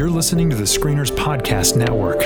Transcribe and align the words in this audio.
You're 0.00 0.08
listening 0.08 0.48
to 0.48 0.56
the 0.56 0.62
Screeners 0.62 1.10
Podcast 1.10 1.76
Network. 1.76 2.22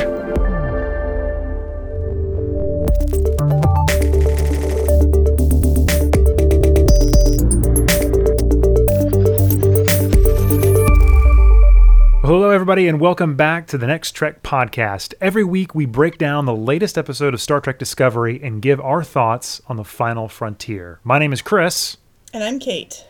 Hello, 12.22 12.50
everybody, 12.50 12.86
and 12.86 13.00
welcome 13.00 13.34
back 13.34 13.66
to 13.66 13.76
the 13.76 13.88
Next 13.88 14.12
Trek 14.12 14.44
podcast. 14.44 15.14
Every 15.20 15.42
week, 15.42 15.74
we 15.74 15.84
break 15.84 16.16
down 16.16 16.46
the 16.46 16.54
latest 16.54 16.96
episode 16.96 17.34
of 17.34 17.40
Star 17.40 17.60
Trek 17.60 17.80
Discovery 17.80 18.40
and 18.40 18.62
give 18.62 18.80
our 18.80 19.02
thoughts 19.02 19.60
on 19.66 19.78
the 19.78 19.84
final 19.84 20.28
frontier. 20.28 21.00
My 21.02 21.18
name 21.18 21.32
is 21.32 21.42
Chris. 21.42 21.96
And 22.32 22.44
I'm 22.44 22.60
Kate. 22.60 23.04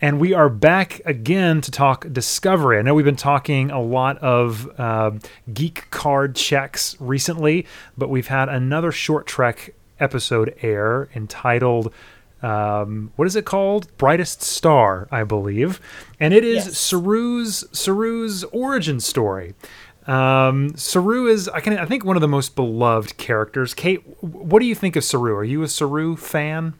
And 0.00 0.20
we 0.20 0.34
are 0.34 0.48
back 0.48 1.00
again 1.04 1.60
to 1.62 1.70
talk 1.70 2.06
Discovery. 2.12 2.78
I 2.78 2.82
know 2.82 2.94
we've 2.94 3.04
been 3.04 3.16
talking 3.16 3.70
a 3.70 3.80
lot 3.80 4.18
of 4.18 4.68
uh, 4.78 5.12
geek 5.52 5.88
card 5.90 6.34
checks 6.34 6.96
recently, 7.00 7.66
but 7.96 8.10
we've 8.10 8.26
had 8.26 8.48
another 8.48 8.92
short 8.92 9.26
trek 9.26 9.74
episode 10.00 10.54
air 10.62 11.08
entitled 11.14 11.92
um, 12.42 13.10
what 13.16 13.26
is 13.26 13.36
it 13.36 13.46
called? 13.46 13.88
Brightest 13.96 14.42
Star, 14.42 15.08
I 15.10 15.24
believe, 15.24 15.80
and 16.20 16.34
it 16.34 16.44
is 16.44 16.66
Yes. 16.66 16.76
Saru's 16.76 17.64
Saru's 17.72 18.44
origin 18.44 19.00
story. 19.00 19.54
Um, 20.06 20.76
Saru 20.76 21.26
is 21.26 21.48
I 21.48 21.60
can 21.60 21.78
I 21.78 21.86
think 21.86 22.04
one 22.04 22.18
of 22.18 22.20
the 22.20 22.28
most 22.28 22.54
beloved 22.54 23.16
characters. 23.16 23.72
Kate, 23.72 24.02
what 24.20 24.60
do 24.60 24.66
you 24.66 24.74
think 24.74 24.94
of 24.94 25.04
Saru? 25.04 25.34
Are 25.34 25.44
you 25.44 25.62
a 25.62 25.68
Saru 25.68 26.16
fan? 26.16 26.74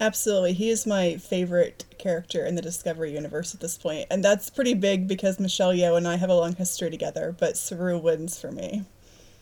Absolutely. 0.00 0.52
He 0.52 0.70
is 0.70 0.86
my 0.86 1.16
favorite 1.16 1.84
character 1.98 2.44
in 2.46 2.54
the 2.54 2.62
Discovery 2.62 3.12
universe 3.12 3.54
at 3.54 3.60
this 3.60 3.76
point. 3.76 4.06
And 4.10 4.24
that's 4.24 4.48
pretty 4.48 4.74
big 4.74 5.08
because 5.08 5.40
Michelle 5.40 5.72
Yeoh 5.72 5.96
and 5.96 6.06
I 6.06 6.16
have 6.16 6.30
a 6.30 6.36
long 6.36 6.54
history 6.54 6.90
together, 6.90 7.34
but 7.38 7.56
Saru 7.56 7.98
wins 7.98 8.40
for 8.40 8.52
me. 8.52 8.84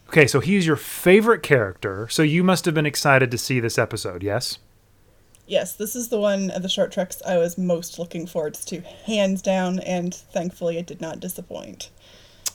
Okay, 0.08 0.26
so 0.26 0.40
he's 0.40 0.66
your 0.66 0.76
favorite 0.76 1.42
character. 1.42 2.08
So 2.08 2.22
you 2.22 2.42
must 2.42 2.64
have 2.64 2.74
been 2.74 2.86
excited 2.86 3.30
to 3.30 3.38
see 3.38 3.60
this 3.60 3.76
episode, 3.76 4.22
yes? 4.22 4.58
Yes, 5.46 5.74
this 5.74 5.94
is 5.94 6.08
the 6.08 6.18
one 6.18 6.50
of 6.50 6.62
the 6.62 6.68
short 6.68 6.90
treks 6.90 7.20
I 7.26 7.36
was 7.36 7.58
most 7.58 7.98
looking 7.98 8.26
forward 8.26 8.54
to, 8.54 8.80
hands 8.80 9.42
down, 9.42 9.78
and 9.80 10.14
thankfully 10.14 10.78
it 10.78 10.86
did 10.86 11.00
not 11.00 11.20
disappoint. 11.20 11.90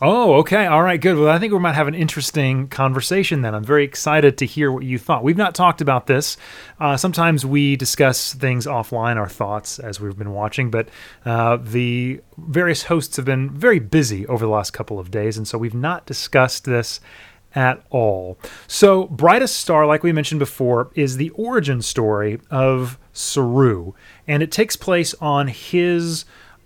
Oh, 0.04 0.38
okay. 0.38 0.66
All 0.66 0.82
right, 0.82 1.00
good. 1.00 1.16
Well, 1.16 1.30
I 1.30 1.38
think 1.38 1.54
we 1.54 1.60
might 1.60 1.76
have 1.76 1.88
an 1.88 1.94
interesting 1.94 2.68
conversation 2.70 3.44
then. 3.44 3.54
I'm 3.54 3.64
very 3.64 3.84
excited 3.84 4.36
to 4.40 4.48
hear 4.48 4.72
what 4.72 4.84
you 4.84 4.98
thought. 4.98 5.24
We've 5.24 5.38
not 5.38 5.54
talked 5.54 5.80
about 5.80 6.08
this. 6.08 6.38
Uh, 6.80 6.98
sometimes 6.98 7.46
we 7.46 7.76
discuss 7.76 8.34
things 8.34 8.66
offline, 8.66 9.18
our 9.18 9.30
thoughts 9.30 9.78
as 9.78 10.00
we've 10.00 10.18
been 10.18 10.34
watching, 10.34 10.72
but 10.72 10.90
uh, 11.24 11.58
the 11.62 12.20
various 12.36 12.84
hosts 12.84 13.16
have 13.18 13.26
been 13.26 13.52
very 13.52 13.78
busy 13.78 14.26
over 14.26 14.44
the 14.44 14.52
last 14.52 14.72
couple 14.72 14.98
of 14.98 15.12
days, 15.12 15.38
and 15.38 15.48
so 15.48 15.60
we've 15.60 15.76
not 15.76 16.08
discussed 16.08 16.66
this 16.66 17.00
at 17.54 17.86
all. 17.92 18.40
So, 18.66 19.06
Brightest 19.06 19.56
Star, 19.56 19.86
like 19.86 20.02
we 20.02 20.12
mentioned 20.12 20.40
before, 20.40 20.90
is 20.96 21.18
the 21.18 21.30
origin 21.32 21.84
story 21.84 22.40
of 22.50 22.98
Saru, 23.14 23.94
and 24.28 24.42
it 24.42 24.52
takes 24.52 24.76
place 24.76 25.14
on 25.22 25.48
his 25.48 26.26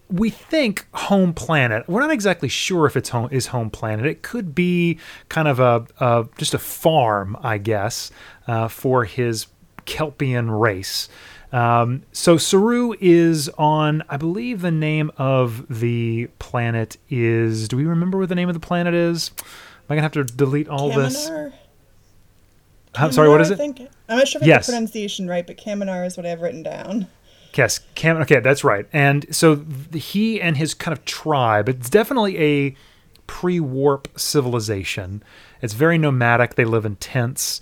we 0.09 0.29
think 0.29 0.85
home 0.93 1.33
planet. 1.33 1.87
We're 1.87 2.01
not 2.01 2.11
exactly 2.11 2.47
sure 2.49 2.85
if 2.85 2.95
it's 2.95 3.09
home 3.09 3.29
is 3.31 3.47
home 3.47 3.69
planet. 3.69 4.05
It 4.05 4.21
could 4.21 4.53
be 4.53 4.99
kind 5.29 5.47
of 5.47 5.59
a, 5.59 5.85
a 5.99 6.27
just 6.37 6.53
a 6.53 6.59
farm, 6.59 7.35
I 7.41 7.57
guess, 7.57 8.11
uh, 8.47 8.67
for 8.67 9.05
his 9.05 9.47
Kelpian 9.85 10.59
race. 10.59 11.09
Um, 11.51 12.03
so 12.11 12.37
Saru 12.37 12.93
is 12.99 13.49
on, 13.57 14.03
I 14.09 14.17
believe 14.17 14.61
the 14.61 14.71
name 14.71 15.09
of 15.17 15.65
the 15.69 16.27
planet 16.39 16.97
is. 17.09 17.67
Do 17.67 17.77
we 17.77 17.85
remember 17.85 18.17
what 18.17 18.29
the 18.29 18.35
name 18.35 18.49
of 18.49 18.53
the 18.55 18.59
planet 18.59 18.93
is? 18.93 19.31
Am 19.39 19.45
I 19.89 19.95
gonna 19.95 20.01
have 20.01 20.11
to 20.13 20.23
delete 20.23 20.67
all 20.67 20.89
this? 20.89 21.29
I'm 22.95 23.11
sorry. 23.11 23.29
What 23.29 23.39
Kaminar, 23.39 23.41
is 23.41 23.51
I 23.51 23.53
it? 23.53 23.57
think. 23.57 23.81
I'm 24.09 24.17
not 24.17 24.27
sure 24.27 24.39
if 24.39 24.43
I 24.43 24.47
Yes. 24.47 24.67
got 24.67 24.71
the 24.71 24.71
pronunciation 24.77 25.27
right, 25.27 25.45
but 25.45 25.57
Kaminar 25.57 26.05
is 26.05 26.15
what 26.17 26.25
I 26.25 26.29
have 26.29 26.41
written 26.41 26.63
down. 26.63 27.07
Yes, 27.55 27.79
Cam. 27.95 28.17
Okay, 28.17 28.41
that's 28.41 28.63
right. 28.63 28.85
And 28.91 29.33
so 29.33 29.65
he 29.93 30.41
and 30.41 30.57
his 30.57 30.73
kind 30.73 30.97
of 30.97 31.05
tribe. 31.05 31.69
It's 31.69 31.89
definitely 31.89 32.37
a 32.37 32.75
pre-warp 33.27 34.19
civilization. 34.19 35.23
It's 35.61 35.73
very 35.73 35.97
nomadic. 35.97 36.55
They 36.55 36.65
live 36.65 36.85
in 36.85 36.97
tents, 36.97 37.61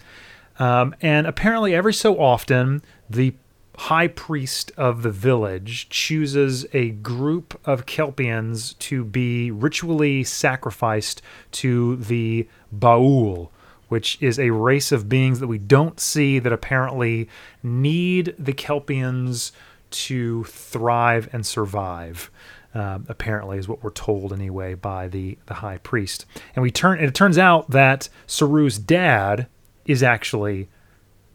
um, 0.59 0.95
and 1.01 1.27
apparently 1.27 1.73
every 1.75 1.93
so 1.93 2.19
often 2.19 2.81
the 3.09 3.33
high 3.77 4.07
priest 4.07 4.71
of 4.77 5.01
the 5.03 5.09
village 5.09 5.89
chooses 5.89 6.65
a 6.73 6.89
group 6.89 7.59
of 7.65 7.85
Kelpians 7.85 8.77
to 8.79 9.03
be 9.03 9.49
ritually 9.51 10.23
sacrificed 10.23 11.21
to 11.53 11.95
the 11.95 12.47
Baul, 12.75 13.49
which 13.89 14.17
is 14.21 14.37
a 14.37 14.51
race 14.51 14.91
of 14.91 15.09
beings 15.09 15.39
that 15.39 15.47
we 15.47 15.57
don't 15.57 15.99
see 15.99 16.39
that 16.39 16.53
apparently 16.53 17.27
need 17.63 18.35
the 18.37 18.53
Kelpians 18.53 19.51
to 19.93 20.43
thrive 20.45 21.29
and 21.31 21.45
survive. 21.45 22.29
Um, 22.75 23.05
apparently, 23.07 23.59
is 23.59 23.67
what 23.67 23.83
we're 23.83 23.91
told 23.91 24.33
anyway 24.33 24.73
by 24.73 25.07
the 25.07 25.37
the 25.45 25.55
high 25.55 25.77
priest. 25.77 26.25
And 26.55 26.63
we 26.63 26.71
turn 26.71 26.97
and 26.97 27.07
it 27.07 27.13
turns 27.13 27.37
out 27.37 27.69
that 27.69 28.09
Saru's 28.27 28.79
dad 28.79 29.47
is 29.85 30.01
actually 30.01 30.69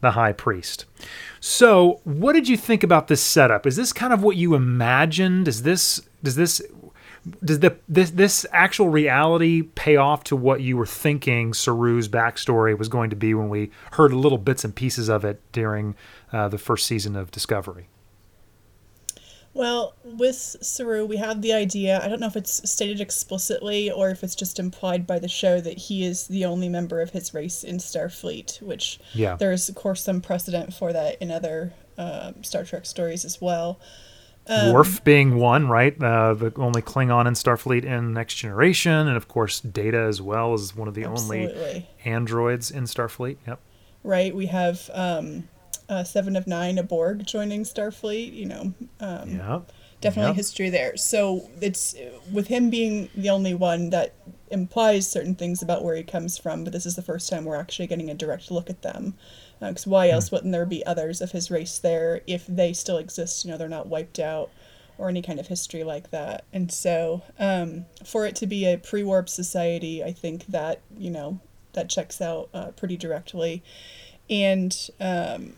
the 0.01 0.11
high 0.11 0.33
priest. 0.33 0.85
So, 1.39 2.01
what 2.03 2.33
did 2.33 2.47
you 2.47 2.57
think 2.57 2.83
about 2.83 3.07
this 3.07 3.21
setup? 3.21 3.65
Is 3.65 3.75
this 3.75 3.93
kind 3.93 4.13
of 4.13 4.23
what 4.23 4.35
you 4.35 4.53
imagined? 4.53 5.47
Is 5.47 5.63
this 5.63 6.01
does 6.23 6.35
this 6.35 6.61
does 7.43 7.59
the 7.59 7.77
this 7.87 8.11
this 8.11 8.45
actual 8.51 8.89
reality 8.89 9.61
pay 9.61 9.95
off 9.95 10.23
to 10.25 10.35
what 10.35 10.61
you 10.61 10.77
were 10.77 10.85
thinking 10.85 11.53
Saru's 11.53 12.07
backstory 12.07 12.77
was 12.77 12.89
going 12.89 13.09
to 13.09 13.15
be 13.15 13.33
when 13.33 13.49
we 13.49 13.71
heard 13.91 14.13
little 14.13 14.37
bits 14.37 14.63
and 14.63 14.75
pieces 14.75 15.09
of 15.09 15.25
it 15.25 15.41
during 15.51 15.95
uh, 16.31 16.47
the 16.47 16.57
first 16.57 16.85
season 16.85 17.15
of 17.15 17.31
Discovery? 17.31 17.89
Well, 19.59 19.93
with 20.05 20.37
Saru, 20.61 21.05
we 21.05 21.17
have 21.17 21.41
the 21.41 21.51
idea. 21.51 21.99
I 22.01 22.07
don't 22.07 22.21
know 22.21 22.27
if 22.27 22.37
it's 22.37 22.71
stated 22.71 23.01
explicitly 23.01 23.91
or 23.91 24.09
if 24.09 24.23
it's 24.23 24.33
just 24.33 24.57
implied 24.57 25.05
by 25.05 25.19
the 25.19 25.27
show 25.27 25.59
that 25.59 25.77
he 25.77 26.05
is 26.05 26.27
the 26.27 26.45
only 26.45 26.69
member 26.69 27.01
of 27.01 27.09
his 27.09 27.33
race 27.33 27.65
in 27.65 27.75
Starfleet, 27.75 28.61
which 28.61 29.01
Yeah. 29.11 29.35
there's, 29.35 29.67
of 29.67 29.75
course, 29.75 30.01
some 30.01 30.21
precedent 30.21 30.73
for 30.73 30.93
that 30.93 31.17
in 31.21 31.29
other 31.29 31.73
um, 31.97 32.41
Star 32.41 32.63
Trek 32.63 32.85
stories 32.85 33.25
as 33.25 33.41
well. 33.41 33.81
Um, 34.47 34.71
Worf 34.71 35.03
being 35.03 35.35
one, 35.35 35.67
right? 35.67 36.01
Uh, 36.01 36.35
the 36.35 36.53
only 36.55 36.81
Klingon 36.81 37.27
in 37.27 37.33
Starfleet 37.33 37.83
in 37.83 38.13
Next 38.13 38.35
Generation, 38.35 39.09
and 39.09 39.17
of 39.17 39.27
course 39.27 39.59
Data 39.59 39.99
as 39.99 40.21
well 40.21 40.53
is 40.53 40.73
one 40.73 40.87
of 40.87 40.93
the 40.93 41.03
only 41.03 41.85
androids 42.05 42.71
in 42.71 42.85
Starfleet. 42.85 43.35
Yep. 43.45 43.59
Right? 44.05 44.33
We 44.33 44.45
have 44.45 44.89
um, 44.93 45.49
uh, 45.89 46.03
Seven 46.03 46.35
of 46.35 46.47
Nine, 46.47 46.77
a 46.77 46.83
Borg 46.83 47.25
joining 47.25 47.63
Starfleet, 47.63 48.33
you 48.33 48.45
know. 48.45 48.73
Um, 48.99 49.29
Yeah. 49.31 49.61
definitely 50.01 50.29
Yep. 50.29 50.35
history 50.37 50.69
there. 50.69 50.95
So 50.95 51.49
it's 51.61 51.93
with 52.31 52.47
him 52.47 52.69
being 52.69 53.09
the 53.15 53.29
only 53.29 53.53
one 53.53 53.89
that 53.89 54.13
implies 54.49 55.09
certain 55.09 55.35
things 55.35 55.61
about 55.61 55.83
where 55.83 55.95
he 55.95 56.03
comes 56.03 56.37
from, 56.37 56.63
but 56.63 56.71
this 56.71 56.85
is 56.85 56.95
the 56.95 57.01
first 57.01 57.29
time 57.29 57.43
we're 57.43 57.57
actually 57.57 57.87
getting 57.87 58.09
a 58.09 58.13
direct 58.13 58.49
look 58.49 58.69
at 58.69 58.81
them. 58.81 59.15
Because 59.59 59.85
why 59.85 60.07
Hmm. 60.07 60.13
else 60.13 60.31
wouldn't 60.31 60.53
there 60.53 60.65
be 60.65 60.85
others 60.85 61.19
of 61.21 61.31
his 61.31 61.51
race 61.51 61.77
there 61.79 62.21
if 62.27 62.47
they 62.47 62.71
still 62.71 62.97
exist? 62.97 63.43
You 63.43 63.51
know, 63.51 63.57
they're 63.57 63.67
not 63.67 63.87
wiped 63.87 64.19
out 64.19 64.51
or 64.97 65.09
any 65.09 65.21
kind 65.21 65.39
of 65.39 65.47
history 65.47 65.83
like 65.83 66.11
that. 66.11 66.43
And 66.53 66.71
so, 66.71 67.21
um, 67.39 67.85
for 68.05 68.25
it 68.25 68.35
to 68.37 68.47
be 68.47 68.65
a 68.65 68.77
pre-warp 68.77 69.27
society, 69.29 70.03
I 70.03 70.11
think 70.13 70.45
that 70.47 70.79
you 70.97 71.09
know 71.09 71.39
that 71.73 71.89
checks 71.89 72.21
out 72.21 72.49
uh, 72.53 72.71
pretty 72.71 72.97
directly. 72.97 73.63
And 74.29 74.75
um, 74.99 75.53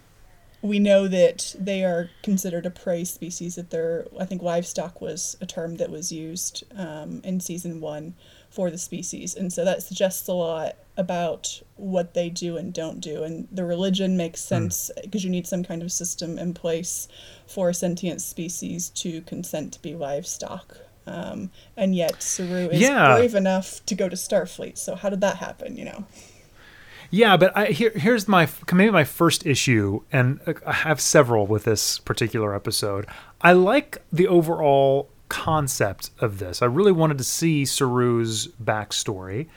we 0.61 0.77
know 0.79 1.07
that 1.07 1.55
they 1.59 1.83
are 1.83 2.09
considered 2.21 2.65
a 2.65 2.69
prey 2.69 3.03
species 3.03 3.55
that 3.55 3.71
they're 3.71 4.05
i 4.19 4.25
think 4.25 4.41
livestock 4.41 5.01
was 5.01 5.35
a 5.41 5.45
term 5.45 5.77
that 5.77 5.89
was 5.89 6.11
used 6.11 6.63
um, 6.77 7.19
in 7.23 7.39
season 7.39 7.81
one 7.81 8.13
for 8.51 8.69
the 8.69 8.77
species. 8.77 9.33
And 9.33 9.51
so 9.51 9.63
that 9.63 9.81
suggests 9.81 10.27
a 10.27 10.33
lot 10.33 10.75
about 10.97 11.61
what 11.77 12.13
they 12.13 12.29
do 12.29 12.57
and 12.57 12.73
don't 12.73 12.99
do. 12.99 13.23
And 13.23 13.47
the 13.49 13.63
religion 13.63 14.17
makes 14.17 14.41
sense 14.41 14.91
because 15.01 15.23
you 15.23 15.29
need 15.29 15.47
some 15.47 15.63
kind 15.63 15.81
of 15.81 15.89
system 15.89 16.37
in 16.37 16.53
place 16.53 17.07
for 17.47 17.69
a 17.69 17.73
sentient 17.73 18.21
species 18.21 18.89
to 18.89 19.21
consent 19.21 19.71
to 19.71 19.81
be 19.81 19.95
livestock. 19.95 20.79
Um, 21.07 21.49
and 21.77 21.95
yet 21.95 22.21
saru 22.21 22.67
is 22.69 22.81
Yeah. 22.81 23.15
brave 23.15 23.35
enough 23.35 23.83
to 23.85 23.95
go 23.95 24.09
to 24.09 24.17
starfleet. 24.17 24.77
So 24.77 24.95
how 24.95 25.09
did 25.09 25.21
that 25.21 25.37
happen 25.37 25.77
you 25.77 25.85
know 25.85 26.03
Yeah, 27.13 27.35
but 27.35 27.55
I, 27.57 27.65
here, 27.67 27.91
here's 27.93 28.27
my 28.27 28.47
maybe 28.71 28.89
my 28.91 29.03
first 29.03 29.45
issue, 29.45 30.01
and 30.13 30.39
uh, 30.47 30.53
I 30.65 30.71
have 30.71 31.01
several 31.01 31.45
with 31.45 31.65
this 31.65 31.99
particular 31.99 32.55
episode. 32.55 33.05
I 33.41 33.51
like 33.51 34.01
the 34.13 34.27
overall 34.27 35.09
concept 35.27 36.11
of 36.19 36.39
this. 36.39 36.61
I 36.61 36.65
really 36.65 36.91
wanted 36.93 37.17
to 37.17 37.23
see 37.25 37.63
Saru's 37.63 38.47
backstory, 38.63 39.47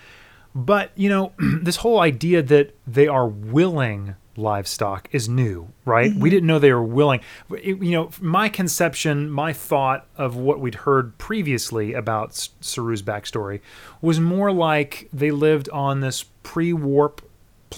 but 0.55 0.91
you 0.97 1.09
know, 1.09 1.33
this 1.63 1.77
whole 1.77 2.01
idea 2.01 2.43
that 2.43 2.75
they 2.89 3.07
are 3.07 3.27
willing 3.29 4.17
livestock 4.37 5.09
is 5.13 5.29
new, 5.29 5.69
right? 5.85 6.13
We 6.13 6.29
didn't 6.31 6.49
know 6.49 6.59
they 6.59 6.73
were 6.73 6.83
willing. 6.83 7.21
It- 7.51 7.81
you 7.81 7.93
know, 7.93 8.11
my 8.21 8.49
conception, 8.49 9.31
my 9.31 9.53
thought 9.53 10.09
of 10.17 10.35
what 10.35 10.59
we'd 10.59 10.75
heard 10.75 11.17
previously 11.19 11.93
about 11.93 12.31
S- 12.31 12.49
Saru's 12.61 13.01
backstory 13.03 13.61
was 14.03 14.19
more 14.19 14.51
like 14.51 15.09
they 15.13 15.31
lived 15.31 15.69
on 15.69 16.01
this 16.01 16.25
pre-warp 16.43 17.23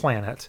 planet 0.01 0.49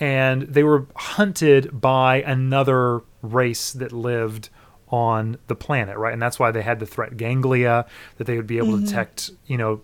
and 0.00 0.42
they 0.42 0.62
were 0.62 0.86
hunted 0.94 1.80
by 1.80 2.22
another 2.22 3.02
race 3.22 3.72
that 3.72 3.92
lived 3.92 4.48
on 4.88 5.36
the 5.48 5.54
planet, 5.54 5.96
right? 5.96 6.12
And 6.12 6.22
that's 6.22 6.38
why 6.38 6.50
they 6.50 6.62
had 6.62 6.78
the 6.78 6.86
threat 6.86 7.16
ganglia 7.16 7.86
that 8.16 8.26
they 8.26 8.36
would 8.36 8.46
be 8.46 8.58
able 8.58 8.78
to 8.78 8.84
detect, 8.84 9.30
you 9.46 9.58
know. 9.58 9.82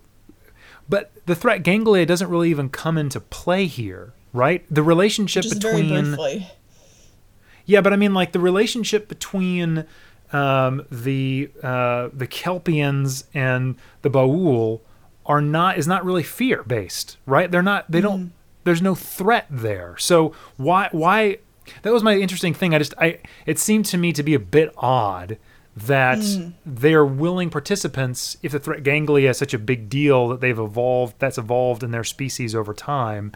But 0.87 1.11
the 1.25 1.35
threat 1.35 1.63
ganglia 1.63 2.05
doesn't 2.05 2.29
really 2.29 2.49
even 2.49 2.69
come 2.69 2.97
into 2.97 3.19
play 3.19 3.67
here, 3.67 4.13
right? 4.33 4.65
The 4.69 4.83
relationship 4.83 5.43
Just 5.43 5.61
between 5.61 6.15
yeah, 7.65 7.81
but 7.81 7.93
I 7.93 7.95
mean, 7.95 8.13
like 8.13 8.31
the 8.31 8.39
relationship 8.39 9.07
between 9.07 9.85
um, 10.31 10.85
the 10.91 11.49
uh, 11.61 12.09
the 12.13 12.27
Kelpians 12.27 13.25
and 13.33 13.75
the 14.01 14.09
Baul 14.09 14.81
are 15.25 15.41
not 15.41 15.77
is 15.77 15.87
not 15.87 16.05
really 16.05 16.23
fear 16.23 16.63
based, 16.63 17.17
right? 17.25 17.49
They're 17.49 17.63
not. 17.63 17.89
They 17.89 18.01
don't. 18.01 18.33
There's 18.65 18.81
no 18.81 18.95
threat 18.95 19.47
there. 19.49 19.95
So 19.97 20.33
why 20.57 20.89
why? 20.91 21.37
That 21.81 21.93
was 21.93 22.03
my 22.03 22.15
interesting 22.15 22.53
thing. 22.53 22.75
I 22.75 22.79
just 22.79 22.93
I 22.97 23.19
it 23.45 23.57
seemed 23.57 23.85
to 23.85 23.97
me 23.97 24.11
to 24.11 24.21
be 24.21 24.33
a 24.33 24.39
bit 24.39 24.73
odd 24.77 25.37
that 25.75 26.19
hmm. 26.19 26.49
they're 26.65 27.05
willing 27.05 27.49
participants 27.49 28.37
if 28.41 28.51
the 28.51 28.59
threat 28.59 28.83
ganglia 28.83 29.29
is 29.29 29.37
such 29.37 29.53
a 29.53 29.59
big 29.59 29.89
deal 29.89 30.29
that 30.29 30.39
they've 30.39 30.59
evolved 30.59 31.15
that's 31.19 31.37
evolved 31.37 31.83
in 31.83 31.91
their 31.91 32.03
species 32.03 32.55
over 32.55 32.73
time 32.73 33.33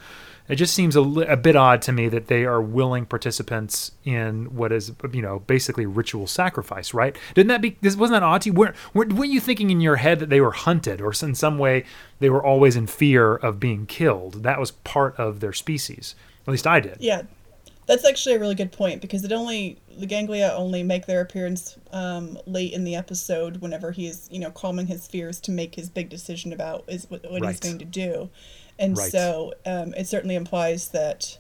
it 0.50 0.56
just 0.56 0.74
seems 0.74 0.96
a, 0.96 1.01
li- 1.01 1.25
a 1.28 1.38
bit 1.38 1.56
odd 1.56 1.81
to 1.84 1.92
me 1.92 2.10
that 2.10 2.28
they 2.28 2.44
are 2.44 2.62
willing 2.62 3.06
participants 3.06 3.92
in 4.04 4.56
what 4.56 4.72
is 4.72 4.92
you 5.13 5.22
know 5.22 5.40
basically 5.40 5.86
ritual 5.86 6.28
sacrifice 6.28 6.94
right? 6.94 7.18
Didn't 7.36 7.50
that 7.50 7.62
be 7.62 7.78
this 7.81 7.96
wasn't 7.96 8.16
that 8.16 8.24
odd 8.24 8.42
to 8.42 8.50
you? 8.50 8.54
Weren't, 8.54 8.75
weren't, 8.94 9.13
weren't 9.13 9.31
you 9.31 9.40
thinking 9.40 9.69
in 9.69 9.80
your 9.80 9.98
head 9.98 10.19
that 10.19 10.30
they 10.30 10.42
were 10.42 10.51
hunted 10.51 11.00
or 11.00 11.13
in 11.22 11.36
some 11.36 11.57
way 11.57 11.86
they 12.19 12.30
were 12.30 12.44
always 12.44 12.75
in 12.75 12.88
fear 12.88 13.36
of 13.36 13.60
being 13.60 13.86
killed? 13.86 14.44
That 14.44 14.60
was 14.60 14.72
part 14.72 15.16
of 15.18 15.40
their 15.40 15.54
species. 15.54 16.16
At 16.48 16.51
least 16.51 16.66
i 16.66 16.80
did. 16.80 16.98
Yeah, 17.00 17.24
that's 17.90 18.06
actually 18.06 18.36
a 18.36 18.40
really 18.40 18.56
good 18.56 18.72
point 18.72 19.01
because 19.01 19.24
it 19.24 19.31
only 19.31 19.78
the 19.98 20.06
ganglia 20.06 20.54
only 20.56 20.84
make 20.84 21.07
their 21.07 21.22
appearance 21.22 21.75
um, 21.92 22.38
late 22.46 22.72
in 22.72 22.84
the 22.84 22.96
episode 22.96 23.57
whenever 23.57 23.92
he 23.92 24.06
is 24.07 24.28
you 24.31 24.40
know 24.40 24.51
calming 24.51 24.86
his 24.86 25.07
fears 25.07 25.40
to 25.42 25.51
make 25.51 25.75
his 25.75 25.90
big 25.90 26.07
decision 26.07 26.54
about 26.54 26.84
is 26.88 27.10
what, 27.10 27.30
what 27.31 27.44
he's 27.44 27.60
going 27.60 27.80
to 27.80 27.86
do, 27.86 28.30
and 28.79 28.97
Right. 28.97 29.11
so 29.11 29.53
um, 29.65 29.93
it 29.95 30.07
certainly 30.07 30.35
implies 30.35 30.89
that 30.89 31.37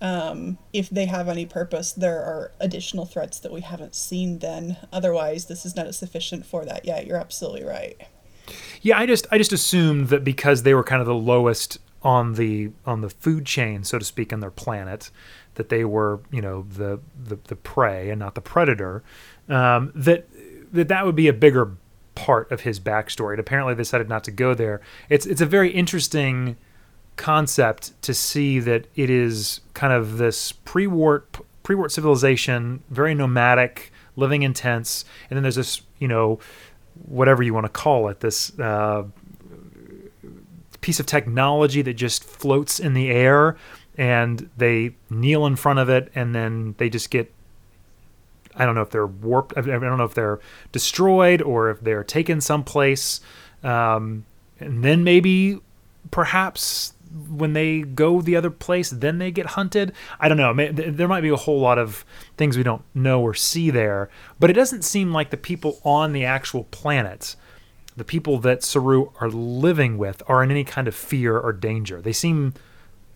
um, 0.00 0.58
if 0.72 0.90
they 0.90 1.06
have 1.06 1.28
any 1.28 1.46
purpose, 1.46 1.92
there 1.92 2.20
are 2.20 2.52
additional 2.60 3.06
threats 3.06 3.38
that 3.40 3.50
we 3.52 3.62
haven't 3.62 3.94
seen. 3.94 4.38
Then 4.40 4.76
otherwise, 4.92 5.46
this 5.46 5.64
is 5.64 5.74
not 5.74 5.92
sufficient 5.94 6.44
for 6.44 6.64
that. 6.66 6.84
Yeah, 6.84 7.00
you're 7.00 7.16
absolutely 7.16 7.64
right. 7.64 7.96
Yeah, 8.82 8.98
I 8.98 9.06
just 9.06 9.26
I 9.32 9.38
just 9.38 9.52
assumed 9.52 10.08
that 10.08 10.22
because 10.22 10.62
they 10.62 10.74
were 10.74 10.84
kind 10.84 11.00
of 11.00 11.06
the 11.06 11.14
lowest 11.14 11.78
on 12.02 12.34
the 12.34 12.70
on 12.84 13.00
the 13.00 13.08
food 13.08 13.46
chain, 13.46 13.82
so 13.82 13.98
to 13.98 14.04
speak, 14.04 14.32
on 14.32 14.40
their 14.40 14.50
planet, 14.50 15.10
that 15.54 15.70
they 15.70 15.84
were 15.86 16.20
you 16.30 16.42
know 16.42 16.66
the 16.68 17.00
the, 17.18 17.38
the 17.44 17.56
prey 17.56 18.10
and 18.10 18.18
not 18.18 18.34
the 18.34 18.42
predator. 18.42 19.02
Um, 19.48 19.90
that 19.94 20.28
that 20.72 20.88
that 20.88 21.06
would 21.06 21.16
be 21.16 21.28
a 21.28 21.32
bigger 21.32 21.76
part 22.14 22.52
of 22.52 22.60
his 22.60 22.78
backstory. 22.78 23.32
And 23.32 23.40
apparently, 23.40 23.72
they 23.74 23.80
decided 23.82 24.08
not 24.10 24.24
to 24.24 24.30
go 24.30 24.52
there. 24.52 24.82
It's 25.08 25.24
it's 25.24 25.40
a 25.40 25.46
very 25.46 25.70
interesting 25.70 26.56
concept 27.16 28.00
to 28.02 28.14
see 28.14 28.58
that 28.60 28.86
it 28.94 29.10
is 29.10 29.60
kind 29.74 29.92
of 29.92 30.18
this 30.18 30.52
pre-warp 30.52 31.44
pre-warp 31.62 31.90
civilization, 31.90 32.82
very 32.90 33.14
nomadic, 33.14 33.90
living 34.16 34.42
in 34.42 34.52
tents, 34.52 35.04
and 35.28 35.36
then 35.36 35.42
there's 35.42 35.56
this 35.56 35.82
you 35.98 36.08
know 36.08 36.38
whatever 37.06 37.42
you 37.42 37.52
want 37.52 37.64
to 37.64 37.70
call 37.70 38.08
it, 38.08 38.20
this 38.20 38.56
uh, 38.58 39.04
piece 40.80 41.00
of 41.00 41.06
technology 41.06 41.82
that 41.82 41.94
just 41.94 42.22
floats 42.22 42.78
in 42.78 42.94
the 42.94 43.10
air, 43.10 43.56
and 43.96 44.48
they 44.56 44.94
kneel 45.10 45.46
in 45.46 45.56
front 45.56 45.78
of 45.78 45.88
it, 45.88 46.10
and 46.14 46.34
then 46.34 46.74
they 46.78 46.88
just 46.88 47.10
get. 47.10 47.32
I 48.56 48.64
don't 48.64 48.76
know 48.76 48.82
if 48.82 48.90
they're 48.90 49.06
warped. 49.06 49.56
I 49.56 49.62
don't 49.62 49.98
know 49.98 50.04
if 50.04 50.14
they're 50.14 50.38
destroyed 50.70 51.42
or 51.42 51.70
if 51.70 51.80
they're 51.80 52.04
taken 52.04 52.40
someplace, 52.40 53.20
um, 53.64 54.24
and 54.60 54.84
then 54.84 55.02
maybe, 55.02 55.58
perhaps 56.12 56.92
when 57.14 57.52
they 57.52 57.82
go 57.82 58.20
the 58.20 58.36
other 58.36 58.50
place, 58.50 58.90
then 58.90 59.18
they 59.18 59.30
get 59.30 59.46
hunted. 59.46 59.92
I 60.18 60.28
don't 60.28 60.36
know. 60.36 60.52
There 60.54 61.08
might 61.08 61.20
be 61.20 61.28
a 61.28 61.36
whole 61.36 61.60
lot 61.60 61.78
of 61.78 62.04
things 62.36 62.56
we 62.56 62.62
don't 62.62 62.82
know 62.94 63.22
or 63.22 63.34
see 63.34 63.70
there, 63.70 64.10
but 64.40 64.50
it 64.50 64.54
doesn't 64.54 64.82
seem 64.82 65.12
like 65.12 65.30
the 65.30 65.36
people 65.36 65.78
on 65.84 66.12
the 66.12 66.24
actual 66.24 66.64
planet, 66.64 67.36
the 67.96 68.04
people 68.04 68.38
that 68.38 68.64
Saru 68.64 69.10
are 69.20 69.28
living 69.28 69.96
with, 69.96 70.22
are 70.26 70.42
in 70.42 70.50
any 70.50 70.64
kind 70.64 70.88
of 70.88 70.94
fear 70.94 71.38
or 71.38 71.52
danger. 71.52 72.00
They 72.02 72.12
seem 72.12 72.54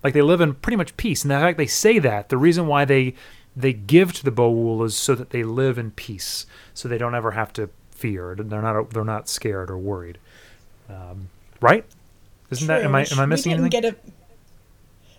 like 0.04 0.14
they 0.14 0.22
live 0.22 0.40
in 0.40 0.54
pretty 0.54 0.76
much 0.76 0.96
peace. 0.96 1.22
And 1.22 1.30
the 1.30 1.36
fact 1.36 1.58
they 1.58 1.66
say 1.66 1.98
that, 1.98 2.28
the 2.28 2.36
reason 2.36 2.66
why 2.66 2.84
they 2.84 3.14
they 3.56 3.72
give 3.72 4.12
to 4.12 4.24
the 4.24 4.30
Baul 4.30 4.84
is 4.84 4.96
so 4.96 5.16
that 5.16 5.30
they 5.30 5.42
live 5.42 5.78
in 5.78 5.90
peace, 5.90 6.46
so 6.74 6.88
they 6.88 6.98
don't 6.98 7.16
ever 7.16 7.32
have 7.32 7.52
to 7.54 7.70
fear. 7.90 8.36
They're 8.38 8.62
not 8.62 8.90
they're 8.90 9.04
not 9.04 9.28
scared 9.28 9.70
or 9.70 9.78
worried. 9.78 10.18
Um, 10.88 11.28
right? 11.60 11.84
Isn't 12.50 12.66
that 12.68 12.82
am 12.82 12.94
I 12.94 13.06
am 13.10 13.18
I 13.20 13.26
missing 13.26 13.50
we 13.52 13.54
anything? 13.58 13.70
didn't 13.82 13.96
Get 14.02 14.06
a, 14.06 14.12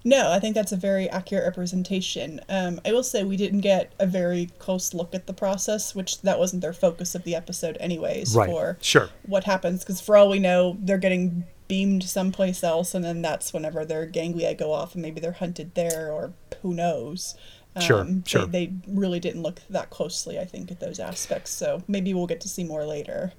no, 0.05 0.31
I 0.31 0.39
think 0.39 0.55
that's 0.55 0.71
a 0.71 0.77
very 0.77 1.09
accurate 1.09 1.43
representation. 1.45 2.39
Um, 2.47 2.79
I 2.85 2.93
will 2.93 3.03
say 3.03 3.23
we 3.25 3.35
didn't 3.35 3.59
get 3.61 3.91
a 3.99 4.05
very 4.07 4.47
close 4.57 4.93
look 4.93 5.13
at 5.13 5.27
the 5.27 5.33
process, 5.33 5.93
which 5.93 6.21
that 6.21 6.39
wasn't 6.39 6.61
their 6.61 6.71
focus 6.73 7.15
of 7.15 7.23
the 7.25 7.35
episode, 7.35 7.75
anyways. 7.81 8.33
Right. 8.33 8.49
For 8.49 8.77
Sure. 8.81 9.09
what 9.25 9.43
happens, 9.43 9.83
because 9.83 9.99
for 9.99 10.15
all 10.15 10.29
we 10.29 10.39
know, 10.39 10.77
they're 10.79 10.97
getting 10.97 11.43
beamed 11.67 12.03
someplace 12.03 12.63
else, 12.63 12.95
and 12.95 13.03
then 13.03 13.21
that's 13.21 13.51
whenever 13.53 13.83
their 13.85 14.05
ganglia 14.05 14.55
go 14.55 14.71
off, 14.71 14.93
and 14.95 15.01
maybe 15.01 15.19
they're 15.19 15.33
hunted 15.33 15.75
there, 15.75 16.09
or 16.11 16.31
who 16.61 16.73
knows. 16.73 17.35
Sure, 17.81 17.99
Um, 18.01 18.23
sure. 18.25 18.45
They, 18.45 18.67
they 18.67 18.73
really 18.87 19.19
didn't 19.19 19.43
look 19.43 19.59
that 19.69 19.89
closely, 19.89 20.39
I 20.39 20.45
think, 20.45 20.71
at 20.71 20.79
those 20.79 20.99
aspects. 20.99 21.51
So 21.51 21.83
maybe 21.87 22.13
we'll 22.13 22.25
get 22.25 22.41
to 22.41 22.49
see 22.49 22.63
more 22.63 22.85
later. 22.85 23.33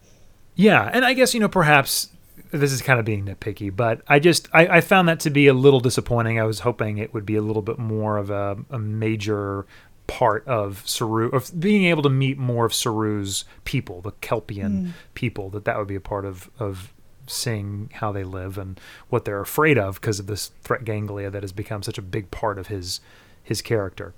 Yeah, 0.55 0.91
and 0.93 1.05
I 1.07 1.15
guess 1.15 1.33
you 1.35 1.41
know 1.41 1.49
perhaps 1.49 2.11
this 2.51 2.73
is 2.73 2.83
kind 2.83 2.99
of 2.99 3.05
being 3.05 3.25
nitpicky, 3.25 3.75
but 3.75 4.03
I 4.09 4.19
just 4.19 4.49
I, 4.53 4.67
I 4.79 4.81
found 4.81 5.09
that 5.09 5.21
to 5.21 5.31
be 5.31 5.47
a 5.47 5.55
little 5.55 5.81
disappointing. 5.81 6.41
I 6.41 6.45
was 6.45 6.61
hoping 6.61 6.99
it 6.99 7.15
would 7.15 7.27
be 7.27 7.37
a 7.37 7.43
little 7.43 7.63
bit 7.63 7.79
more 7.79 8.17
of 8.17 8.31
a, 8.31 8.59
a 8.71 8.79
major 8.79 9.67
part 10.07 10.47
of 10.49 10.83
Saru 10.87 11.29
of 11.31 11.59
being 11.59 11.85
able 11.85 12.03
to 12.03 12.11
meet 12.11 12.39
more 12.39 12.65
of 12.65 12.75
Saru's 12.75 13.45
people, 13.65 14.01
the 14.01 14.13
Kelpian 14.13 14.87
mm. 14.87 14.93
people. 15.15 15.51
That 15.51 15.65
that 15.65 15.79
would 15.79 15.89
be 15.89 15.95
a 15.95 16.01
part 16.01 16.25
of 16.25 16.51
of 16.59 16.93
seeing 17.27 17.91
how 17.95 18.11
they 18.11 18.25
live 18.25 18.59
and 18.59 18.81
what 19.09 19.25
they're 19.25 19.41
afraid 19.41 19.79
of 19.79 20.01
because 20.01 20.19
of 20.19 20.27
this 20.27 20.51
threat 20.63 20.85
ganglia 20.85 21.31
that 21.31 21.43
has 21.43 21.53
become 21.53 21.83
such 21.83 21.99
a 21.99 22.03
big 22.03 22.31
part 22.31 22.59
of 22.59 22.67
his 22.67 23.01
his 23.43 23.63
character. 23.63 24.15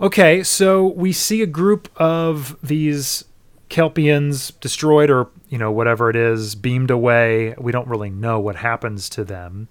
Okay, 0.00 0.42
so 0.42 0.86
we 0.86 1.12
see 1.12 1.42
a 1.42 1.46
group 1.46 1.88
of 1.96 2.56
these 2.62 3.24
Kelpians 3.70 4.52
destroyed 4.60 5.10
or, 5.10 5.28
you 5.48 5.56
know, 5.56 5.70
whatever 5.70 6.10
it 6.10 6.16
is, 6.16 6.54
beamed 6.54 6.90
away. 6.90 7.54
We 7.56 7.72
don't 7.72 7.88
really 7.88 8.10
know 8.10 8.38
what 8.40 8.56
happens 8.56 9.08
to 9.10 9.24
them. 9.24 9.68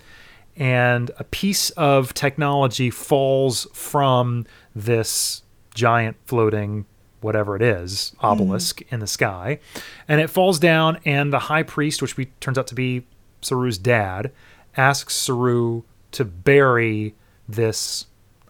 And 0.56 1.12
a 1.20 1.24
piece 1.25 1.70
of 1.72 2.13
technology 2.13 2.89
falls 2.89 3.68
from 3.74 4.46
this 4.74 5.44
giant 5.75 6.18
floating 6.25 6.86
whatever 7.22 7.56
it 7.56 7.62
is 7.62 8.13
obelisk 8.22 8.79
mm-hmm. 8.79 8.96
in 8.96 9.00
the 9.01 9.08
sky. 9.08 9.60
And 10.08 10.22
it 10.22 10.29
falls 10.29 10.60
down 10.60 11.00
and 11.06 11.32
the 11.32 11.39
high 11.39 11.63
priest 11.63 12.01
which 12.01 12.18
we, 12.18 12.25
turns 12.39 12.58
out 12.58 12.68
to 12.68 12.75
be 12.75 13.06
saru's 13.41 13.77
dad 13.77 14.32
asks 14.75 15.15
saru 15.15 15.84
to 16.12 16.25
bury 16.25 17.15
this 17.48 18.06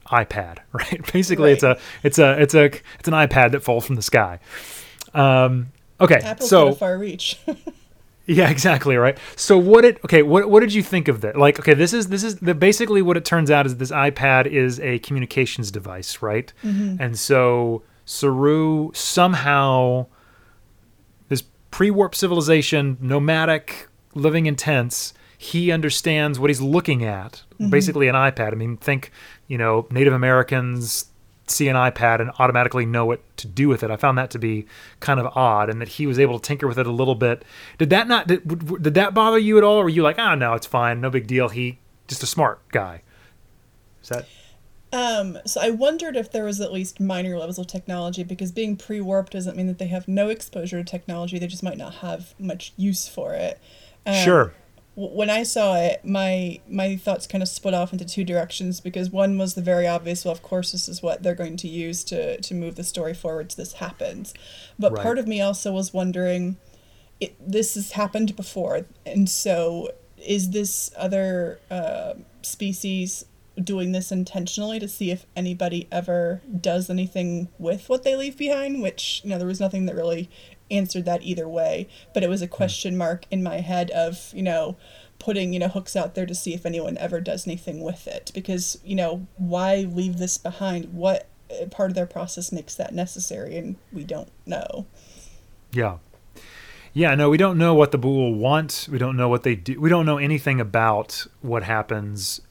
ipad 0.08 0.58
right? 0.72 1.12
Basically 1.14 1.52
it's 1.52 1.64
a 1.64 1.78
it's 2.04 2.18
a 2.18 2.42
it's 2.42 2.56
a 2.56 2.66
it's 2.66 3.08
an 3.08 3.14
ipad 3.14 3.52
that 3.52 3.64
falls 3.64 3.86
from 3.86 3.96
the 3.96 4.02
sky 4.02 4.40
um 5.14 5.72
okay 6.00 6.20
Apple's 6.24 6.50
so 6.50 6.74
far 6.74 6.98
reach. 6.98 7.40
yeah, 8.30 8.50
exactly 8.52 8.96
right. 8.96 9.18
So 9.36 9.58
what 9.58 9.82
did 9.82 10.00
okay? 10.06 10.22
What 10.22 10.50
what 10.52 10.60
did 10.60 10.72
you 10.72 10.84
think 10.84 11.08
of 11.08 11.22
that? 11.22 11.36
Like, 11.36 11.60
okay, 11.60 11.74
this 11.74 11.94
is 11.94 12.10
this 12.10 12.24
is 12.24 12.36
the 12.36 12.54
basically 12.54 13.02
what 13.02 13.18
it 13.18 13.26
turns 13.26 13.50
out 13.50 13.66
is 13.66 13.78
this 13.78 13.92
iPad 13.92 14.46
is 14.46 14.80
a 14.82 15.00
communications 15.00 15.72
device, 15.72 16.22
right? 16.22 16.54
And 17.00 17.18
so 17.18 17.82
Saru 18.06 18.92
somehow 18.94 20.06
this 21.28 21.44
pre-warp 21.72 22.14
civilization, 22.14 22.98
nomadic, 23.02 23.88
living 24.14 24.46
in 24.46 24.56
tents. 24.56 25.14
He 25.38 25.72
understands 25.72 26.38
what 26.38 26.50
he's 26.50 26.62
looking 26.62 27.04
at. 27.04 27.44
Basically, 27.70 28.08
an 28.08 28.16
iPad. 28.16 28.52
I 28.52 28.56
mean, 28.56 28.78
think 28.78 29.12
you 29.48 29.58
know 29.58 29.88
Native 29.90 30.14
Americans 30.14 31.06
see 31.50 31.68
an 31.68 31.76
iPad 31.76 32.22
and 32.22 32.32
automatically 32.40 32.86
know 32.86 33.06
what 33.06 33.22
to 33.38 33.48
do 33.48 33.68
with 33.68 33.84
it. 33.84 33.92
I 33.92 33.96
found 33.96 34.18
that 34.18 34.30
to 34.32 34.40
be 34.40 34.66
kind 35.00 35.20
of 35.20 35.26
odd, 35.36 35.70
and 35.70 35.82
that 35.82 35.88
he 35.88 36.08
was 36.08 36.20
able 36.20 36.40
to 36.40 36.48
tinker 36.48 36.68
with 36.68 36.80
it 36.80 36.88
a 36.88 36.92
little 36.92 37.16
bit. 37.16 37.44
Did 37.78 37.90
that 37.90 38.08
not 38.08 38.28
did, 38.28 38.82
did 38.82 38.94
that 38.94 39.14
bother 39.14 39.38
you 39.38 39.58
at 39.58 39.64
all? 39.64 39.78
Or 39.78 39.84
were 39.84 39.90
you 39.90 40.04
like, 40.04 40.20
ah, 40.20 40.36
no, 40.36 40.54
it's 40.54 40.68
fine, 40.68 41.02
no 41.02 41.10
big 41.10 41.28
deal. 41.28 41.50
He 41.50 41.80
just 42.08 42.24
a 42.24 42.28
smart 42.28 42.60
guy. 42.72 43.02
Is 44.02 44.10
that 44.10 44.26
Um, 44.92 45.38
so 45.46 45.62
I 45.62 45.70
wondered 45.70 46.16
if 46.16 46.32
there 46.32 46.46
was 46.46 46.60
at 46.60 46.74
least 46.74 47.00
minor 47.00 47.38
levels 47.38 47.60
of 47.60 47.68
technology 47.68 48.24
because 48.24 48.52
being 48.52 48.76
pre-warp 48.76 49.30
doesn't 49.30 49.56
mean 49.56 49.68
that 49.68 49.78
they 49.78 49.88
have 49.88 50.08
no 50.08 50.30
exposure 50.30 50.78
to 50.78 50.84
technology. 50.84 51.38
They 51.38 51.48
just 51.48 51.62
might 51.62 51.78
not 51.78 51.96
have 51.96 52.34
much 52.40 52.74
use 52.76 53.08
for 53.08 53.34
it. 53.34 53.60
Um, 54.06 54.16
sure. 54.16 54.54
When 55.02 55.30
I 55.30 55.44
saw 55.44 55.76
it, 55.78 56.04
my 56.04 56.60
my 56.68 56.98
thoughts 56.98 57.26
kind 57.26 57.42
of 57.42 57.48
split 57.48 57.74
off 57.74 57.94
into 57.94 58.04
two 58.04 58.26
directions 58.26 58.82
because 58.82 59.10
one 59.10 59.38
was 59.38 59.54
the 59.54 59.62
very 59.62 59.88
obvious. 59.88 60.26
Well, 60.26 60.34
of 60.34 60.42
course, 60.42 60.74
this 60.74 60.90
is 60.90 61.02
what 61.02 61.24
they're 61.24 61.36
going 61.36 61.56
to 61.58 61.70
use 61.70 62.04
to 62.06 62.40
to 62.42 62.54
move 62.54 62.76
the 62.76 62.84
story 62.84 63.14
forward. 63.14 63.52
So 63.52 63.62
this 63.62 63.74
happens, 63.74 64.34
but 64.78 64.92
Right. 64.92 65.02
part 65.02 65.18
of 65.18 65.26
me 65.28 65.40
also 65.42 65.72
was 65.72 65.94
wondering, 65.94 66.58
it 67.22 67.34
this 67.40 67.76
has 67.76 67.94
happened 67.94 68.36
before, 68.36 68.86
and 69.06 69.30
so 69.30 69.92
is 70.18 70.50
this 70.50 70.92
other 70.98 71.62
uh, 71.72 72.16
species 72.42 73.24
doing 73.64 73.92
this 73.94 74.12
intentionally 74.12 74.80
to 74.80 74.88
see 74.88 75.12
if 75.12 75.26
anybody 75.36 75.88
ever 75.92 76.42
does 76.60 76.90
anything 76.90 77.48
with 77.58 77.88
what 77.90 78.04
they 78.04 78.16
leave 78.16 78.38
behind 78.38 78.82
which 78.82 79.20
you 79.24 79.30
know 79.30 79.38
there 79.38 79.48
was 79.48 79.60
nothing 79.60 79.86
that 79.86 79.96
really 79.96 80.30
answered 80.72 81.06
that 81.06 81.24
either 81.24 81.48
way 81.48 81.88
but 82.14 82.24
it 82.24 82.30
was 82.30 82.42
a 82.42 82.48
question 82.48 82.98
mark 82.98 83.26
in 83.32 83.42
my 83.42 83.62
head 83.62 83.90
of 83.92 84.32
you 84.34 84.44
know 84.44 84.78
putting 85.18 85.52
you 85.52 85.60
know 85.60 85.68
hooks 85.68 85.96
out 85.96 86.16
there 86.16 86.26
to 86.26 86.36
see 86.36 86.54
if 86.54 86.66
anyone 86.66 86.98
ever 86.98 87.20
does 87.20 87.46
anything 87.48 87.82
with 87.82 88.08
it 88.08 88.32
because 88.34 88.78
you 88.84 88.96
know 88.96 89.28
why 89.38 89.78
leave 89.92 90.18
this 90.18 90.38
behind 90.38 90.94
what 90.94 91.28
uh, 91.62 91.66
part 91.68 91.92
of 91.92 91.96
their 91.96 92.06
process 92.06 92.52
makes 92.52 92.76
that 92.76 92.94
necessary 92.94 93.58
and 93.58 93.76
we 93.92 94.04
don't 94.04 94.30
know 94.46 94.86
Yeah. 95.74 95.98
Yeah, 96.92 97.14
no, 97.14 97.30
we 97.30 97.38
don't 97.38 97.58
know 97.60 97.76
what 97.76 97.92
the 97.92 98.00
Baul 98.00 98.36
want. 98.36 98.88
We 98.92 98.98
don't 98.98 99.16
know 99.16 99.30
what 99.30 99.44
they 99.44 99.56
do. 99.56 99.80
We 99.80 99.90
don't 99.90 100.08
know 100.08 100.18
anything 100.18 100.60
about 100.60 101.28
what 101.42 101.62
happens 101.62 102.42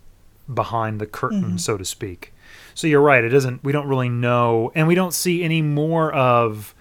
behind 0.52 1.00
the 1.00 1.06
curtain, 1.06 1.58
so 1.58 1.76
to 1.76 1.84
speak. 1.84 2.32
So 2.72 2.86
you're 2.86 3.00
right. 3.02 3.24
It 3.24 3.30
doesn't. 3.30 3.64
We 3.64 3.72
don't 3.72 3.88
really 3.88 4.08
know, 4.08 4.70
and 4.76 4.86
we 4.86 4.94
don't 4.94 5.12
see 5.12 5.42
any 5.42 5.60
more 5.60 6.12
of 6.12 6.72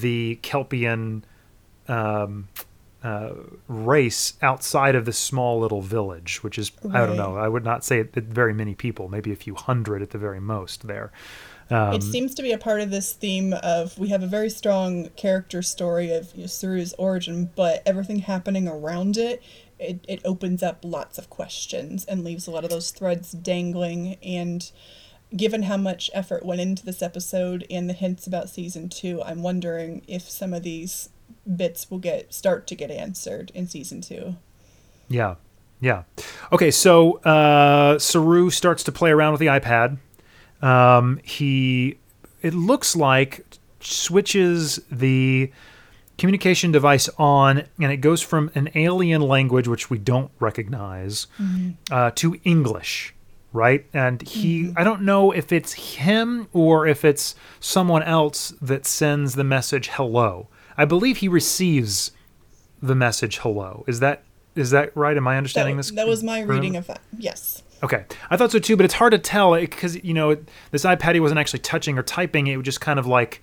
the 0.00 0.38
Kelpian 0.42 1.22
um, 1.88 2.48
uh, 3.02 3.32
race 3.68 4.34
outside 4.42 4.94
of 4.94 5.04
this 5.04 5.18
small 5.18 5.60
little 5.60 5.82
village, 5.82 6.42
which 6.42 6.58
is 6.58 6.70
I 6.90 7.04
don't 7.04 7.16
know. 7.16 7.36
I 7.36 7.48
would 7.48 7.64
not 7.64 7.84
say 7.84 8.02
that 8.02 8.24
very 8.24 8.54
many 8.54 8.74
people, 8.74 9.08
maybe 9.08 9.32
a 9.32 9.36
few 9.36 9.54
hundred 9.54 10.02
at 10.02 10.10
the 10.10 10.18
very 10.18 10.40
most. 10.40 10.86
There. 10.86 11.12
Um, 11.70 11.94
it 11.94 12.02
seems 12.02 12.34
to 12.34 12.42
be 12.42 12.52
a 12.52 12.58
part 12.58 12.80
of 12.80 12.90
this 12.90 13.12
theme 13.12 13.54
of 13.54 13.98
we 13.98 14.08
have 14.08 14.22
a 14.22 14.26
very 14.26 14.50
strong 14.50 15.08
character 15.10 15.62
story 15.62 16.12
of 16.12 16.34
you 16.34 16.42
know, 16.42 16.46
Saru's 16.46 16.92
origin, 16.98 17.50
but 17.56 17.82
everything 17.86 18.18
happening 18.18 18.68
around 18.68 19.16
it, 19.16 19.42
it, 19.78 20.04
it 20.08 20.20
opens 20.24 20.62
up 20.62 20.80
lots 20.84 21.18
of 21.18 21.30
questions 21.30 22.04
and 22.04 22.24
leaves 22.24 22.46
a 22.46 22.50
lot 22.50 22.64
of 22.64 22.70
those 22.70 22.90
threads 22.90 23.32
dangling. 23.32 24.16
And 24.22 24.70
given 25.36 25.64
how 25.64 25.76
much 25.76 26.10
effort 26.14 26.44
went 26.44 26.60
into 26.60 26.84
this 26.84 27.02
episode 27.02 27.66
and 27.70 27.88
the 27.88 27.94
hints 27.94 28.26
about 28.26 28.48
season 28.48 28.88
two, 28.88 29.22
I'm 29.22 29.42
wondering 29.42 30.02
if 30.06 30.22
some 30.22 30.52
of 30.54 30.62
these 30.62 31.08
bits 31.56 31.90
will 31.90 31.98
get 31.98 32.32
start 32.32 32.66
to 32.68 32.74
get 32.74 32.90
answered 32.90 33.50
in 33.54 33.66
season 33.66 34.00
two. 34.00 34.36
Yeah. 35.08 35.36
Yeah. 35.80 36.04
Okay, 36.52 36.70
so 36.70 37.14
uh, 37.22 37.98
Saru 37.98 38.50
starts 38.50 38.84
to 38.84 38.92
play 38.92 39.10
around 39.10 39.32
with 39.32 39.40
the 39.40 39.46
iPad. 39.46 39.98
Um, 40.62 41.18
he, 41.24 41.98
it 42.40 42.54
looks 42.54 42.94
like, 42.94 43.58
switches 43.80 44.80
the 44.92 45.50
communication 46.18 46.70
device 46.70 47.08
on, 47.18 47.64
and 47.80 47.90
it 47.90 47.96
goes 47.96 48.20
from 48.22 48.48
an 48.54 48.70
alien 48.76 49.22
language, 49.22 49.66
which 49.66 49.90
we 49.90 49.98
don't 49.98 50.30
recognize, 50.38 51.26
uh, 51.90 52.12
to 52.12 52.38
English, 52.44 53.12
right? 53.52 53.86
And 53.92 54.22
he, 54.22 54.64
mm-hmm. 54.64 54.78
I 54.78 54.84
don't 54.84 55.02
know 55.02 55.30
if 55.32 55.52
it's 55.52 55.72
him 55.72 56.48
or 56.52 56.86
if 56.86 57.04
it's 57.04 57.34
someone 57.60 58.02
else 58.02 58.54
that 58.62 58.86
sends 58.86 59.34
the 59.34 59.44
message 59.44 59.88
hello. 59.88 60.48
I 60.76 60.84
believe 60.84 61.18
he 61.18 61.28
receives 61.28 62.12
the 62.82 62.94
message 62.94 63.38
hello. 63.38 63.84
Is 63.86 64.00
that 64.00 64.24
is 64.54 64.70
that 64.70 64.94
right? 64.94 65.16
Am 65.16 65.26
I 65.26 65.32
That, 65.32 65.38
understanding 65.38 65.76
this? 65.78 65.90
that 65.92 66.06
was 66.06 66.22
my 66.22 66.40
correctly? 66.40 66.54
reading 66.54 66.76
of 66.76 66.86
that. 66.86 67.00
Yes. 67.16 67.62
Okay, 67.82 68.04
I 68.30 68.36
thought 68.36 68.52
so 68.52 68.58
too, 68.58 68.76
but 68.76 68.84
it's 68.84 68.94
hard 68.94 69.12
to 69.12 69.18
tell 69.18 69.54
eh, 69.54 69.60
because 69.60 70.02
you 70.04 70.14
know 70.14 70.36
this 70.70 70.84
iPad 70.84 71.14
he 71.14 71.20
wasn't 71.20 71.40
actually 71.40 71.60
touching 71.60 71.98
or 71.98 72.02
typing; 72.02 72.46
it 72.46 72.60
just 72.62 72.80
kind 72.80 72.98
of 72.98 73.06
like 73.06 73.42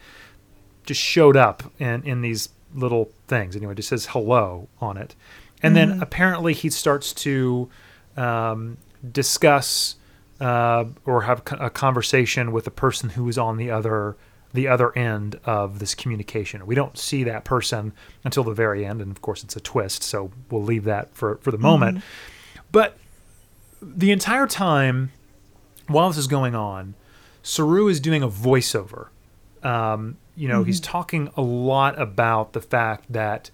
just 0.85 1.01
showed 1.01 1.35
up 1.35 1.63
in 1.79 2.03
in 2.03 2.21
these 2.21 2.49
little 2.73 3.11
things. 3.27 3.55
Anyway, 3.55 3.73
it 3.73 3.75
just 3.75 3.89
says 3.89 4.07
hello 4.07 4.69
on 4.79 4.97
it, 4.97 5.15
and 5.61 5.75
then 5.75 5.91
mm-hmm. 5.91 6.01
apparently 6.01 6.53
he 6.53 6.69
starts 6.69 7.11
to 7.13 7.69
um, 8.15 8.77
discuss 9.11 9.95
uh, 10.39 10.85
or 11.05 11.23
have 11.23 11.43
a 11.51 11.69
conversation 11.69 12.51
with 12.51 12.65
the 12.65 12.71
person 12.71 13.09
who 13.09 13.27
is 13.27 13.37
on 13.37 13.57
the 13.57 13.71
other 13.71 14.15
the 14.51 14.67
other 14.67 14.97
end 14.97 15.39
of 15.45 15.77
this 15.77 15.93
communication. 15.93 16.65
We 16.65 16.73
don't 16.73 16.97
see 16.97 17.23
that 17.25 17.45
person 17.45 17.93
until 18.23 18.43
the 18.43 18.53
very 18.53 18.83
end, 18.83 18.99
and 18.99 19.11
of 19.11 19.21
course 19.21 19.43
it's 19.43 19.55
a 19.55 19.59
twist, 19.59 20.01
so 20.01 20.31
we'll 20.49 20.63
leave 20.63 20.85
that 20.85 21.13
for 21.13 21.37
for 21.37 21.51
the 21.51 21.57
moment. 21.57 22.03
But 22.71 22.97
the 23.81 24.11
entire 24.11 24.47
time 24.47 25.11
while 25.87 26.09
this 26.09 26.17
is 26.17 26.27
going 26.27 26.55
on, 26.55 26.93
Saru 27.43 27.87
is 27.87 27.99
doing 27.99 28.23
a 28.23 28.29
voiceover. 28.29 29.07
Um, 29.63 30.17
you 30.35 30.47
know, 30.47 30.63
he's 30.63 30.79
talking 30.79 31.29
a 31.35 31.41
lot 31.41 31.99
about 31.99 32.53
the 32.53 32.61
fact 32.61 33.11
that 33.11 33.51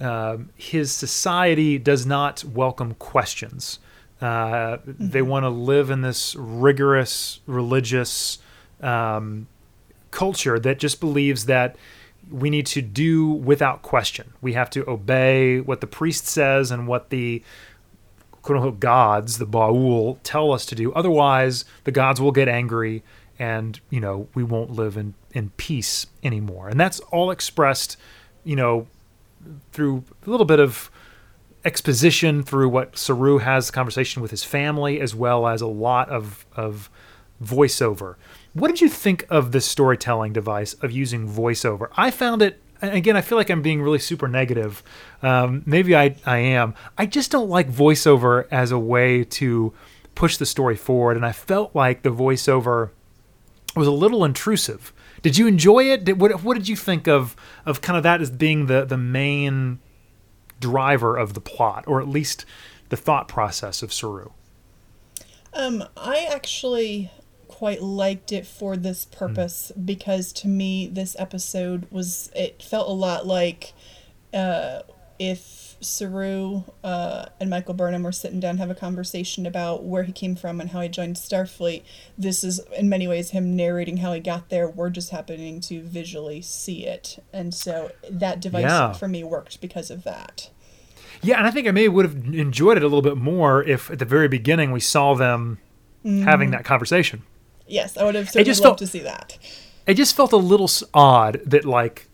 um, 0.00 0.50
his 0.56 0.92
society 0.92 1.78
does 1.78 2.04
not 2.04 2.44
welcome 2.44 2.94
questions. 2.94 3.78
Uh, 4.20 4.78
They 4.84 5.22
want 5.22 5.44
to 5.44 5.48
live 5.48 5.90
in 5.90 6.02
this 6.02 6.34
rigorous 6.36 7.40
religious 7.46 8.38
um, 8.80 9.46
culture 10.10 10.58
that 10.58 10.78
just 10.78 11.00
believes 11.00 11.44
that 11.46 11.76
we 12.30 12.50
need 12.50 12.66
to 12.66 12.82
do 12.82 13.28
without 13.30 13.82
question. 13.82 14.32
We 14.40 14.52
have 14.52 14.70
to 14.70 14.88
obey 14.88 15.60
what 15.60 15.80
the 15.80 15.86
priest 15.86 16.26
says 16.26 16.70
and 16.70 16.86
what 16.86 17.10
the 17.10 17.42
quote 18.42 18.56
unquote 18.56 18.80
gods, 18.80 19.38
the 19.38 19.46
Baul, 19.46 20.18
tell 20.22 20.52
us 20.52 20.66
to 20.66 20.74
do. 20.74 20.92
Otherwise, 20.92 21.64
the 21.84 21.92
gods 21.92 22.20
will 22.20 22.32
get 22.32 22.48
angry 22.48 23.02
and, 23.38 23.80
you 23.88 24.00
know, 24.00 24.28
we 24.34 24.42
won't 24.42 24.70
live 24.70 24.96
in, 24.96 25.14
in 25.32 25.50
peace 25.50 26.06
anymore. 26.22 26.68
And 26.68 26.78
that's 26.78 26.98
all 27.12 27.30
expressed, 27.30 27.96
you 28.44 28.56
know, 28.56 28.86
through 29.72 30.04
a 30.26 30.30
little 30.30 30.46
bit 30.46 30.60
of 30.60 30.90
exposition 31.64 32.42
through 32.42 32.68
what 32.68 32.96
Saru 32.96 33.38
has 33.38 33.70
conversation 33.70 34.22
with 34.22 34.30
his 34.30 34.44
family, 34.44 35.00
as 35.00 35.14
well 35.14 35.46
as 35.46 35.60
a 35.60 35.66
lot 35.66 36.08
of, 36.08 36.46
of 36.56 36.90
voiceover. 37.42 38.16
What 38.52 38.68
did 38.68 38.80
you 38.80 38.88
think 38.88 39.26
of 39.28 39.52
this 39.52 39.66
storytelling 39.66 40.32
device 40.32 40.74
of 40.74 40.90
using 40.90 41.28
voiceover? 41.28 41.88
I 41.96 42.10
found 42.10 42.42
it 42.42 42.60
again. 42.82 43.16
I 43.16 43.20
feel 43.20 43.38
like 43.38 43.50
I'm 43.50 43.62
being 43.62 43.82
really 43.82 43.98
super 43.98 44.28
negative. 44.28 44.82
Um, 45.22 45.62
maybe 45.66 45.96
I 45.96 46.16
I 46.26 46.38
am. 46.38 46.74
I 46.96 47.06
just 47.06 47.30
don't 47.30 47.48
like 47.48 47.70
voiceover 47.70 48.46
as 48.50 48.72
a 48.72 48.78
way 48.78 49.24
to 49.24 49.72
push 50.14 50.36
the 50.36 50.46
story 50.46 50.76
forward, 50.76 51.16
and 51.16 51.24
I 51.24 51.32
felt 51.32 51.74
like 51.74 52.02
the 52.02 52.10
voiceover 52.10 52.90
was 53.76 53.86
a 53.86 53.92
little 53.92 54.24
intrusive. 54.24 54.92
Did 55.22 55.36
you 55.36 55.46
enjoy 55.46 55.84
it? 55.84 56.04
Did, 56.04 56.20
what 56.20 56.42
what 56.42 56.56
did 56.56 56.68
you 56.68 56.76
think 56.76 57.06
of 57.06 57.36
of 57.66 57.80
kind 57.80 57.96
of 57.96 58.02
that 58.02 58.20
as 58.20 58.30
being 58.30 58.66
the 58.66 58.84
the 58.84 58.98
main 58.98 59.80
driver 60.60 61.16
of 61.16 61.34
the 61.34 61.40
plot, 61.40 61.84
or 61.86 62.00
at 62.00 62.08
least 62.08 62.44
the 62.88 62.96
thought 62.96 63.28
process 63.28 63.82
of 63.82 63.92
Saru? 63.92 64.30
Um, 65.52 65.84
I 65.96 66.28
actually 66.30 67.10
quite 67.48 67.82
liked 67.82 68.30
it 68.30 68.46
for 68.46 68.76
this 68.76 69.04
purpose 69.06 69.72
because 69.84 70.32
to 70.32 70.46
me 70.46 70.86
this 70.86 71.16
episode 71.18 71.88
was 71.90 72.30
it 72.36 72.62
felt 72.62 72.88
a 72.88 72.92
lot 72.92 73.26
like 73.26 73.72
uh, 74.32 74.80
if 75.18 75.76
Saru 75.80 76.62
uh, 76.82 77.26
and 77.38 77.48
Michael 77.50 77.74
Burnham 77.74 78.02
were 78.02 78.10
sitting 78.12 78.40
down 78.40 78.54
to 78.56 78.60
have 78.60 78.70
a 78.70 78.74
conversation 78.74 79.46
about 79.46 79.84
where 79.84 80.02
he 80.02 80.12
came 80.12 80.34
from 80.34 80.60
and 80.60 80.70
how 80.70 80.80
he 80.80 80.88
joined 80.88 81.14
Starfleet. 81.16 81.82
This 82.16 82.42
is 82.42 82.60
in 82.76 82.88
many 82.88 83.06
ways 83.06 83.30
him 83.30 83.54
narrating 83.54 83.98
how 83.98 84.12
he 84.12 84.18
got 84.20 84.48
there. 84.48 84.68
We're 84.68 84.90
just 84.90 85.10
happening 85.10 85.60
to 85.62 85.82
visually 85.82 86.42
see 86.42 86.84
it, 86.84 87.22
and 87.32 87.54
so 87.54 87.92
that 88.10 88.40
device 88.40 88.62
Yeah. 88.64 88.92
for 88.92 89.06
me 89.08 89.22
worked 89.22 89.60
because 89.60 89.90
of 89.90 90.02
that. 90.04 90.50
Yeah, 91.22 91.38
and 91.38 91.46
I 91.46 91.50
think 91.50 91.66
I 91.68 91.70
maybe 91.72 91.88
would 91.88 92.04
have 92.04 92.14
enjoyed 92.34 92.76
it 92.76 92.82
a 92.82 92.86
little 92.86 93.02
bit 93.02 93.16
more 93.16 93.62
if 93.62 93.90
at 93.90 93.98
the 93.98 94.04
very 94.04 94.28
beginning 94.28 94.72
we 94.72 94.80
saw 94.80 95.14
them 95.14 95.58
having 96.04 96.50
that 96.52 96.64
conversation. 96.64 97.22
Yes, 97.66 97.96
I 97.96 98.04
would 98.04 98.14
have 98.14 98.26
certainly 98.28 98.44
just 98.44 98.60
loved 98.62 98.70
felt- 98.70 98.78
to 98.78 98.86
see 98.86 99.00
that. 99.00 99.36
It 99.86 99.94
just 99.94 100.16
felt 100.16 100.32
a 100.32 100.36
little 100.36 100.68
odd 100.94 101.40
that 101.44 101.64
like, 101.64 102.08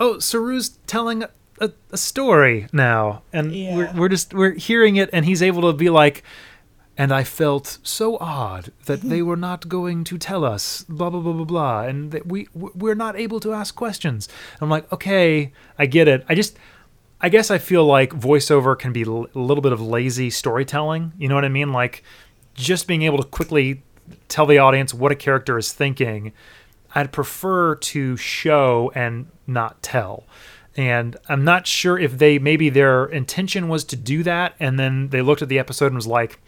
oh, 0.00 0.18
Saru's 0.18 0.78
telling 0.86 1.24
a, 1.60 1.72
a, 1.90 1.96
story 1.96 2.66
now, 2.72 3.22
and 3.32 3.50
we're 3.52 3.92
we're 3.94 4.08
just 4.08 4.34
we're 4.34 4.54
hearing 4.54 4.96
it, 4.96 5.10
and 5.12 5.24
he's 5.24 5.42
able 5.42 5.62
to 5.62 5.72
be 5.72 5.90
like, 5.90 6.22
and 6.96 7.12
I 7.12 7.24
felt 7.24 7.78
so 7.82 8.18
odd 8.18 8.72
that 8.86 9.02
they 9.02 9.22
were 9.22 9.36
not 9.36 9.68
going 9.68 10.04
to 10.04 10.18
tell 10.18 10.44
us 10.44 10.84
blah 10.88 11.10
blah 11.10 11.20
blah 11.20 11.32
blah 11.32 11.44
blah, 11.44 11.82
and 11.82 12.10
that 12.12 12.26
we 12.26 12.48
we're 12.54 12.94
not 12.94 13.16
able 13.16 13.40
to 13.40 13.52
ask 13.52 13.74
questions. 13.74 14.28
I'm 14.60 14.70
like, 14.70 14.90
okay, 14.92 15.52
I 15.78 15.86
get 15.86 16.08
it. 16.08 16.24
I 16.28 16.34
just. 16.34 16.56
I 17.20 17.30
guess 17.30 17.50
I 17.50 17.58
feel 17.58 17.84
like 17.84 18.10
voiceover 18.10 18.78
can 18.78 18.92
be 18.92 19.02
a 19.02 19.10
little 19.10 19.60
bit 19.60 19.72
of 19.72 19.80
lazy 19.80 20.30
storytelling. 20.30 21.12
You 21.18 21.26
know 21.26 21.34
what 21.34 21.44
I 21.44 21.48
mean? 21.48 21.72
Like 21.72 22.04
just 22.54 22.86
being 22.86 23.02
able 23.02 23.18
to 23.18 23.24
quickly 23.24 23.82
tell 24.28 24.46
the 24.46 24.58
audience 24.58 24.94
what 24.94 25.12
a 25.12 25.16
character 25.16 25.58
is 25.58 25.72
thinking, 25.72 26.32
I'd 26.94 27.12
prefer 27.12 27.74
to 27.76 28.16
show 28.16 28.92
and 28.94 29.26
not 29.46 29.82
tell. 29.82 30.24
And 30.78 31.16
I'm 31.28 31.42
not 31.42 31.66
sure 31.66 31.98
if 31.98 32.18
they 32.18 32.38
maybe 32.38 32.70
their 32.70 33.06
intention 33.06 33.68
was 33.68 33.82
to 33.86 33.96
do 33.96 34.22
that, 34.22 34.54
and 34.60 34.78
then 34.78 35.08
they 35.08 35.22
looked 35.22 35.42
at 35.42 35.48
the 35.48 35.58
episode 35.58 35.86
and 35.86 35.96
was 35.96 36.06
like, 36.06 36.38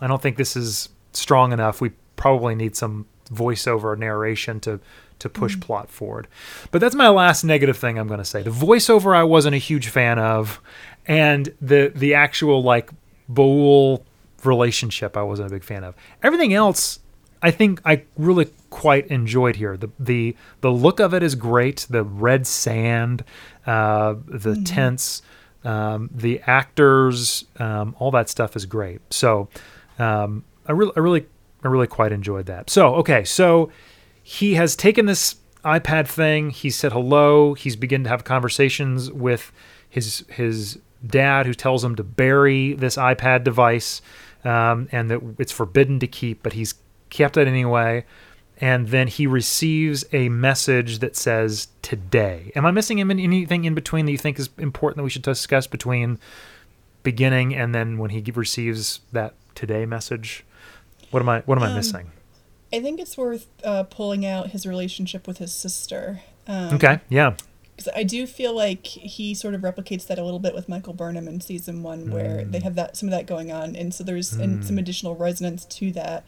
I 0.00 0.06
don't 0.06 0.22
think 0.22 0.36
this 0.36 0.54
is 0.54 0.88
strong 1.12 1.52
enough. 1.52 1.80
We 1.80 1.90
probably 2.14 2.54
need 2.54 2.76
some 2.76 3.06
voiceover 3.28 3.98
narration 3.98 4.60
to 4.60 4.78
to 5.18 5.28
push 5.28 5.56
mm. 5.56 5.62
plot 5.62 5.90
forward. 5.90 6.28
But 6.70 6.80
that's 6.80 6.94
my 6.94 7.08
last 7.08 7.42
negative 7.42 7.76
thing 7.76 7.98
I'm 7.98 8.06
going 8.06 8.18
to 8.18 8.24
say. 8.24 8.42
The 8.42 8.50
voiceover 8.50 9.16
I 9.16 9.24
wasn't 9.24 9.56
a 9.56 9.58
huge 9.58 9.88
fan 9.88 10.20
of, 10.20 10.60
and 11.06 11.52
the 11.60 11.92
the 11.92 12.14
actual 12.14 12.62
like 12.62 12.90
Baul 13.28 14.04
relationship 14.44 15.16
I 15.16 15.22
wasn't 15.22 15.48
a 15.48 15.50
big 15.50 15.64
fan 15.64 15.82
of. 15.82 15.96
Everything 16.22 16.54
else 16.54 17.00
I 17.42 17.50
think 17.50 17.80
I 17.84 18.02
really 18.16 18.50
quite 18.68 19.06
enjoyed 19.08 19.56
here. 19.56 19.76
The 19.76 19.90
the 19.98 20.36
the 20.60 20.70
look 20.70 21.00
of 21.00 21.14
it 21.14 21.22
is 21.22 21.34
great. 21.34 21.86
The 21.88 22.04
red 22.04 22.46
sand, 22.46 23.24
uh, 23.66 24.14
the 24.26 24.50
mm-hmm. 24.50 24.64
tents, 24.64 25.22
um, 25.64 26.10
the 26.14 26.40
actors, 26.46 27.44
um, 27.58 27.96
all 27.98 28.10
that 28.12 28.28
stuff 28.28 28.56
is 28.56 28.66
great. 28.66 29.00
So 29.10 29.48
um, 29.98 30.44
I 30.66 30.72
really 30.72 30.92
I 30.96 31.00
really 31.00 31.26
I 31.64 31.68
really 31.68 31.86
quite 31.86 32.12
enjoyed 32.12 32.46
that. 32.46 32.70
So 32.70 32.94
okay, 32.96 33.24
so 33.24 33.70
he 34.22 34.54
has 34.54 34.76
taken 34.76 35.06
this 35.06 35.36
iPad 35.64 36.08
thing. 36.08 36.50
He 36.50 36.70
said 36.70 36.92
hello. 36.92 37.54
He's 37.54 37.76
beginning 37.76 38.04
to 38.04 38.10
have 38.10 38.24
conversations 38.24 39.10
with 39.10 39.52
his 39.88 40.24
his 40.28 40.78
dad, 41.06 41.46
who 41.46 41.54
tells 41.54 41.82
him 41.82 41.96
to 41.96 42.04
bury 42.04 42.74
this 42.74 42.96
iPad 42.96 43.44
device 43.44 44.02
um, 44.44 44.88
and 44.92 45.10
that 45.10 45.20
it's 45.38 45.52
forbidden 45.52 45.98
to 46.00 46.06
keep, 46.06 46.42
but 46.42 46.52
he's 46.52 46.74
kept 47.10 47.36
it 47.36 47.46
anyway. 47.46 48.04
And 48.62 48.88
then 48.88 49.08
he 49.08 49.26
receives 49.26 50.04
a 50.12 50.28
message 50.28 50.98
that 50.98 51.16
says 51.16 51.68
today. 51.80 52.52
Am 52.54 52.66
I 52.66 52.70
missing 52.70 53.00
anything 53.00 53.64
in 53.64 53.74
between 53.74 54.04
that 54.04 54.12
you 54.12 54.18
think 54.18 54.38
is 54.38 54.50
important 54.58 54.98
that 54.98 55.04
we 55.04 55.10
should 55.10 55.22
discuss 55.22 55.66
between 55.66 56.18
beginning 57.02 57.54
and 57.54 57.74
then 57.74 57.96
when 57.96 58.10
he 58.10 58.20
receives 58.30 59.00
that 59.12 59.34
today 59.54 59.86
message? 59.86 60.44
What 61.10 61.20
am 61.20 61.28
I 61.28 61.40
what 61.40 61.56
am 61.56 61.64
um, 61.64 61.70
I 61.70 61.74
missing? 61.74 62.12
I 62.72 62.80
think 62.80 63.00
it's 63.00 63.16
worth 63.16 63.46
uh, 63.64 63.84
pulling 63.84 64.24
out 64.24 64.48
his 64.50 64.66
relationship 64.66 65.26
with 65.26 65.38
his 65.38 65.52
sister. 65.52 66.20
Um, 66.46 66.74
okay, 66.74 67.00
yeah. 67.08 67.34
Because 67.76 67.92
I 67.96 68.02
do 68.02 68.26
feel 68.26 68.54
like 68.54 68.86
he 68.86 69.34
sort 69.34 69.54
of 69.54 69.62
replicates 69.62 70.06
that 70.06 70.18
a 70.18 70.24
little 70.24 70.38
bit 70.38 70.54
with 70.54 70.68
Michael 70.68 70.92
Burnham 70.92 71.26
in 71.26 71.40
season 71.40 71.82
one, 71.82 72.10
where 72.10 72.44
mm. 72.44 72.52
they 72.52 72.60
have 72.60 72.74
that 72.74 72.96
some 72.96 73.08
of 73.08 73.10
that 73.12 73.26
going 73.26 73.50
on, 73.50 73.74
and 73.74 73.92
so 73.94 74.04
there's 74.04 74.32
mm. 74.32 74.42
and 74.42 74.64
some 74.64 74.78
additional 74.78 75.16
resonance 75.16 75.64
to 75.64 75.90
that. 75.92 76.26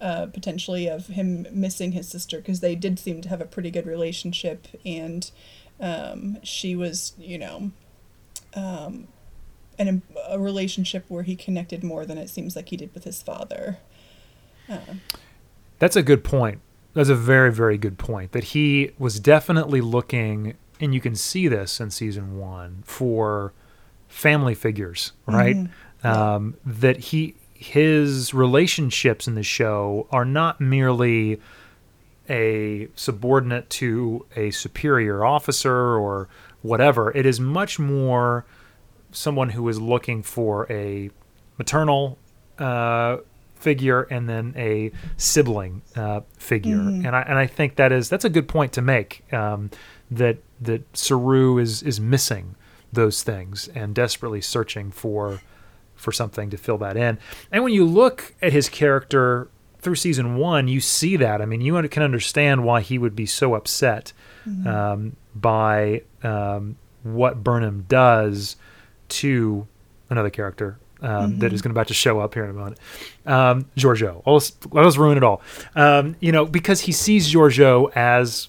Uh, 0.00 0.26
potentially 0.26 0.86
of 0.86 1.06
him 1.06 1.46
missing 1.50 1.92
his 1.92 2.06
sister 2.06 2.38
because 2.38 2.60
they 2.60 2.74
did 2.74 2.98
seem 2.98 3.22
to 3.22 3.28
have 3.28 3.40
a 3.40 3.46
pretty 3.46 3.70
good 3.70 3.86
relationship 3.86 4.66
and 4.84 5.30
um, 5.80 6.36
she 6.42 6.76
was 6.76 7.14
you 7.16 7.38
know 7.38 7.70
um, 8.54 9.06
an, 9.78 10.02
a 10.28 10.38
relationship 10.38 11.04
where 11.08 11.22
he 11.22 11.36
connected 11.36 11.82
more 11.82 12.04
than 12.04 12.18
it 12.18 12.28
seems 12.28 12.54
like 12.54 12.68
he 12.68 12.76
did 12.76 12.92
with 12.92 13.04
his 13.04 13.22
father 13.22 13.78
uh. 14.68 14.78
that's 15.78 15.96
a 15.96 16.02
good 16.02 16.22
point 16.22 16.60
that's 16.92 17.08
a 17.08 17.14
very 17.14 17.52
very 17.52 17.78
good 17.78 17.96
point 17.96 18.32
that 18.32 18.44
he 18.44 18.90
was 18.98 19.18
definitely 19.20 19.80
looking 19.80 20.54
and 20.80 20.92
you 20.92 21.00
can 21.00 21.14
see 21.14 21.48
this 21.48 21.80
in 21.80 21.90
season 21.90 22.36
one 22.36 22.82
for 22.84 23.54
family 24.08 24.54
figures 24.56 25.12
right 25.24 25.56
mm-hmm. 25.56 26.06
um, 26.06 26.56
that 26.66 26.98
he 26.98 27.36
his 27.64 28.34
relationships 28.34 29.26
in 29.26 29.34
the 29.34 29.42
show 29.42 30.06
are 30.10 30.24
not 30.24 30.60
merely 30.60 31.40
a 32.28 32.88
subordinate 32.94 33.70
to 33.70 34.26
a 34.36 34.50
superior 34.50 35.24
officer 35.24 35.74
or 35.96 36.28
whatever. 36.62 37.10
It 37.16 37.24
is 37.24 37.40
much 37.40 37.78
more 37.78 38.44
someone 39.12 39.50
who 39.50 39.66
is 39.68 39.80
looking 39.80 40.22
for 40.22 40.70
a 40.70 41.10
maternal 41.56 42.18
uh, 42.58 43.18
figure 43.54 44.02
and 44.02 44.28
then 44.28 44.52
a 44.56 44.92
sibling 45.16 45.80
uh, 45.96 46.20
figure, 46.36 46.76
mm-hmm. 46.76 47.06
and 47.06 47.16
I 47.16 47.22
and 47.22 47.38
I 47.38 47.46
think 47.46 47.76
that 47.76 47.92
is 47.92 48.10
that's 48.10 48.24
a 48.24 48.30
good 48.30 48.46
point 48.48 48.74
to 48.74 48.82
make. 48.82 49.24
Um, 49.32 49.70
that 50.10 50.38
that 50.60 50.96
Saru 50.96 51.58
is 51.58 51.82
is 51.82 51.98
missing 51.98 52.56
those 52.92 53.22
things 53.22 53.68
and 53.74 53.94
desperately 53.94 54.40
searching 54.40 54.90
for 54.90 55.40
for 56.04 56.12
something 56.12 56.50
to 56.50 56.56
fill 56.56 56.78
that 56.78 56.96
in. 56.96 57.18
And 57.50 57.64
when 57.64 57.72
you 57.72 57.84
look 57.84 58.34
at 58.40 58.52
his 58.52 58.68
character 58.68 59.48
through 59.80 59.96
season 59.96 60.36
one, 60.36 60.68
you 60.68 60.80
see 60.80 61.16
that. 61.16 61.42
I 61.42 61.46
mean, 61.46 61.60
you 61.60 61.80
can 61.88 62.02
understand 62.02 62.64
why 62.64 62.80
he 62.80 62.98
would 62.98 63.16
be 63.16 63.26
so 63.26 63.54
upset 63.54 64.12
mm-hmm. 64.46 64.66
um, 64.68 65.16
by 65.34 66.02
um, 66.22 66.76
what 67.02 67.42
Burnham 67.42 67.84
does 67.88 68.56
to 69.08 69.66
another 70.08 70.30
character 70.30 70.78
um, 71.00 71.32
mm-hmm. 71.32 71.38
that 71.40 71.52
is 71.52 71.60
going 71.60 71.70
to 71.70 71.78
about 71.78 71.88
to 71.88 71.94
show 71.94 72.20
up 72.20 72.34
here 72.34 72.44
in 72.44 72.50
a 72.50 72.54
moment. 72.54 72.78
Um, 73.26 73.66
Georgiou. 73.76 74.22
Let's, 74.26 74.56
let 74.70 74.86
us 74.86 74.96
ruin 74.96 75.16
it 75.16 75.24
all. 75.24 75.42
Um, 75.74 76.16
you 76.20 76.32
know, 76.32 76.44
because 76.46 76.82
he 76.82 76.92
sees 76.92 77.32
Georgiou 77.32 77.90
as 77.94 78.48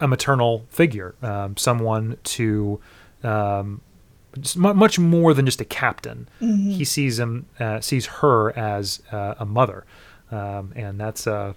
a 0.00 0.08
maternal 0.08 0.64
figure, 0.70 1.14
um, 1.22 1.56
someone 1.56 2.16
to 2.24 2.80
um, 3.22 3.82
much 4.56 4.98
more 4.98 5.34
than 5.34 5.46
just 5.46 5.60
a 5.60 5.64
captain. 5.64 6.28
Mm-hmm. 6.40 6.70
He 6.70 6.84
sees 6.84 7.18
him, 7.18 7.46
uh, 7.58 7.80
sees 7.80 8.06
her 8.06 8.56
as 8.56 9.02
uh, 9.12 9.34
a 9.38 9.46
mother, 9.46 9.84
um, 10.30 10.72
and 10.76 11.00
that's 11.00 11.26
a 11.26 11.54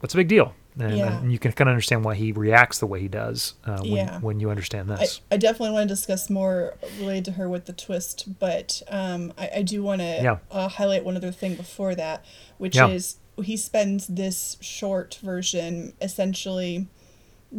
that's 0.00 0.14
a 0.14 0.16
big 0.16 0.28
deal. 0.28 0.54
And, 0.76 0.96
yeah. 0.96 1.18
and, 1.20 1.32
you 1.32 1.38
can 1.38 1.52
kind 1.52 1.68
of 1.68 1.72
understand 1.72 2.04
why 2.04 2.16
he 2.16 2.32
reacts 2.32 2.80
the 2.80 2.86
way 2.86 2.98
he 3.00 3.06
does 3.06 3.54
uh, 3.64 3.78
when, 3.78 3.92
yeah. 3.92 4.18
when 4.18 4.40
you 4.40 4.50
understand 4.50 4.90
this. 4.90 5.20
I, 5.30 5.36
I, 5.36 5.38
definitely 5.38 5.70
want 5.70 5.88
to 5.88 5.94
discuss 5.94 6.28
more 6.28 6.74
related 6.98 7.26
to 7.26 7.32
her 7.32 7.48
with 7.48 7.66
the 7.66 7.72
twist, 7.72 8.40
but 8.40 8.82
um, 8.88 9.32
I, 9.38 9.50
I, 9.58 9.62
do 9.62 9.84
want 9.84 10.00
to 10.00 10.20
yeah. 10.20 10.38
uh, 10.50 10.66
highlight 10.66 11.04
one 11.04 11.16
other 11.16 11.30
thing 11.30 11.54
before 11.54 11.94
that, 11.94 12.24
which 12.58 12.76
is 12.76 13.18
he 13.42 13.56
spends 13.56 14.08
this 14.08 14.56
short 14.60 15.18
version 15.22 15.92
essentially 16.00 16.88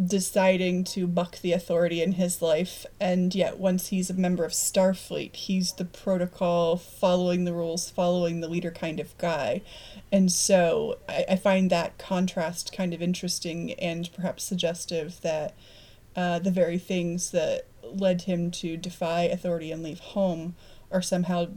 deciding 0.08 0.84
to 0.84 1.08
buck 1.08 1.39
the 1.41 1.53
authority 1.53 2.01
in 2.01 2.13
his 2.13 2.41
life 2.41 2.86
and 2.99 3.34
yet 3.34 3.58
once 3.58 3.88
he's 3.88 4.10
a 4.10 4.13
member 4.13 4.43
of 4.43 4.51
starfleet 4.51 5.36
he's 5.36 5.71
the 5.73 5.86
protocol 5.86 6.75
following 6.75 7.45
the 7.45 7.53
rules 7.53 7.89
following 7.89 8.41
the 8.41 8.47
leader 8.47 8.71
kind 8.71 8.99
of 8.99 9.17
guy. 9.17 9.62
And 10.12 10.31
so 10.31 10.97
i, 11.08 11.25
I 11.29 11.36
find 11.36 11.69
that 11.69 11.97
contrast 11.97 12.73
kind 12.73 12.93
of 12.93 13.01
interesting 13.01 13.73
and 13.73 14.10
perhaps 14.13 14.43
suggestive 14.43 15.21
that 15.21 15.55
uh, 16.15 16.39
the 16.39 16.51
very 16.51 16.77
things 16.77 17.31
that 17.31 17.65
led 17.84 18.23
him 18.23 18.49
to 18.49 18.77
defy 18.77 19.23
authority 19.23 19.71
and 19.71 19.84
leave 19.84 19.99
home 19.99 20.55
are 20.91 21.01
somehow 21.01 21.47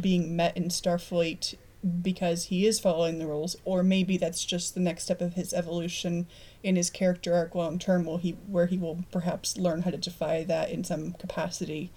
being 0.00 0.36
met 0.36 0.56
in 0.56 0.64
starfleet 0.68 1.56
because 2.00 2.44
he 2.44 2.66
is 2.66 2.78
following 2.78 3.18
the 3.18 3.26
rules 3.26 3.56
or 3.64 3.82
maybe 3.82 4.16
that's 4.16 4.44
just 4.44 4.74
the 4.74 4.80
next 4.80 5.04
step 5.04 5.20
of 5.20 5.34
his 5.34 5.52
evolution 5.52 6.26
in 6.62 6.76
his 6.76 6.90
character 6.90 7.34
arc 7.34 7.54
long 7.54 7.78
term 7.78 8.04
will 8.04 8.18
he 8.18 8.32
where 8.46 8.66
he 8.66 8.78
will 8.78 9.04
perhaps 9.10 9.56
learn 9.56 9.82
how 9.82 9.90
to 9.90 9.96
defy 9.96 10.44
that 10.44 10.70
in 10.70 10.84
some 10.84 11.12
capacity 11.14 11.90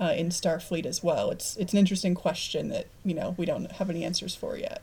uh, 0.00 0.14
in 0.16 0.28
Starfleet 0.28 0.86
as 0.86 1.02
well. 1.02 1.30
It's 1.30 1.56
it's 1.56 1.72
an 1.72 1.78
interesting 1.78 2.14
question 2.14 2.68
that 2.68 2.86
you 3.04 3.14
know 3.14 3.34
we 3.36 3.46
don't 3.46 3.70
have 3.72 3.90
any 3.90 4.04
answers 4.04 4.34
for 4.34 4.56
yet. 4.56 4.80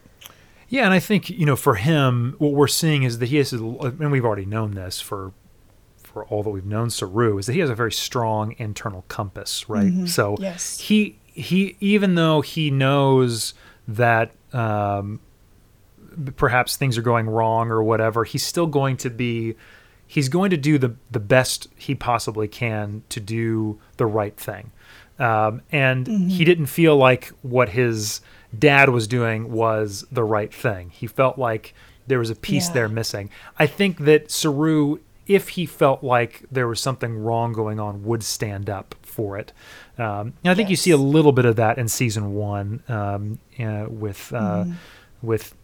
Yeah, 0.67 0.85
and 0.85 0.93
I 0.93 0.99
think 0.99 1.29
you 1.29 1.45
know 1.45 1.55
for 1.55 1.75
him, 1.75 2.35
what 2.37 2.53
we're 2.53 2.67
seeing 2.67 3.03
is 3.03 3.19
that 3.19 3.27
he 3.27 3.37
has, 3.37 3.53
and 3.53 4.11
we've 4.11 4.25
already 4.25 4.45
known 4.45 4.71
this 4.71 4.99
for 4.99 5.31
for 5.97 6.25
all 6.25 6.43
that 6.43 6.49
we've 6.49 6.65
known 6.65 6.89
Saru, 6.89 7.37
is 7.37 7.45
that 7.45 7.53
he 7.53 7.59
has 7.59 7.69
a 7.69 7.75
very 7.75 7.91
strong 7.91 8.55
internal 8.57 9.05
compass, 9.07 9.69
right? 9.69 9.87
Mm-hmm. 9.87 10.05
So 10.07 10.35
yes. 10.39 10.79
he 10.79 11.17
he 11.25 11.77
even 11.79 12.15
though 12.15 12.41
he 12.41 12.71
knows 12.71 13.53
that 13.87 14.31
um, 14.53 15.19
perhaps 16.35 16.75
things 16.75 16.97
are 16.97 17.01
going 17.01 17.29
wrong 17.29 17.69
or 17.69 17.83
whatever, 17.83 18.23
he's 18.23 18.43
still 18.43 18.67
going 18.67 18.97
to 18.97 19.09
be 19.09 19.55
he's 20.07 20.29
going 20.29 20.51
to 20.51 20.57
do 20.57 20.77
the 20.77 20.95
the 21.11 21.19
best 21.19 21.67
he 21.75 21.95
possibly 21.95 22.47
can 22.47 23.03
to 23.09 23.19
do 23.19 23.79
the 23.97 24.05
right 24.05 24.37
thing. 24.37 24.71
Um, 25.17 25.61
and 25.71 26.05
mm-hmm. 26.05 26.27
he 26.27 26.43
didn't 26.43 26.65
feel 26.65 26.97
like 26.97 27.29
what 27.41 27.69
his 27.69 28.21
dad 28.57 28.89
was 28.89 29.07
doing 29.07 29.51
was 29.51 30.05
the 30.11 30.23
right 30.23 30.53
thing. 30.53 30.89
He 30.89 31.07
felt 31.07 31.37
like 31.37 31.73
there 32.07 32.19
was 32.19 32.29
a 32.29 32.35
piece 32.35 32.67
yeah. 32.67 32.73
there 32.73 32.89
missing. 32.89 33.29
I 33.57 33.65
think 33.65 33.99
that 33.99 34.29
Saru, 34.29 34.99
if 35.25 35.49
he 35.49 35.65
felt 35.65 36.03
like 36.03 36.43
there 36.51 36.67
was 36.67 36.79
something 36.79 37.17
wrong 37.17 37.53
going 37.53 37.79
on, 37.79 38.03
would 38.03 38.23
stand 38.23 38.69
up 38.69 38.93
for 39.15 39.37
it. 39.37 39.53
Um, 39.97 40.33
and 40.43 40.51
I 40.51 40.55
think 40.55 40.67
yes. 40.67 40.71
you 40.71 40.75
see 40.75 40.91
a 40.91 40.97
little 40.97 41.31
bit 41.31 41.45
of 41.45 41.55
that 41.55 41.77
in 41.77 41.87
season 41.87 42.33
one 42.33 42.83
um, 42.89 43.39
uh, 43.57 43.85
with 43.89 44.33
uh, 44.33 44.65
mm. 44.65 44.75
with 45.21 45.55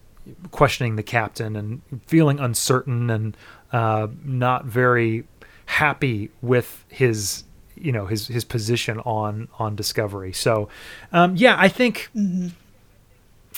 questioning 0.52 0.96
the 0.96 1.04
captain 1.04 1.56
and 1.56 1.82
feeling 2.08 2.40
uncertain 2.40 3.10
and 3.10 3.36
uh, 3.74 4.08
not 4.24 4.66
very 4.66 5.26
happy 5.66 6.30
with 6.42 6.86
his 6.90 7.44
you 7.76 7.92
know 7.92 8.06
his 8.06 8.28
his 8.28 8.44
position 8.44 9.00
on 9.00 9.48
on 9.58 9.76
discovery 9.76 10.32
so 10.34 10.70
um, 11.12 11.36
yeah 11.36 11.56
i 11.58 11.68
think 11.68 12.10
mm-hmm. 12.16 12.50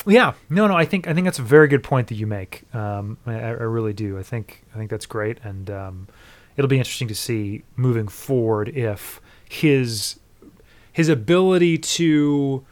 yeah, 0.10 0.34
no, 0.50 0.68
no. 0.68 0.76
I 0.76 0.86
think 0.86 1.08
I 1.08 1.14
think 1.14 1.26
that's 1.26 1.40
a 1.40 1.44
very 1.44 1.68
good 1.68 1.84
point 1.84 2.08
that 2.08 2.16
you 2.16 2.28
make. 2.28 2.64
Um, 2.74 3.18
I, 3.26 3.34
I 3.34 3.50
really 3.50 3.94
do. 3.94 4.18
I 4.18 4.24
think 4.24 4.64
I 4.74 4.78
think 4.78 4.90
that's 4.90 5.06
great, 5.06 5.40
and 5.44 5.70
um, 5.70 6.08
it'll 6.56 6.70
be 6.70 6.78
interesting 6.78 7.08
to 7.10 7.16
see 7.16 7.64
moving 7.76 8.08
forward 8.08 8.70
if 8.70 9.22
his 9.54 10.20
his 10.92 11.10
ability 11.10 11.78
to 11.78 12.64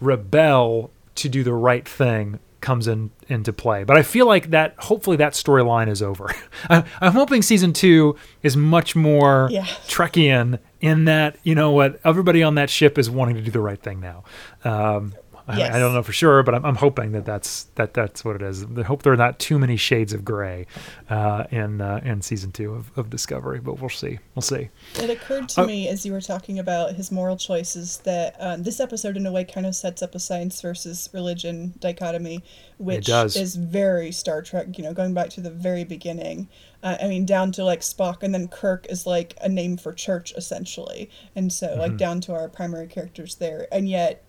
rebel 0.00 0.90
to 1.14 1.28
do 1.28 1.42
the 1.42 1.54
right 1.54 1.88
thing 1.88 2.38
comes 2.60 2.86
in 2.86 3.10
into 3.28 3.52
play. 3.52 3.82
But 3.82 3.96
I 3.96 4.02
feel 4.02 4.26
like 4.26 4.50
that 4.50 4.74
hopefully 4.78 5.16
that 5.16 5.32
storyline 5.32 5.88
is 5.88 6.00
over. 6.02 6.30
I, 6.70 6.84
I'm 7.00 7.12
hoping 7.12 7.42
season 7.42 7.72
two 7.72 8.16
is 8.42 8.56
much 8.56 8.94
more 8.94 9.48
Yeah. 9.50 9.64
Trekkian 9.88 10.58
in 10.80 11.04
that 11.06 11.36
you 11.42 11.54
know 11.54 11.70
what 11.72 12.00
everybody 12.04 12.42
on 12.42 12.54
that 12.56 12.70
ship 12.70 12.98
is 12.98 13.10
wanting 13.10 13.34
to 13.36 13.42
do 13.42 13.50
the 13.50 13.60
right 13.60 13.80
thing 13.80 14.00
now. 14.00 14.24
Um, 14.64 15.14
I, 15.48 15.58
Yes. 15.58 15.74
I 15.74 15.78
don't 15.78 15.92
know 15.94 16.02
for 16.02 16.12
sure, 16.12 16.42
but 16.42 16.54
I'm, 16.54 16.64
I'm 16.64 16.76
hoping 16.76 17.12
that 17.12 17.24
that's 17.24 17.64
that 17.74 17.94
that's 17.94 18.24
what 18.24 18.36
it 18.36 18.42
is. 18.42 18.64
I 18.76 18.82
hope 18.82 19.02
there 19.02 19.12
are 19.12 19.16
not 19.16 19.38
too 19.38 19.58
many 19.58 19.76
shades 19.76 20.12
of 20.12 20.24
gray 20.24 20.66
uh, 21.10 21.44
in 21.50 21.80
uh, 21.80 22.00
in 22.04 22.22
season 22.22 22.52
two 22.52 22.72
of, 22.74 22.96
of 22.96 23.10
Discovery, 23.10 23.60
but 23.60 23.80
we'll 23.80 23.88
see. 23.90 24.18
We'll 24.34 24.42
see. 24.42 24.68
It 25.00 25.10
occurred 25.10 25.48
to 25.50 25.62
Oh. 25.62 25.66
me 25.66 25.88
as 25.88 26.06
you 26.06 26.12
were 26.12 26.20
talking 26.20 26.58
about 26.58 26.94
his 26.94 27.10
moral 27.10 27.36
choices 27.36 27.98
that 27.98 28.36
um, 28.38 28.62
this 28.62 28.80
episode, 28.80 29.16
in 29.16 29.26
a 29.26 29.32
way, 29.32 29.44
kind 29.44 29.66
of 29.66 29.74
sets 29.74 30.02
up 30.02 30.14
a 30.14 30.18
science 30.18 30.60
versus 30.60 31.08
religion 31.12 31.74
dichotomy, 31.80 32.42
which 32.78 33.08
is 33.08 33.56
very 33.56 34.12
Star 34.12 34.42
Trek. 34.42 34.76
You 34.78 34.84
know, 34.84 34.92
going 34.94 35.14
back 35.14 35.30
to 35.30 35.40
the 35.40 35.50
very 35.50 35.84
beginning. 35.84 36.48
Uh, 36.84 36.96
I 37.00 37.06
mean, 37.06 37.24
down 37.24 37.52
to 37.52 37.64
like 37.64 37.80
Spock, 37.80 38.24
and 38.24 38.34
then 38.34 38.48
Kirk 38.48 38.86
is 38.90 39.06
like 39.06 39.34
a 39.40 39.48
name 39.48 39.76
for 39.76 39.92
church, 39.92 40.32
essentially, 40.36 41.10
and 41.36 41.52
so 41.52 41.68
Mm-hmm. 41.68 41.80
like 41.80 41.96
down 41.96 42.20
to 42.22 42.34
our 42.34 42.48
primary 42.48 42.88
characters 42.88 43.36
there, 43.36 43.68
and 43.70 43.88
yet 43.88 44.24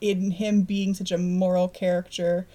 in 0.00 0.32
him 0.32 0.62
being 0.62 0.94
such 0.94 1.12
a 1.12 1.18
moral 1.18 1.68
character. 1.68 2.46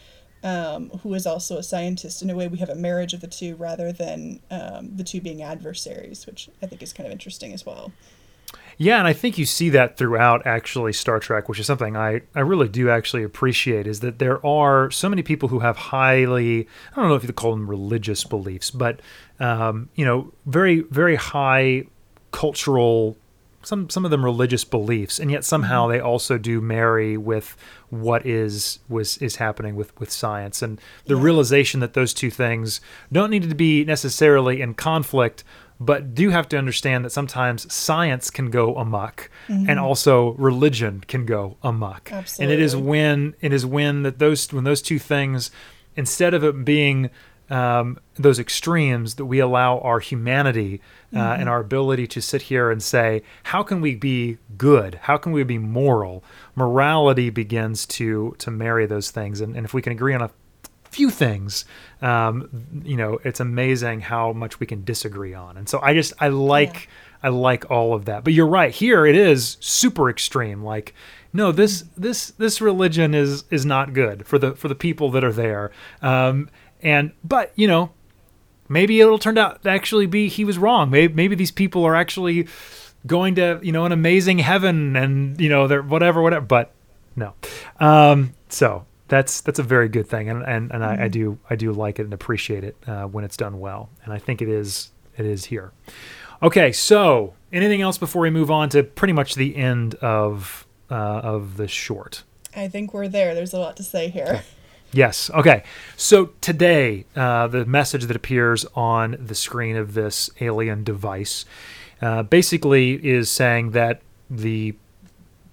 Um, 0.43 0.89
who 1.03 1.13
is 1.13 1.27
also 1.27 1.57
a 1.57 1.61
scientist. 1.61 2.23
In 2.23 2.31
a 2.31 2.35
way, 2.35 2.47
we 2.47 2.57
have 2.57 2.69
a 2.69 2.73
marriage 2.73 3.13
of 3.13 3.21
the 3.21 3.27
two 3.27 3.53
rather 3.57 3.91
than 3.91 4.39
um, 4.49 4.89
the 4.95 5.03
two 5.03 5.21
being 5.21 5.43
adversaries, 5.43 6.25
which 6.25 6.49
I 6.63 6.65
think 6.65 6.81
is 6.81 6.93
kind 6.93 7.05
of 7.05 7.11
interesting 7.11 7.53
as 7.53 7.63
well. 7.63 7.91
Yeah, 8.81 8.97
and 8.97 9.07
I 9.07 9.13
think 9.13 9.37
you 9.37 9.45
see 9.45 9.69
that 9.69 9.97
throughout 9.97 10.47
actually 10.47 10.93
Star 10.93 11.19
Trek, 11.19 11.47
which 11.47 11.59
is 11.59 11.67
something 11.67 11.95
I, 11.95 12.21
I 12.33 12.39
really 12.39 12.67
do 12.67 12.89
actually 12.89 13.21
appreciate, 13.21 13.85
is 13.85 13.99
that 13.99 14.17
there 14.17 14.43
are 14.43 14.89
so 14.89 15.07
many 15.07 15.21
people 15.21 15.49
who 15.49 15.59
have 15.59 15.77
highly 15.77 16.67
I 16.91 16.95
don't 16.95 17.09
know 17.09 17.13
if 17.15 17.23
you 17.23 17.31
call 17.31 17.51
them 17.51 17.69
religious 17.69 18.23
beliefs, 18.23 18.71
but 18.71 18.99
um, 19.39 19.89
you 19.93 20.03
know, 20.03 20.33
very 20.47 20.79
very 20.79 21.15
high 21.15 21.85
cultural 22.31 23.17
some 23.63 23.89
some 23.89 24.05
of 24.05 24.11
them 24.11 24.23
religious 24.23 24.63
beliefs, 24.63 25.19
and 25.19 25.31
yet 25.31 25.43
somehow 25.43 25.83
mm-hmm. 25.83 25.93
they 25.93 25.99
also 25.99 26.37
do 26.37 26.61
marry 26.61 27.17
with 27.17 27.55
what 27.89 28.25
is 28.25 28.79
was 28.89 29.17
is 29.17 29.35
happening 29.37 29.75
with 29.75 29.97
with 29.99 30.11
science 30.11 30.61
and 30.61 30.79
the 31.05 31.15
Yeah. 31.15 31.23
realization 31.23 31.79
that 31.81 31.93
those 31.93 32.13
two 32.13 32.29
things 32.29 32.81
don't 33.11 33.29
need 33.29 33.47
to 33.49 33.55
be 33.55 33.83
necessarily 33.85 34.61
in 34.61 34.73
conflict, 34.73 35.43
but 35.79 36.13
do 36.13 36.29
have 36.29 36.47
to 36.49 36.57
understand 36.57 37.03
that 37.05 37.11
sometimes 37.11 37.71
science 37.73 38.29
can 38.29 38.49
go 38.49 38.75
amok, 38.75 39.29
mm-hmm. 39.47 39.69
and 39.69 39.79
also 39.79 40.33
religion 40.33 41.03
can 41.07 41.25
go 41.25 41.57
amok. 41.63 42.11
Absolutely. 42.11 42.53
And 42.53 42.61
it 42.61 42.63
is 42.63 42.75
when 42.75 43.35
it 43.41 43.53
is 43.53 43.65
when 43.65 44.03
that 44.03 44.19
those 44.19 44.51
when 44.53 44.63
those 44.63 44.81
two 44.81 44.99
things, 44.99 45.51
instead 45.95 46.33
of 46.33 46.43
it 46.43 46.63
being 46.65 47.09
um, 47.51 47.99
those 48.15 48.39
extremes, 48.39 49.15
that 49.15 49.25
we 49.25 49.39
allow 49.39 49.79
our 49.79 49.99
humanity 49.99 50.81
uh, 51.13 51.19
and 51.19 51.49
our 51.49 51.59
ability 51.59 52.07
to 52.07 52.21
sit 52.21 52.43
here 52.43 52.71
and 52.71 52.81
say, 52.81 53.21
how 53.43 53.61
can 53.61 53.81
we 53.81 53.93
be 53.93 54.37
good? 54.57 54.95
How 55.03 55.17
can 55.17 55.33
we 55.33 55.43
be 55.43 55.57
moral? 55.57 56.23
Morality 56.55 57.29
begins 57.29 57.85
to 57.87 58.35
to 58.39 58.49
marry 58.49 58.85
those 58.85 59.11
things, 59.11 59.41
and, 59.41 59.55
and 59.55 59.65
if 59.65 59.73
we 59.73 59.81
can 59.81 59.91
agree 59.91 60.13
on 60.13 60.21
a 60.21 60.31
few 60.91 61.09
things, 61.09 61.65
um, 62.01 62.49
you 62.83 62.97
know, 62.97 63.19
it's 63.23 63.39
amazing 63.39 64.01
how 64.01 64.33
much 64.33 64.59
we 64.59 64.65
can 64.65 64.83
disagree 64.83 65.33
on. 65.33 65.57
And 65.57 65.67
so 65.67 65.79
I 65.81 65.93
just 65.93 66.13
I 66.19 66.29
like 66.29 66.89
I 67.23 67.29
like 67.29 67.69
all 67.69 67.93
of 67.93 68.05
that. 68.05 68.23
But 68.23 68.33
you're 68.33 68.47
right. 68.47 68.73
Here 68.73 69.05
it 69.05 69.15
is 69.15 69.57
super 69.59 70.09
extreme. 70.09 70.63
Like 70.63 70.93
no, 71.33 71.51
this 71.51 71.85
this 71.97 72.31
this 72.31 72.61
religion 72.61 73.13
is 73.13 73.45
is 73.49 73.65
not 73.65 73.93
good 73.93 74.27
for 74.27 74.37
the 74.37 74.55
for 74.55 74.67
the 74.67 74.75
people 74.75 75.11
that 75.11 75.23
are 75.23 75.31
there. 75.31 75.71
Um, 76.01 76.49
and 76.83 77.11
but 77.23 77.51
you 77.55 77.67
know, 77.67 77.91
maybe 78.69 78.99
it'll 78.99 79.19
turn 79.19 79.37
out 79.37 79.63
to 79.63 79.69
actually 79.69 80.05
be 80.05 80.27
he 80.27 80.45
was 80.45 80.57
wrong. 80.57 80.89
Maybe 80.89 81.13
maybe 81.13 81.35
these 81.35 81.51
people 81.51 81.83
are 81.85 81.95
actually 81.95 82.47
going 83.07 83.35
to 83.35 83.59
you 83.63 83.71
know 83.71 83.85
an 83.85 83.91
amazing 83.91 84.39
heaven 84.39 84.95
and 84.95 85.39
you 85.39 85.49
know 85.49 85.67
they're 85.67 85.81
whatever 85.81 86.21
whatever. 86.21 86.45
But 86.45 86.71
no, 87.15 87.33
um, 87.79 88.33
so 88.49 88.85
that's 89.07 89.41
that's 89.41 89.59
a 89.59 89.63
very 89.63 89.89
good 89.89 90.07
thing, 90.07 90.29
and 90.29 90.43
and, 90.43 90.71
and 90.71 90.83
I, 90.83 91.03
I 91.03 91.07
do 91.07 91.37
I 91.49 91.55
do 91.55 91.71
like 91.73 91.99
it 91.99 92.03
and 92.03 92.13
appreciate 92.13 92.63
it 92.63 92.77
uh, 92.87 93.05
when 93.05 93.23
it's 93.23 93.37
done 93.37 93.59
well, 93.59 93.89
and 94.03 94.13
I 94.13 94.19
think 94.19 94.41
it 94.41 94.49
is 94.49 94.91
it 95.17 95.25
is 95.25 95.45
here. 95.45 95.73
Okay, 96.41 96.71
so 96.71 97.33
anything 97.53 97.81
else 97.81 97.97
before 97.97 98.23
we 98.23 98.29
move 98.29 98.49
on 98.49 98.69
to 98.69 98.83
pretty 98.83 99.13
much 99.13 99.35
the 99.35 99.55
end 99.55 99.95
of 99.95 100.65
uh, 100.89 100.95
of 100.95 101.57
the 101.57 101.67
short? 101.67 102.23
I 102.55 102.67
think 102.67 102.93
we're 102.93 103.07
there. 103.07 103.35
There's 103.35 103.53
a 103.53 103.59
lot 103.59 103.77
to 103.77 103.83
say 103.83 104.09
here. 104.09 104.43
Yes. 104.93 105.29
Okay. 105.29 105.63
So 105.95 106.31
today, 106.41 107.05
uh, 107.15 107.47
the 107.47 107.65
message 107.65 108.05
that 108.05 108.15
appears 108.15 108.65
on 108.75 109.15
the 109.19 109.35
screen 109.35 109.75
of 109.77 109.93
this 109.93 110.29
alien 110.41 110.83
device 110.83 111.45
uh, 112.01 112.23
basically 112.23 112.93
is 113.05 113.29
saying 113.29 113.71
that 113.71 114.01
the 114.29 114.75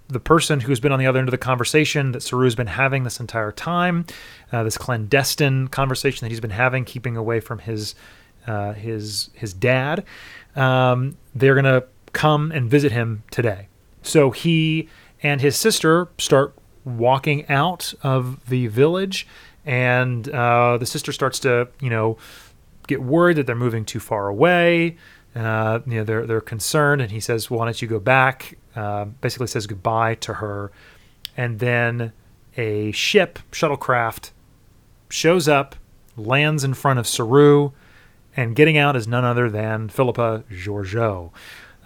the 0.08 0.20
person 0.20 0.60
who's 0.60 0.80
been 0.80 0.90
on 0.90 0.98
the 0.98 1.06
other 1.06 1.18
end 1.18 1.28
of 1.28 1.32
the 1.32 1.38
conversation 1.38 2.12
that 2.12 2.22
Saru's 2.22 2.54
been 2.54 2.66
having 2.66 3.04
this 3.04 3.20
entire 3.20 3.52
time, 3.52 4.06
uh, 4.50 4.62
this 4.62 4.78
clandestine 4.78 5.68
conversation 5.68 6.24
that 6.24 6.30
he's 6.30 6.40
been 6.40 6.50
having, 6.50 6.86
keeping 6.86 7.16
away 7.16 7.40
from 7.40 7.58
his 7.58 7.94
uh, 8.46 8.72
his 8.72 9.30
his 9.34 9.52
dad, 9.52 10.04
um, 10.56 11.16
they're 11.34 11.54
gonna 11.54 11.84
come 12.12 12.50
and 12.50 12.70
visit 12.70 12.90
him 12.90 13.22
today. 13.30 13.68
So 14.02 14.30
he 14.30 14.88
and 15.22 15.40
his 15.40 15.56
sister 15.56 16.08
start 16.18 16.54
walking 16.84 17.48
out 17.48 17.94
of 18.02 18.48
the 18.48 18.66
village, 18.68 19.26
and 19.64 20.28
uh, 20.28 20.78
the 20.78 20.86
sister 20.86 21.12
starts 21.12 21.38
to, 21.40 21.68
you 21.80 21.90
know, 21.90 22.16
get 22.86 23.02
worried 23.02 23.36
that 23.36 23.46
they're 23.46 23.54
moving 23.54 23.84
too 23.84 24.00
far 24.00 24.28
away. 24.28 24.96
Uh, 25.34 25.80
you 25.86 25.96
know, 25.96 26.04
they're 26.04 26.26
they're 26.26 26.40
concerned, 26.40 27.00
and 27.00 27.10
he 27.10 27.20
says, 27.20 27.50
"Why 27.50 27.64
don't 27.64 27.80
you 27.80 27.88
go 27.88 28.00
back?" 28.00 28.56
Uh, 28.74 29.04
basically, 29.04 29.46
says 29.46 29.66
goodbye 29.66 30.14
to 30.16 30.34
her, 30.34 30.72
and 31.36 31.58
then 31.58 32.12
a 32.56 32.90
ship, 32.92 33.38
shuttlecraft, 33.52 34.30
shows 35.08 35.48
up, 35.48 35.76
lands 36.16 36.64
in 36.64 36.74
front 36.74 36.98
of 36.98 37.06
Saru, 37.06 37.70
and 38.36 38.56
getting 38.56 38.76
out 38.76 38.96
is 38.96 39.06
none 39.06 39.24
other 39.24 39.48
than 39.48 39.88
Philippa 39.88 40.44
Georgiou. 40.50 41.30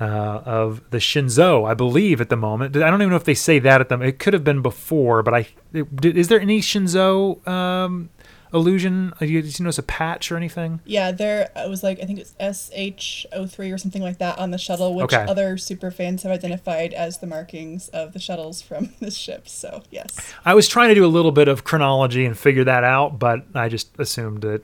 Uh, 0.02 0.42
of 0.44 0.82
the 0.90 0.98
Shenzhou, 0.98 1.64
I 1.70 1.74
believe, 1.74 2.20
at 2.20 2.28
the 2.28 2.36
moment. 2.36 2.74
I 2.76 2.90
don't 2.90 3.00
even 3.02 3.10
know 3.10 3.16
if 3.16 3.22
they 3.24 3.34
say 3.34 3.60
that 3.60 3.80
at 3.80 3.88
them. 3.88 4.02
It 4.02 4.18
could 4.18 4.32
have 4.34 4.42
been 4.42 4.60
before, 4.60 5.22
but 5.22 5.32
I 5.32 5.46
it, 5.72 5.94
did- 5.94 6.16
is 6.16 6.26
there 6.26 6.40
any 6.40 6.60
Shenzhou 6.60 7.46
um, 7.46 8.08
illusion? 8.52 9.12
Uh, 9.20 9.26
you, 9.26 9.42
did 9.42 9.56
you 9.58 9.62
notice 9.64 9.78
a 9.78 9.82
patch 9.84 10.32
or 10.32 10.36
anything? 10.36 10.80
Yeah, 10.84 11.12
there 11.12 11.50
it 11.54 11.70
was 11.70 11.82
like 11.84 12.00
I 12.02 12.06
think 12.06 12.18
it's 12.18 12.34
SH03 12.40 13.72
or 13.72 13.78
something 13.78 14.02
like 14.02 14.18
that 14.18 14.38
on 14.38 14.50
the 14.50 14.58
shuttle, 14.58 14.94
which 14.94 15.04
Okay. 15.12 15.24
other 15.28 15.56
super 15.56 15.90
fans 15.90 16.22
have 16.24 16.32
identified 16.32 16.92
as 16.94 17.18
the 17.18 17.26
markings 17.26 17.88
of 17.90 18.12
the 18.12 18.18
shuttles 18.18 18.60
from 18.62 18.90
the 19.00 19.10
ship. 19.10 19.48
So 19.48 19.82
yes, 19.90 20.16
I 20.44 20.54
was 20.54 20.68
trying 20.68 20.88
to 20.88 20.94
do 20.94 21.04
a 21.04 21.12
little 21.16 21.32
bit 21.32 21.48
of 21.48 21.64
chronology 21.64 22.24
and 22.24 22.36
figure 22.36 22.64
that 22.64 22.82
out, 22.84 23.18
but 23.18 23.44
I 23.54 23.68
just 23.68 23.90
assumed 24.00 24.42
that 24.42 24.62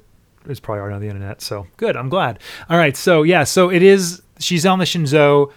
it's 0.49 0.61
probably 0.61 0.81
already 0.81 0.95
on 0.97 1.01
the 1.03 1.09
internet. 1.09 1.43
So 1.43 1.67
good. 1.77 1.97
I'm 1.97 2.09
glad. 2.09 2.39
All 2.71 2.79
right. 2.79 2.97
So 2.97 3.23
yeah. 3.23 3.45
So 3.45 3.71
it 3.71 3.83
is. 3.83 4.23
She's 4.39 4.65
on 4.65 4.79
the 4.79 4.85
Shenzhou, 4.85 5.53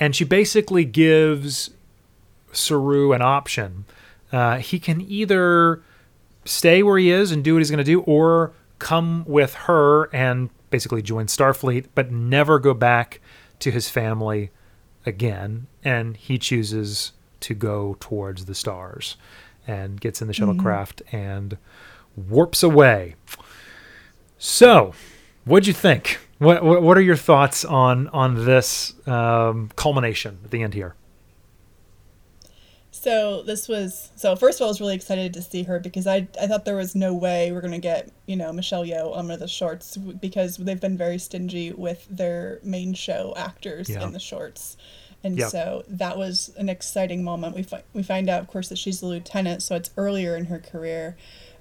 and 0.00 0.14
she 0.14 0.24
basically 0.24 0.84
gives 0.84 1.70
Saru 2.52 3.12
an 3.12 3.22
option. 3.22 3.84
Uh, 4.32 4.58
he 4.58 4.78
can 4.78 5.00
either 5.00 5.82
stay 6.44 6.82
where 6.82 6.98
he 6.98 7.10
is 7.10 7.30
and 7.30 7.44
do 7.44 7.54
what 7.54 7.60
he's 7.60 7.70
going 7.70 7.78
to 7.78 7.84
do, 7.84 8.00
or 8.00 8.52
come 8.78 9.24
with 9.26 9.54
her 9.54 10.14
and 10.14 10.50
basically 10.70 11.02
join 11.02 11.26
Starfleet, 11.26 11.86
but 11.94 12.10
never 12.10 12.58
go 12.58 12.74
back 12.74 13.20
to 13.60 13.70
his 13.70 13.88
family 13.88 14.50
again. 15.06 15.66
And 15.84 16.16
he 16.16 16.38
chooses 16.38 17.12
to 17.40 17.54
go 17.54 17.96
towards 18.00 18.46
the 18.46 18.54
stars 18.54 19.16
and 19.66 20.00
gets 20.00 20.20
in 20.20 20.28
the 20.28 20.34
shuttlecraft 20.34 21.02
and 21.12 21.56
warps 22.16 22.62
away. 22.62 23.14
So, 24.38 24.92
what'd 25.44 25.66
you 25.66 25.72
think? 25.72 26.18
What, 26.44 26.62
what 26.62 26.82
what 26.82 26.96
are 26.98 27.02
your 27.02 27.16
thoughts 27.16 27.64
on 27.64 28.08
on 28.08 28.44
this 28.44 28.94
um, 29.08 29.70
culmination 29.76 30.38
at 30.44 30.50
the 30.50 30.62
end 30.62 30.74
here? 30.74 30.94
so 32.90 33.42
this 33.42 33.68
was 33.68 34.10
so 34.16 34.34
first 34.36 34.58
of 34.58 34.62
all, 34.62 34.68
I 34.68 34.70
was 34.70 34.80
really 34.80 34.94
excited 34.94 35.34
to 35.34 35.42
see 35.42 35.64
her 35.64 35.78
because 35.80 36.06
I 36.06 36.28
I 36.40 36.46
thought 36.46 36.64
there 36.64 36.76
was 36.76 36.94
no 36.94 37.12
way 37.12 37.50
we're 37.52 37.60
gonna 37.60 37.78
get 37.78 38.10
you 38.26 38.36
know 38.36 38.52
Michelle 38.52 38.84
Yeoh 38.84 39.10
on 39.16 39.26
one 39.26 39.30
of 39.32 39.40
the 39.40 39.48
shorts 39.48 39.96
because 39.96 40.56
they've 40.56 40.80
been 40.80 40.96
very 40.96 41.18
stingy 41.18 41.72
with 41.72 42.06
their 42.08 42.60
main 42.62 42.94
show 42.94 43.34
actors 43.36 43.90
Yeah. 43.90 44.04
in 44.04 44.12
the 44.12 44.20
shorts. 44.20 44.76
And 45.22 45.38
Yep. 45.38 45.50
so 45.50 45.84
that 45.88 46.18
was 46.18 46.52
an 46.58 46.68
exciting 46.68 47.24
moment. 47.24 47.56
We, 47.56 47.62
fi- 47.62 47.82
we 47.94 48.02
find 48.02 48.28
out, 48.28 48.42
of 48.42 48.46
course, 48.46 48.68
that 48.68 48.76
she's 48.76 49.00
a 49.00 49.06
lieutenant, 49.06 49.62
so 49.62 49.74
it's 49.74 49.88
earlier 49.96 50.36
in 50.36 50.44
her 50.46 50.58
career. 50.58 51.16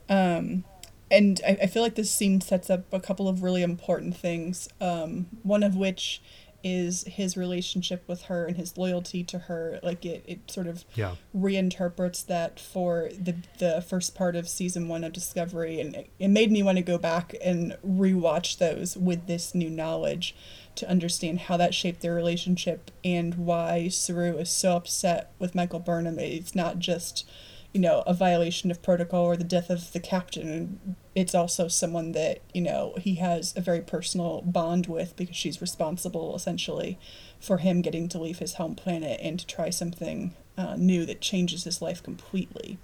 Um, 0.09 0.65
and 1.13 1.39
I, 1.47 1.57
I 1.63 1.67
feel 1.67 1.81
like 1.83 1.95
this 1.95 2.11
scene 2.11 2.41
sets 2.41 2.69
up 2.69 2.91
a 2.91 2.99
couple 2.99 3.27
of 3.29 3.43
really 3.43 3.63
important 3.63 4.17
things. 4.17 4.67
Um, 4.81 5.27
one 5.43 5.63
of 5.63 5.75
which 5.75 6.21
is 6.65 7.03
his 7.03 7.35
relationship 7.35 8.05
with 8.07 8.23
her 8.23 8.45
and 8.45 8.55
his 8.55 8.77
loyalty 8.77 9.21
to 9.21 9.37
her. 9.37 9.79
Like 9.83 10.05
it, 10.05 10.23
it 10.25 10.49
sort 10.49 10.65
of 10.67 10.85
Yeah. 10.95 11.15
reinterprets 11.35 12.25
that 12.27 12.57
for 12.59 13.09
the 13.19 13.35
the 13.59 13.81
first 13.81 14.15
part 14.15 14.35
of 14.35 14.47
season 14.47 14.87
one 14.87 15.03
of 15.03 15.11
Discovery, 15.13 15.79
and 15.81 15.95
it, 15.95 16.09
it 16.19 16.29
made 16.29 16.51
me 16.51 16.63
want 16.63 16.77
to 16.77 16.81
go 16.83 16.97
back 16.97 17.35
and 17.43 17.75
rewatch 17.85 18.57
those 18.59 18.95
with 18.95 19.27
this 19.27 19.53
new 19.53 19.69
knowledge 19.69 20.35
to 20.75 20.89
understand 20.89 21.41
how 21.41 21.57
that 21.57 21.73
shaped 21.75 22.01
their 22.01 22.15
relationship 22.15 22.89
and 23.03 23.35
why 23.35 23.87
Saru 23.89 24.37
is 24.37 24.49
so 24.49 24.75
upset 24.77 25.31
with 25.39 25.53
Michael 25.53 25.79
Burnham. 25.79 26.17
It's 26.17 26.55
not 26.55 26.79
just 26.79 27.29
you 27.73 27.81
know 27.81 28.03
a 28.05 28.13
violation 28.13 28.69
of 28.71 28.81
protocol 28.81 29.25
or 29.25 29.35
the 29.35 29.43
death 29.43 29.69
of 29.69 29.91
the 29.93 29.99
captain. 29.99 30.95
It's 31.15 31.35
also 31.35 31.67
someone 31.67 32.11
that 32.13 32.41
you 32.53 32.61
know 32.61 32.93
he 32.97 33.15
has 33.15 33.53
a 33.55 33.61
very 33.61 33.81
personal 33.81 34.41
bond 34.41 34.87
with 34.87 35.15
because 35.15 35.35
she's 35.35 35.61
responsible 35.61 36.35
essentially 36.35 36.99
for 37.39 37.57
him 37.57 37.81
getting 37.81 38.07
to 38.09 38.19
leave 38.19 38.39
his 38.39 38.55
home 38.55 38.75
planet 38.75 39.19
and 39.21 39.39
to 39.39 39.45
try 39.45 39.69
something 39.69 40.33
uh, 40.57 40.75
new 40.77 41.05
that 41.05 41.19
changes 41.19 41.63
his 41.63 41.81
life 41.81 42.01
completely. 42.01 42.77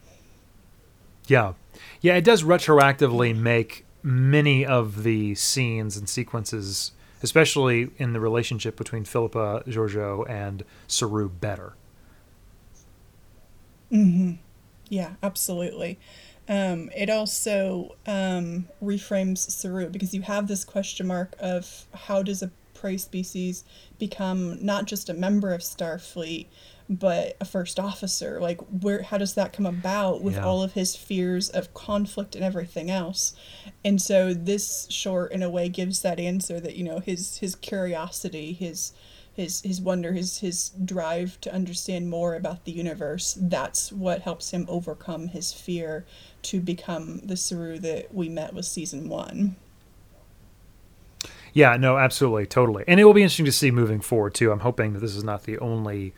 Yeah. 1.28 1.54
Yeah, 2.02 2.16
it 2.16 2.24
does 2.24 2.44
retroactively 2.44 3.38
make 3.38 3.86
many 4.02 4.66
of 4.66 5.04
the 5.04 5.36
scenes 5.36 5.96
and 5.96 6.10
sequences, 6.10 6.92
especially 7.22 7.92
in 7.98 8.14
the 8.14 8.20
relationship 8.20 8.76
between 8.76 9.06
Philippa 9.06 9.64
Georgiou 9.68 10.28
and 10.30 10.64
Saru, 10.88 11.30
better. 11.30 11.74
Yeah, 14.90 15.14
absolutely. 15.22 16.00
Um, 16.48 16.90
it 16.96 17.10
also 17.10 17.96
um, 18.08 18.68
reframes 18.84 19.38
Saru 19.52 19.90
because 19.90 20.14
you 20.16 20.24
have 20.24 20.48
this 20.48 20.66
question 20.66 21.06
mark 21.06 21.36
of 21.40 21.86
how 21.94 22.24
does 22.24 22.42
a 22.42 22.52
prey 22.74 22.98
species 22.98 23.64
become 24.00 24.64
not 24.66 24.86
just 24.86 25.10
a 25.10 25.14
member 25.14 25.54
of 25.54 25.62
Starfleet, 25.62 26.48
but 26.90 27.38
a 27.40 27.46
first 27.46 27.80
officer? 27.80 28.40
Like, 28.42 28.60
where? 28.82 29.04
How 29.04 29.20
does 29.20 29.36
that 29.36 29.54
come 29.54 29.68
about 29.68 30.24
with 30.24 30.36
Yeah. 30.36 30.46
all 30.46 30.64
of 30.64 30.74
his 30.74 30.96
fears 30.96 31.50
of 31.50 31.72
conflict 31.76 32.34
and 32.34 32.44
everything 32.44 32.90
else? 32.90 33.36
And 33.86 34.02
so 34.02 34.34
this 34.34 34.88
short, 34.90 35.32
in 35.32 35.44
a 35.44 35.50
way, 35.52 35.70
gives 35.70 36.02
that 36.02 36.20
answer 36.20 36.60
that 36.60 36.76
you 36.78 36.84
know 36.84 37.00
his 37.00 37.38
his 37.38 37.54
curiosity, 37.56 38.54
his 38.54 38.92
his 39.34 39.62
his 39.62 39.82
wonder, 39.82 40.14
his 40.14 40.40
his 40.40 40.70
drive 40.84 41.40
to 41.42 41.54
understand 41.54 42.10
more 42.10 42.36
about 42.36 42.66
the 42.66 42.72
universe. 42.72 43.38
That's 43.40 43.92
what 43.92 44.22
helps 44.22 44.52
him 44.52 44.66
overcome 44.68 45.30
his 45.30 45.54
fear 45.54 46.06
to 46.44 46.60
become 46.60 47.20
the 47.20 47.38
Saru 47.38 47.80
that 47.80 48.14
we 48.14 48.30
met 48.30 48.54
with 48.54 48.66
season 48.66 49.10
one. 49.10 49.56
Yeah, 51.54 51.78
no, 51.78 51.98
absolutely, 51.98 52.46
totally. 52.46 52.84
And 52.88 53.00
it 53.00 53.06
will 53.06 53.14
be 53.14 53.24
interesting 53.24 53.46
to 53.46 53.52
see 53.52 53.72
moving 53.72 54.02
forward, 54.02 54.34
too. 54.34 54.52
I'm 54.52 54.60
hoping 54.60 54.94
that 54.94 55.00
this 55.00 55.16
is 55.16 55.24
not 55.24 55.44
the 55.44 55.58
only 55.60 56.14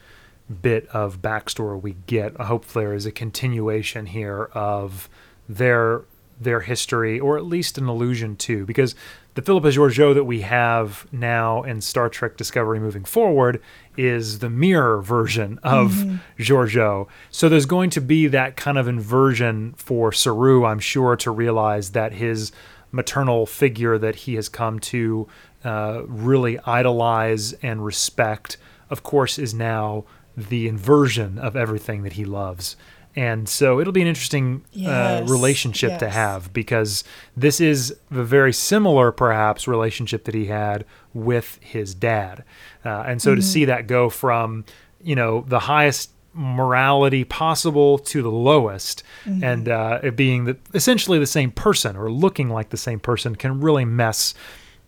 bit 0.61 0.87
of 0.89 1.21
backstory 1.21 1.81
we 1.81 1.95
get. 2.05 2.33
I 2.39 2.45
hope 2.45 2.65
there 2.67 2.93
is 2.93 3.05
a 3.05 3.11
continuation 3.11 4.07
here 4.07 4.49
of 4.53 5.09
their 5.47 6.01
their 6.43 6.61
history, 6.61 7.19
or 7.19 7.37
at 7.37 7.45
least 7.45 7.77
an 7.77 7.87
allusion 7.87 8.35
to, 8.35 8.65
because 8.65 8.95
the 9.33 9.41
Philippa 9.41 9.69
Georgiou 9.69 10.13
that 10.13 10.25
we 10.25 10.41
have 10.41 11.07
now 11.11 11.63
in 11.63 11.79
Star 11.79 12.09
Trek 12.09 12.35
Discovery 12.35 12.79
moving 12.79 13.05
forward 13.05 13.61
is 13.95 14.39
the 14.39 14.49
mirror 14.49 15.01
version 15.01 15.59
of 15.63 16.03
Georgiou. 16.37 17.07
So 17.29 17.47
there's 17.47 17.65
going 17.65 17.91
to 17.91 18.01
be 18.01 18.27
that 18.27 18.57
kind 18.57 18.77
of 18.77 18.87
inversion 18.87 19.73
for 19.77 20.11
Saru, 20.11 20.65
I'm 20.65 20.79
sure, 20.79 21.15
to 21.17 21.31
realize 21.31 21.91
that 21.91 22.13
his 22.13 22.51
maternal 22.91 23.45
figure 23.45 23.97
that 23.97 24.15
he 24.15 24.35
has 24.35 24.49
come 24.49 24.79
to 24.79 25.27
uh, 25.63 26.01
really 26.07 26.59
idolize 26.59 27.53
and 27.61 27.85
respect, 27.85 28.57
of 28.89 29.03
course, 29.03 29.39
is 29.39 29.53
now 29.53 30.03
the 30.35 30.67
inversion 30.67 31.37
of 31.37 31.55
everything 31.55 32.03
that 32.03 32.13
he 32.13 32.25
loves. 32.25 32.75
And 33.15 33.49
so 33.49 33.79
it'll 33.79 33.93
be 33.93 34.01
an 34.01 34.07
interesting 34.07 34.63
uh, 34.75 34.79
Yes, 35.21 35.29
relationship 35.29 35.91
to 35.99 36.09
have 36.09 36.53
because 36.53 37.03
this 37.35 37.59
is 37.59 37.91
a 38.09 38.23
very 38.23 38.53
similar, 38.53 39.11
perhaps, 39.11 39.67
relationship 39.67 40.23
that 40.25 40.35
he 40.35 40.45
had 40.45 40.85
with 41.13 41.59
his 41.61 41.93
dad. 41.93 42.43
Uh, 42.85 43.03
and 43.05 43.21
so 43.21 43.35
to 43.35 43.41
see 43.41 43.65
that 43.65 43.87
go 43.87 44.09
from, 44.09 44.63
you 45.03 45.15
know, 45.15 45.43
the 45.47 45.59
highest 45.59 46.11
morality 46.33 47.25
possible 47.25 47.97
to 47.97 48.21
the 48.21 48.31
lowest 48.31 49.03
and 49.43 49.67
uh, 49.67 49.99
it 50.01 50.15
being 50.15 50.45
the, 50.45 50.57
essentially 50.73 51.19
the 51.19 51.27
same 51.27 51.51
person 51.51 51.97
or 51.97 52.09
looking 52.09 52.49
like 52.49 52.69
the 52.69 52.77
same 52.77 53.01
person 53.01 53.35
can 53.35 53.59
really 53.59 53.83
mess 53.83 54.33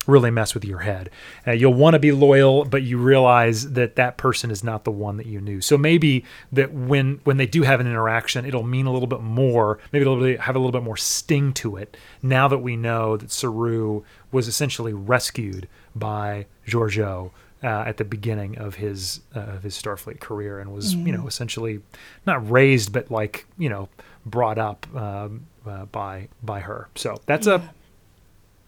really 0.07 0.31
mess 0.31 0.53
with 0.53 0.65
your 0.65 0.79
head. 0.79 1.09
Uh, 1.47 1.51
you'll 1.51 1.73
want 1.73 1.93
to 1.93 1.99
be 1.99 2.11
loyal, 2.11 2.65
but 2.65 2.83
you 2.83 2.97
realize 2.97 3.71
that 3.73 3.95
that 3.95 4.17
person 4.17 4.51
is 4.51 4.63
not 4.63 4.83
the 4.83 4.91
one 4.91 5.17
that 5.17 5.25
you 5.25 5.39
knew. 5.41 5.61
So 5.61 5.77
maybe 5.77 6.23
that 6.51 6.73
when 6.73 7.19
when 7.23 7.37
they 7.37 7.45
do 7.47 7.63
have 7.63 7.79
an 7.79 7.87
interaction, 7.87 8.45
it'll 8.45 8.63
mean 8.63 8.85
a 8.85 8.91
little 8.93 9.07
bit 9.07 9.21
more. 9.21 9.79
Maybe 9.91 10.01
it'll 10.01 10.37
have 10.41 10.55
a 10.55 10.59
little 10.59 10.71
bit 10.71 10.83
more 10.83 10.97
sting 10.97 11.53
to 11.53 11.77
it. 11.77 11.95
Now 12.21 12.47
that 12.47 12.59
we 12.59 12.75
know 12.75 13.17
that 13.17 13.31
Saru 13.31 14.03
was 14.31 14.47
essentially 14.47 14.93
rescued 14.93 15.67
by 15.95 16.45
Georgiou. 16.67 17.31
Uh, 17.65 17.85
at 17.87 17.95
the 17.95 18.03
beginning 18.03 18.57
of 18.57 18.75
his 18.75 19.21
uh, 19.33 19.39
of 19.39 19.63
his 19.63 19.73
Starfleet 19.81 20.19
career, 20.19 20.59
and 20.59 20.73
was 20.73 20.95
you 20.95 21.13
know 21.13 21.27
essentially 21.27 21.79
not 22.25 22.51
raised, 22.51 22.91
but 22.91 23.09
like 23.09 23.45
you 23.57 23.69
know 23.69 23.87
brought 24.25 24.57
up 24.57 24.85
um, 24.93 25.47
uh, 25.65 25.85
by 25.85 26.27
by 26.43 26.59
her. 26.59 26.89
So 26.95 27.21
that's 27.25 27.47
a 27.47 27.73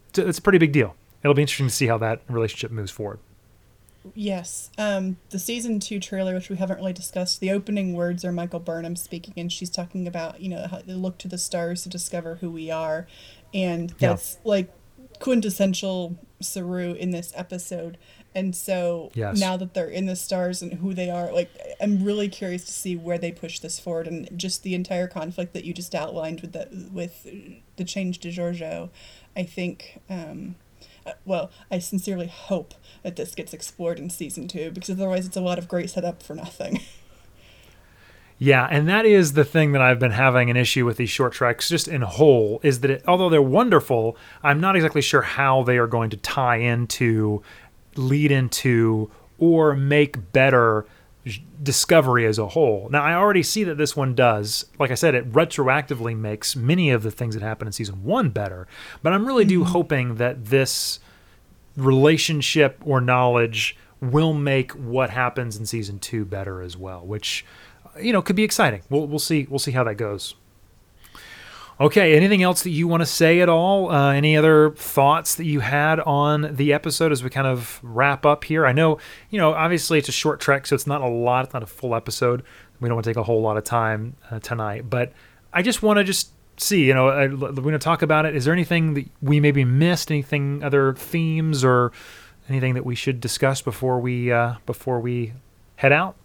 it's 0.08 0.18
a- 0.18 0.26
it's 0.28 0.38
a 0.38 0.40
pretty 0.40 0.56
big 0.56 0.72
deal. 0.72 0.94
It'll 1.22 1.34
be 1.34 1.42
interesting 1.42 1.68
to 1.68 1.74
see 1.74 1.86
how 1.86 1.98
that 1.98 2.20
relationship 2.28 2.70
moves 2.70 2.90
forward. 2.90 3.18
Yes. 4.14 4.70
Um, 4.78 5.16
the 5.30 5.38
season 5.38 5.80
two 5.80 5.98
trailer, 5.98 6.34
which 6.34 6.48
we 6.48 6.56
haven't 6.56 6.76
really 6.76 6.92
discussed, 6.92 7.40
the 7.40 7.50
opening 7.50 7.94
words 7.94 8.24
are 8.24 8.30
Michael 8.30 8.60
Burnham 8.60 8.94
speaking, 8.94 9.34
and 9.36 9.50
she's 9.52 9.70
talking 9.70 10.06
about, 10.06 10.40
you 10.40 10.48
know, 10.48 10.66
how 10.68 10.78
they 10.86 10.92
look 10.94 11.18
to 11.18 11.28
the 11.28 11.38
stars 11.38 11.82
to 11.82 11.88
discover 11.88 12.36
who 12.36 12.50
we 12.50 12.70
are. 12.70 13.06
And 13.52 13.90
Yeah. 13.98 14.10
that's 14.10 14.38
like 14.44 14.70
quintessential 15.18 16.16
Saru 16.40 16.92
in 16.92 17.10
this 17.10 17.32
episode. 17.34 17.98
And 18.34 18.54
so 18.54 19.10
Yes. 19.14 19.40
now 19.40 19.56
that 19.56 19.72
they're 19.74 19.88
in 19.88 20.06
the 20.06 20.14
stars 20.14 20.60
and 20.62 20.74
who 20.74 20.94
they 20.94 21.10
are, 21.10 21.32
like, 21.32 21.48
I'm 21.80 22.04
really 22.04 22.28
curious 22.28 22.64
to 22.66 22.72
see 22.72 22.94
where 22.94 23.18
they 23.18 23.32
push 23.32 23.58
this 23.58 23.80
forward 23.80 24.06
and 24.06 24.28
just 24.38 24.62
the 24.62 24.74
entire 24.74 25.08
conflict 25.08 25.52
that 25.54 25.64
you 25.64 25.72
just 25.72 25.94
outlined 25.94 26.42
with 26.42 26.52
the, 26.52 26.68
with 26.92 27.26
the 27.76 27.84
change 27.84 28.20
to 28.20 28.28
Georgiou. 28.28 28.90
I 29.34 29.42
think, 29.42 30.00
um, 30.08 30.54
well, 31.24 31.50
I 31.70 31.78
sincerely 31.78 32.28
hope 32.28 32.74
that 33.02 33.16
this 33.16 33.34
gets 33.34 33.52
explored 33.52 33.98
in 33.98 34.10
season 34.10 34.48
two 34.48 34.70
because 34.70 34.90
otherwise 34.90 35.26
it's 35.26 35.36
a 35.36 35.40
lot 35.40 35.58
of 35.58 35.68
great 35.68 35.90
setup 35.90 36.22
for 36.22 36.34
nothing. 36.34 36.80
Yeah, 38.38 38.66
and 38.70 38.86
that 38.88 39.06
is 39.06 39.32
the 39.32 39.44
thing 39.44 39.72
that 39.72 39.80
I've 39.80 39.98
been 39.98 40.10
having 40.10 40.50
an 40.50 40.58
issue 40.58 40.84
with 40.84 40.98
these 40.98 41.08
short 41.08 41.32
treks, 41.32 41.70
just 41.70 41.88
in 41.88 42.02
whole, 42.02 42.60
is 42.62 42.80
that 42.80 42.90
it, 42.90 43.04
although 43.06 43.30
they're 43.30 43.40
wonderful, 43.40 44.16
I'm 44.42 44.60
not 44.60 44.76
exactly 44.76 45.00
sure 45.00 45.22
how 45.22 45.62
they 45.62 45.78
are 45.78 45.86
going 45.86 46.10
to 46.10 46.18
tie 46.18 46.56
into, 46.56 47.42
lead 47.96 48.30
into, 48.30 49.10
or 49.38 49.74
make 49.74 50.32
better 50.32 50.84
Discovery 51.62 52.24
as 52.26 52.38
a 52.38 52.48
whole. 52.48 52.88
Now, 52.90 53.02
I 53.02 53.14
already 53.14 53.42
see 53.42 53.64
that 53.64 53.76
this 53.76 53.96
one 53.96 54.14
does. 54.14 54.66
Like 54.78 54.90
I 54.90 54.94
said, 54.94 55.14
it 55.14 55.32
retroactively 55.32 56.16
makes 56.16 56.54
many 56.54 56.90
of 56.90 57.02
the 57.02 57.10
things 57.10 57.34
that 57.34 57.42
happened 57.42 57.68
in 57.68 57.72
season 57.72 58.04
one 58.04 58.30
better. 58.30 58.68
But 59.02 59.12
I'm 59.12 59.26
really 59.26 59.44
do 59.44 59.60
mm-hmm. 59.60 59.72
hoping 59.72 60.14
that 60.16 60.46
this 60.46 61.00
relationship 61.76 62.80
or 62.84 63.00
knowledge 63.00 63.76
will 64.00 64.32
make 64.32 64.72
what 64.72 65.10
happens 65.10 65.56
in 65.56 65.66
season 65.66 65.98
two 65.98 66.24
better 66.24 66.60
as 66.60 66.76
well, 66.76 67.04
which 67.04 67.44
you 68.00 68.12
know 68.12 68.22
could 68.22 68.36
be 68.36 68.44
exciting. 68.44 68.82
We'll 68.90 69.06
we'll 69.06 69.18
see 69.18 69.46
we'll 69.48 69.58
see 69.58 69.72
how 69.72 69.84
that 69.84 69.96
goes. 69.96 70.34
Okay, 71.78 72.16
anything 72.16 72.42
else 72.42 72.62
that 72.62 72.70
you 72.70 72.88
want 72.88 73.02
to 73.02 73.06
say 73.06 73.40
at 73.40 73.50
all? 73.50 73.92
Uh, 73.92 74.12
any 74.12 74.34
other 74.34 74.70
thoughts 74.70 75.34
that 75.34 75.44
you 75.44 75.60
had 75.60 76.00
on 76.00 76.56
the 76.56 76.72
episode 76.72 77.12
as 77.12 77.22
we 77.22 77.28
kind 77.28 77.46
of 77.46 77.80
wrap 77.82 78.24
up 78.24 78.44
here? 78.44 78.64
I 78.64 78.72
know, 78.72 78.96
you 79.28 79.38
know, 79.38 79.52
obviously 79.52 79.98
it's 79.98 80.08
a 80.08 80.12
short 80.12 80.40
trek, 80.40 80.66
so 80.66 80.74
it's 80.74 80.86
not 80.86 81.02
a 81.02 81.06
lot, 81.06 81.44
it's 81.44 81.52
not 81.52 81.62
a 81.62 81.66
full 81.66 81.94
episode. 81.94 82.42
We 82.80 82.88
don't 82.88 82.96
want 82.96 83.04
to 83.04 83.10
take 83.10 83.18
a 83.18 83.22
whole 83.22 83.42
lot 83.42 83.58
of 83.58 83.64
time 83.64 84.16
uh, 84.30 84.38
tonight, 84.38 84.88
but 84.88 85.12
I 85.52 85.60
just 85.60 85.82
want 85.82 85.98
to 85.98 86.04
just 86.04 86.30
see, 86.56 86.86
you 86.86 86.94
know, 86.94 87.08
uh, 87.08 87.28
we're 87.28 87.52
going 87.52 87.72
to 87.72 87.78
talk 87.78 88.00
about 88.00 88.24
it. 88.24 88.34
Is 88.34 88.46
there 88.46 88.54
anything 88.54 88.94
that 88.94 89.10
we 89.20 89.38
maybe 89.38 89.62
missed? 89.62 90.10
Anything, 90.10 90.64
other 90.64 90.94
themes 90.94 91.62
or 91.62 91.92
anything 92.48 92.72
that 92.72 92.86
we 92.86 92.94
should 92.94 93.20
discuss 93.20 93.60
before 93.60 94.00
we 94.00 94.32
uh, 94.32 94.54
before 94.64 94.98
we 94.98 95.34
head 95.76 95.92
out? 95.92 96.16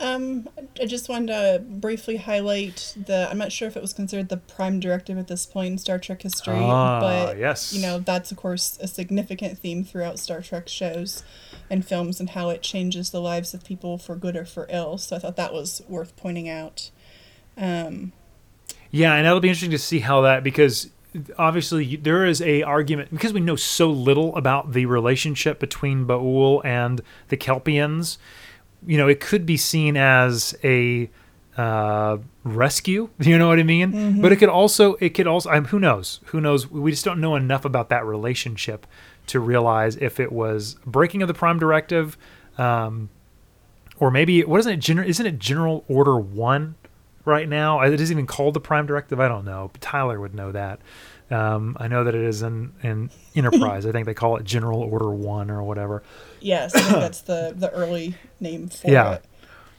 Um, 0.00 0.48
I 0.80 0.86
just 0.86 1.08
wanted 1.10 1.26
to 1.28 1.62
briefly 1.62 2.16
highlight 2.16 2.94
the. 2.96 3.28
I'm 3.30 3.36
not 3.38 3.52
sure 3.52 3.68
if 3.68 3.76
it 3.76 3.82
was 3.82 3.92
considered 3.92 4.30
the 4.30 4.38
prime 4.38 4.80
directive 4.80 5.18
at 5.18 5.28
this 5.28 5.44
point 5.44 5.72
in 5.72 5.78
Star 5.78 5.98
Trek 5.98 6.22
history, 6.22 6.54
Ah, 6.56 7.00
but 7.00 7.36
yes. 7.38 7.72
you 7.74 7.82
know 7.82 7.98
that's 7.98 8.30
of 8.32 8.38
course 8.38 8.78
a 8.80 8.88
significant 8.88 9.58
theme 9.58 9.84
throughout 9.84 10.18
Star 10.18 10.40
Trek 10.40 10.68
shows 10.68 11.22
and 11.68 11.84
films 11.84 12.18
and 12.18 12.30
how 12.30 12.48
it 12.48 12.62
changes 12.62 13.10
the 13.10 13.20
lives 13.20 13.52
of 13.52 13.62
people 13.62 13.98
for 13.98 14.16
good 14.16 14.36
or 14.36 14.46
for 14.46 14.66
ill. 14.70 14.96
So 14.96 15.16
I 15.16 15.18
thought 15.18 15.36
that 15.36 15.52
was 15.52 15.82
worth 15.86 16.16
pointing 16.16 16.48
out. 16.48 16.90
Um, 17.58 18.12
Yeah, 18.90 19.14
and 19.14 19.26
that'll 19.26 19.40
be 19.40 19.48
interesting 19.48 19.70
to 19.72 19.78
see 19.78 19.98
how 20.00 20.22
that 20.22 20.42
because 20.42 20.88
obviously 21.38 21.96
there 21.96 22.24
is 22.24 22.40
a 22.40 22.62
argument 22.62 23.10
because 23.10 23.32
we 23.32 23.40
know 23.40 23.56
so 23.56 23.90
little 23.90 24.34
about 24.36 24.72
the 24.72 24.86
relationship 24.86 25.58
between 25.60 26.06
Baul 26.06 26.64
and 26.64 27.02
the 27.28 27.36
Kelpians. 27.36 28.16
You 28.86 28.98
know, 28.98 29.08
it 29.08 29.20
could 29.20 29.44
be 29.46 29.56
seen 29.56 29.96
as 29.96 30.56
a 30.64 31.10
uh, 31.56 32.18
rescue. 32.44 33.10
You 33.18 33.38
know 33.38 33.48
what 33.48 33.58
I 33.58 33.62
mean? 33.62 34.20
But 34.20 34.32
it 34.32 34.36
could 34.36 34.48
also 34.48 34.94
it 34.94 35.10
could 35.10 35.26
also 35.26 35.50
um, 35.50 35.66
who 35.66 35.78
knows 35.78 36.20
who 36.26 36.40
knows 36.40 36.70
we 36.70 36.90
just 36.90 37.04
don't 37.04 37.20
know 37.20 37.36
enough 37.36 37.64
about 37.64 37.88
that 37.90 38.04
relationship 38.04 38.86
to 39.26 39.38
realize 39.40 39.96
if 39.96 40.18
it 40.18 40.32
was 40.32 40.76
breaking 40.86 41.22
of 41.22 41.28
the 41.28 41.34
Prime 41.34 41.58
Directive. 41.58 42.16
Um, 42.58 43.10
or 43.98 44.10
maybe 44.10 44.42
what 44.44 44.58
isn't 44.60 44.72
it? 44.72 44.80
Gener- 44.80 45.06
isn't 45.06 45.26
it 45.26 45.38
General 45.38 45.84
Order 45.86 46.18
One 46.18 46.74
right 47.24 47.48
now? 47.48 47.80
It 47.82 48.00
isn't 48.00 48.14
even 48.14 48.26
called 48.26 48.54
the 48.54 48.60
Prime 48.60 48.86
Directive. 48.86 49.20
I 49.20 49.28
don't 49.28 49.44
know. 49.44 49.70
But 49.72 49.80
Tyler 49.80 50.20
would 50.20 50.34
know 50.34 50.52
that. 50.52 50.80
Um, 51.30 51.76
I 51.78 51.86
know 51.86 52.02
that 52.04 52.14
it 52.14 52.22
is 52.22 52.42
in, 52.42 52.72
in 52.82 53.10
Enterprise. 53.36 53.86
I 53.86 53.92
think 53.92 54.06
they 54.06 54.14
call 54.14 54.36
it 54.36 54.44
General 54.44 54.80
Order 54.80 55.10
One 55.10 55.50
or 55.50 55.62
whatever. 55.62 56.02
yes, 56.40 56.74
I 56.74 56.80
think 56.80 56.94
that's 57.00 57.20
the 57.22 57.54
the 57.56 57.70
early 57.70 58.14
name 58.40 58.68
for 58.68 58.90
Yeah. 58.90 59.12
it. 59.14 59.24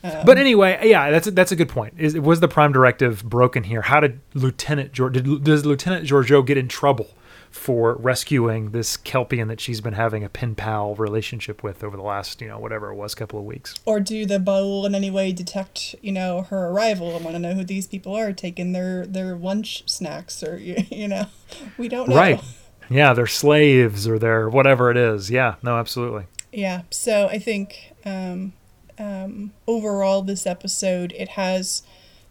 Um, 0.04 0.26
But 0.26 0.38
anyway, 0.38 0.80
yeah, 0.90 1.12
that's 1.12 1.28
a, 1.28 1.32
that's 1.32 1.52
a 1.52 1.56
good 1.56 1.70
point. 1.70 1.96
Is 1.98 2.18
was 2.18 2.40
the 2.40 2.48
Prime 2.48 2.72
Directive 2.72 3.24
broken 3.24 3.64
here? 3.66 3.82
How 3.84 4.00
did 4.00 4.20
Lieutenant 4.34 4.94
George 4.94 5.14
did, 5.14 5.44
does 5.44 5.66
Lieutenant 5.66 6.06
Georgiou 6.08 6.46
get 6.46 6.58
in 6.58 6.68
trouble 6.68 7.10
for 7.52 7.96
rescuing 7.96 8.72
this 8.72 8.98
Kelpian 8.98 9.48
that 9.50 9.60
she's 9.60 9.82
been 9.82 9.94
having 9.94 10.24
a 10.24 10.30
pen 10.30 10.56
pal 10.56 10.96
relationship 10.96 11.62
with 11.62 11.84
over 11.84 11.98
the 11.98 12.04
last 12.04 12.42
you 12.42 12.48
know 12.48 12.58
whatever 12.58 12.92
it 12.92 12.96
was 12.96 13.14
couple 13.14 13.38
of 13.38 13.46
weeks? 13.46 13.76
Or 13.86 14.00
do 14.00 14.26
the 14.26 14.40
Baul 14.40 14.86
in 14.86 14.96
any 14.96 15.12
way 15.12 15.32
detect, 15.32 15.96
you 16.02 16.12
know, 16.12 16.44
her 16.44 16.70
arrival 16.70 17.16
and 17.16 17.24
want 17.24 17.36
to 17.36 17.40
know 17.40 17.54
who 17.54 17.64
these 17.64 17.88
people 17.88 18.16
are 18.16 18.34
taking 18.34 18.72
their 18.72 19.06
their 19.06 19.36
lunch 19.36 19.84
snacks 19.88 20.42
or 20.42 20.58
you, 20.58 20.78
you 20.90 21.08
know, 21.08 21.28
we 21.78 21.88
don't 21.88 22.10
know. 22.10 22.16
Right. 22.16 22.42
Yeah, 22.90 23.14
they're 23.14 23.28
slaves 23.28 24.08
or 24.08 24.20
they're 24.20 24.50
whatever 24.50 24.92
it 24.92 24.98
is. 24.98 25.30
Yeah, 25.30 25.56
no, 25.64 25.78
absolutely. 25.78 26.26
Yeah. 26.52 26.82
So 26.90 27.28
I 27.28 27.40
think 27.40 27.94
um, 28.06 28.54
um, 28.98 29.54
overall, 29.68 30.22
this 30.22 30.46
episode 30.46 31.14
it 31.18 31.30
has 31.30 31.84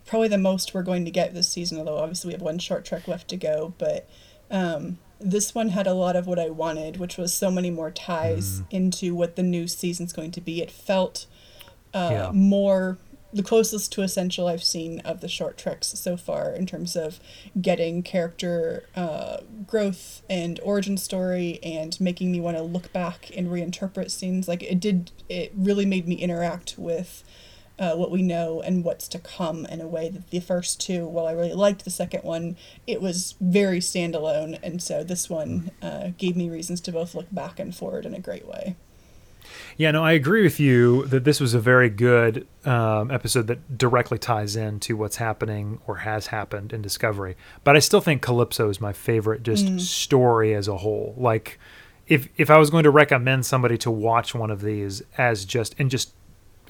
probably 0.06 0.28
the 0.28 0.38
most 0.38 0.74
we're 0.74 0.83
going 0.83 1.04
to 1.04 1.11
get 1.11 1.35
this 1.35 1.48
season. 1.48 1.78
Although 1.78 1.98
obviously 1.98 2.28
we 2.28 2.33
have 2.33 2.42
one 2.42 2.59
short 2.59 2.85
trek 2.85 3.09
left 3.09 3.28
to 3.28 3.37
go, 3.37 3.74
but 3.78 4.09
um, 4.50 4.98
this 5.20 5.54
one 5.54 5.68
had 5.70 5.87
a 5.87 5.94
lot 5.94 6.16
of 6.16 6.26
what 6.26 6.38
I 6.38 6.48
wanted, 6.50 6.96
which 6.98 7.16
was 7.16 7.33
so 7.33 7.50
many 7.50 7.70
more 7.70 7.90
ties 7.90 8.62
into 8.70 9.14
what 9.14 9.37
the 9.37 9.42
new 9.42 9.66
season's 9.66 10.12
going 10.12 10.30
to 10.33 10.40
be. 10.40 10.62
It 10.62 10.70
felt 10.70 11.26
uh, 11.94 12.09
Yeah. 12.12 12.30
more 12.33 12.98
the 13.33 13.42
closest 13.44 13.92
to 13.92 14.02
essential 14.02 14.48
I've 14.48 14.62
seen 14.64 14.98
of 15.00 15.20
the 15.20 15.28
short 15.28 15.56
treks 15.56 15.87
so 15.88 16.16
far 16.16 16.50
in 16.52 16.66
terms 16.66 16.96
of 16.96 17.20
getting 17.61 18.02
character 18.02 18.85
uh, 18.96 19.38
growth 19.68 20.22
and 20.28 20.59
origin 20.64 20.96
story 20.96 21.61
and 21.62 22.00
making 22.00 22.33
me 22.33 22.40
want 22.40 22.56
to 22.56 22.62
look 22.64 22.92
back 22.92 23.30
and 23.37 23.46
reinterpret 23.48 24.11
scenes. 24.11 24.48
Like 24.48 24.64
it 24.64 24.80
did, 24.80 25.12
it 25.28 25.52
really 25.54 25.87
made 25.87 26.09
me 26.09 26.16
interact 26.16 26.74
with 26.76 27.22
uh, 27.81 27.95
what 27.97 28.11
we 28.11 28.21
know 28.21 28.61
and 28.61 28.85
what's 28.85 29.09
to 29.09 29.19
come 29.19 29.64
in 29.66 29.81
a 29.81 29.88
way 29.88 30.11
that 30.11 30.29
the 30.31 30.38
first 30.38 30.81
two, 30.81 31.07
while 31.07 31.27
I 31.27 31.33
really 31.33 31.55
liked 31.55 31.85
the 31.85 31.90
second 31.90 32.23
one, 32.23 32.57
it 32.87 33.01
was 33.01 33.35
very 33.40 33.81
standalone. 33.81 34.59
And 34.62 34.83
so 34.83 35.03
this 35.03 35.31
one 35.31 35.71
uh, 35.81 36.11
gave 36.19 36.37
me 36.37 36.51
reasons 36.51 36.83
to 36.83 36.93
both 36.93 37.14
look 37.14 37.27
back 37.33 37.59
and 37.59 37.75
forward 37.75 38.05
in 38.05 38.14
a 38.14 38.21
great 38.21 38.47
way. 38.47 38.77
Yeah, 39.79 39.90
no, 39.93 40.05
I 40.05 40.12
agree 40.12 40.43
with 40.43 40.61
you 40.61 41.07
that 41.07 41.25
this 41.25 41.40
was 41.40 41.55
a 41.55 41.61
very 41.61 41.88
good 41.88 42.47
um, 42.66 43.11
episode 43.11 43.47
that 43.47 43.79
directly 43.79 44.19
ties 44.19 44.55
into 44.55 44.95
what's 44.95 45.16
happening 45.16 45.81
or 45.87 45.97
has 45.97 46.27
happened 46.27 46.75
in 46.75 46.83
Discovery. 46.83 47.35
But 47.64 47.77
I 47.77 47.79
still 47.79 48.03
think 48.03 48.21
Calypso 48.21 48.69
is 48.69 48.81
my 48.81 48.93
favorite 48.93 49.43
just 49.43 49.81
story 49.81 50.55
as 50.55 50.69
a 50.69 50.77
whole. 50.77 51.14
Like, 51.16 51.59
if 52.07 52.29
if 52.37 52.51
I 52.51 52.59
was 52.59 52.69
going 52.69 52.85
to 52.85 52.90
recommend 52.90 53.47
somebody 53.47 53.79
to 53.79 53.90
watch 53.90 54.35
one 54.35 54.51
of 54.51 54.61
these 54.61 55.03
as 55.16 55.47
just 55.47 55.75
and 55.79 55.90
just 55.90 56.12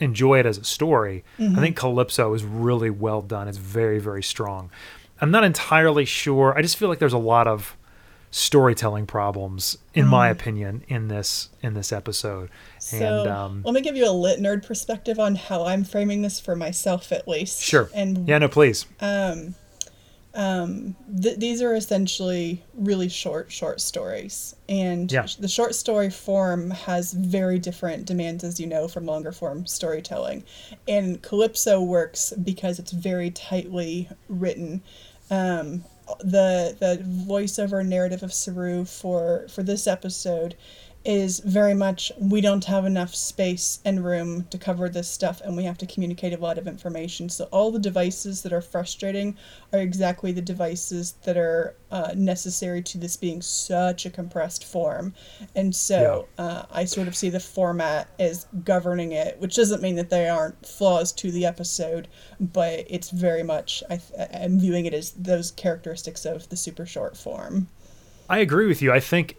enjoy 0.00 0.40
it 0.40 0.46
as 0.46 0.58
a 0.58 0.64
story, 0.64 1.24
I 1.38 1.42
mm-hmm. 1.42 1.60
think 1.60 1.76
Calypso 1.76 2.34
is 2.34 2.44
really 2.44 2.90
well 2.90 3.22
done. 3.22 3.46
It's 3.46 3.58
very 3.58 3.98
very 3.98 4.22
strong. 4.22 4.70
I'm 5.20 5.30
not 5.30 5.44
entirely 5.44 6.06
sure. 6.06 6.56
I 6.56 6.62
just 6.62 6.76
feel 6.76 6.88
like 6.88 6.98
there's 6.98 7.12
a 7.12 7.18
lot 7.18 7.46
of 7.46 7.76
storytelling 8.32 9.06
problems 9.06 9.76
in 9.92 10.06
my 10.06 10.28
mm-hmm. 10.28 10.40
opinion 10.40 10.84
in 10.86 11.08
this 11.08 11.48
in 11.62 11.74
this 11.74 11.92
episode 11.92 12.48
So 12.78 12.96
and 12.96 13.28
um, 13.28 13.62
let 13.64 13.74
me 13.74 13.80
give 13.80 13.96
you 13.96 14.08
a 14.08 14.12
lit 14.12 14.38
nerd 14.38 14.64
perspective 14.64 15.18
on 15.18 15.34
how 15.34 15.64
I'm 15.64 15.82
framing 15.82 16.22
this 16.22 16.38
for 16.38 16.54
myself, 16.54 17.10
at 17.10 17.26
least. 17.26 17.60
sure 17.60 17.90
And 17.92 18.28
yeah 18.28 18.38
no 18.38 18.48
please 18.48 18.86
um, 19.00 19.56
th- 20.40 21.38
these 21.38 21.60
are 21.60 21.74
essentially 21.74 22.62
really 22.74 23.08
short, 23.08 23.52
short 23.52 23.80
stories. 23.80 24.54
And 24.68 25.10
Yeah. 25.12 25.26
the 25.38 25.48
short 25.48 25.74
story 25.74 26.08
form 26.10 26.70
has 26.70 27.12
very 27.12 27.58
different 27.58 28.06
demands, 28.06 28.42
as 28.44 28.58
you 28.58 28.66
know, 28.66 28.88
from 28.88 29.04
longer 29.06 29.32
form 29.32 29.66
storytelling. 29.66 30.44
And 30.88 31.20
Calypso 31.20 31.82
works 31.82 32.32
because 32.42 32.78
it's 32.78 32.92
very 32.92 33.30
tightly 33.30 34.08
written. 34.28 34.82
Um, 35.30 35.84
the 36.20 36.74
the 36.78 37.04
voiceover 37.28 37.86
narrative 37.86 38.22
of 38.22 38.32
Saru 38.32 38.84
for 38.84 39.46
for 39.48 39.62
this 39.62 39.86
episode 39.86 40.56
is 41.04 41.40
very 41.40 41.74
much 41.74 42.12
we 42.18 42.40
don't 42.40 42.64
have 42.64 42.84
enough 42.84 43.14
space 43.14 43.80
and 43.84 44.04
room 44.04 44.44
to 44.50 44.58
cover 44.58 44.88
this 44.88 45.08
stuff 45.08 45.40
and 45.42 45.56
we 45.56 45.64
have 45.64 45.78
to 45.78 45.86
communicate 45.86 46.32
a 46.32 46.36
lot 46.36 46.58
of 46.58 46.66
information. 46.66 47.28
So 47.28 47.44
all 47.50 47.70
the 47.70 47.78
devices 47.78 48.42
that 48.42 48.52
are 48.52 48.60
frustrating 48.60 49.36
are 49.72 49.80
exactly 49.80 50.32
the 50.32 50.42
devices 50.42 51.14
that 51.24 51.36
are 51.36 51.74
uh, 51.90 52.12
necessary 52.14 52.82
to 52.82 52.98
this 52.98 53.16
being 53.16 53.40
such 53.42 54.06
a 54.06 54.10
compressed 54.10 54.64
form. 54.64 55.14
And 55.54 55.74
so 55.74 56.28
uh, 56.38 56.64
i 56.70 56.84
sort 56.84 57.08
of 57.08 57.16
see 57.16 57.28
the 57.28 57.40
format 57.40 58.08
as 58.18 58.46
governing 58.64 59.12
it 59.12 59.38
which 59.38 59.56
doesn't 59.56 59.82
mean 59.82 59.96
that 59.96 60.10
there 60.10 60.32
aren't 60.32 60.66
flaws 60.66 61.12
to 61.12 61.30
the 61.30 61.44
episode 61.44 62.08
but 62.40 62.84
it's 62.88 63.10
very 63.10 63.42
much 63.42 63.82
I, 63.90 64.00
i'm 64.34 64.58
viewing 64.58 64.86
it 64.86 64.94
as 64.94 65.12
those 65.12 65.50
characteristics 65.52 66.24
of 66.24 66.48
the 66.48 66.56
super 66.56 66.86
short 66.86 67.16
form. 67.16 67.68
I 68.28 68.38
agree 68.38 68.66
with 68.66 68.80
you. 68.80 68.92
I 68.92 69.00
think 69.00 69.36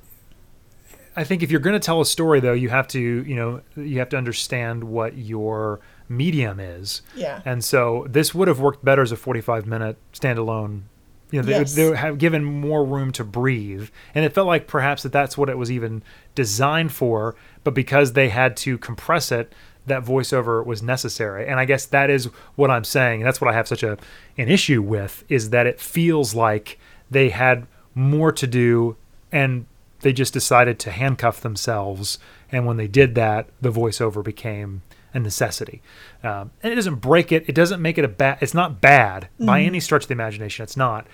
I 1.15 1.23
think 1.23 1.43
if 1.43 1.51
you're 1.51 1.59
going 1.59 1.73
to 1.73 1.85
tell 1.85 1.99
a 2.01 2.05
story 2.05 2.39
though, 2.39 2.53
you 2.53 2.69
have 2.69 2.87
to, 2.89 2.99
you 2.99 3.35
know, 3.35 3.61
you 3.75 3.99
have 3.99 4.09
to 4.09 4.17
understand 4.17 4.83
what 4.85 5.17
your 5.17 5.79
medium 6.07 6.59
is. 6.59 7.01
yeah 7.15 7.41
And 7.45 7.63
so 7.63 8.05
this 8.09 8.33
would 8.35 8.47
have 8.47 8.59
worked 8.59 8.83
better 8.83 9.01
as 9.01 9.11
a 9.11 9.17
45 9.17 9.65
minute 9.65 9.97
standalone. 10.13 10.83
You 11.31 11.41
know, 11.41 11.45
they, 11.45 11.51
Yes. 11.59 11.75
they 11.75 11.85
would 11.87 11.97
have 11.97 12.17
given 12.17 12.43
more 12.43 12.83
room 12.83 13.11
to 13.13 13.23
breathe, 13.23 13.89
and 14.13 14.25
it 14.25 14.33
felt 14.33 14.47
like 14.47 14.67
perhaps 14.67 15.03
that 15.03 15.13
that's 15.13 15.37
what 15.37 15.47
it 15.49 15.57
was 15.57 15.71
even 15.71 16.03
designed 16.35 16.91
for. 16.91 17.35
But 17.63 17.73
because 17.73 18.11
they 18.13 18.27
had 18.27 18.57
to 18.57 18.77
compress 18.77 19.31
it, 19.31 19.53
that 19.87 20.03
voiceover 20.03 20.65
was 20.65 20.83
necessary. 20.83 21.47
And 21.47 21.57
I 21.57 21.63
guess 21.65 21.85
that 21.85 22.09
is 22.09 22.25
what 22.55 22.69
I'm 22.69 22.83
saying. 22.83 23.21
And 23.21 23.27
that's 23.27 23.39
what 23.39 23.49
I 23.49 23.53
have 23.53 23.67
such 23.67 23.81
a 23.81 23.97
an 24.37 24.49
issue 24.49 24.81
with 24.81 25.23
is 25.29 25.51
that 25.51 25.65
it 25.67 25.79
feels 25.79 26.35
like 26.35 26.77
they 27.09 27.29
had 27.29 27.65
more 27.95 28.33
to 28.33 28.45
do, 28.45 28.97
and 29.31 29.65
they 30.01 30.13
just 30.13 30.33
decided 30.33 30.79
to 30.79 30.91
handcuff 30.91 31.41
themselves. 31.41 32.19
And 32.51 32.65
when 32.65 32.77
they 32.77 32.87
did 32.87 33.15
that, 33.15 33.49
the 33.59 33.71
voiceover 33.71 34.23
became 34.23 34.81
a 35.13 35.19
necessity. 35.19 35.81
Um, 36.23 36.51
and 36.63 36.71
it 36.71 36.75
doesn't 36.75 36.95
break 36.95 37.31
it. 37.31 37.47
It 37.47 37.55
doesn't 37.55 37.81
make 37.81 37.97
it 37.97 38.05
a 38.05 38.09
bad. 38.09 38.37
It's 38.41 38.53
not 38.53 38.81
bad 38.81 39.29
by 39.39 39.61
any 39.61 39.79
stretch 39.79 40.03
of 40.03 40.07
the 40.07 40.13
imagination. 40.13 40.63
It's 40.63 40.77
not. 40.77 41.07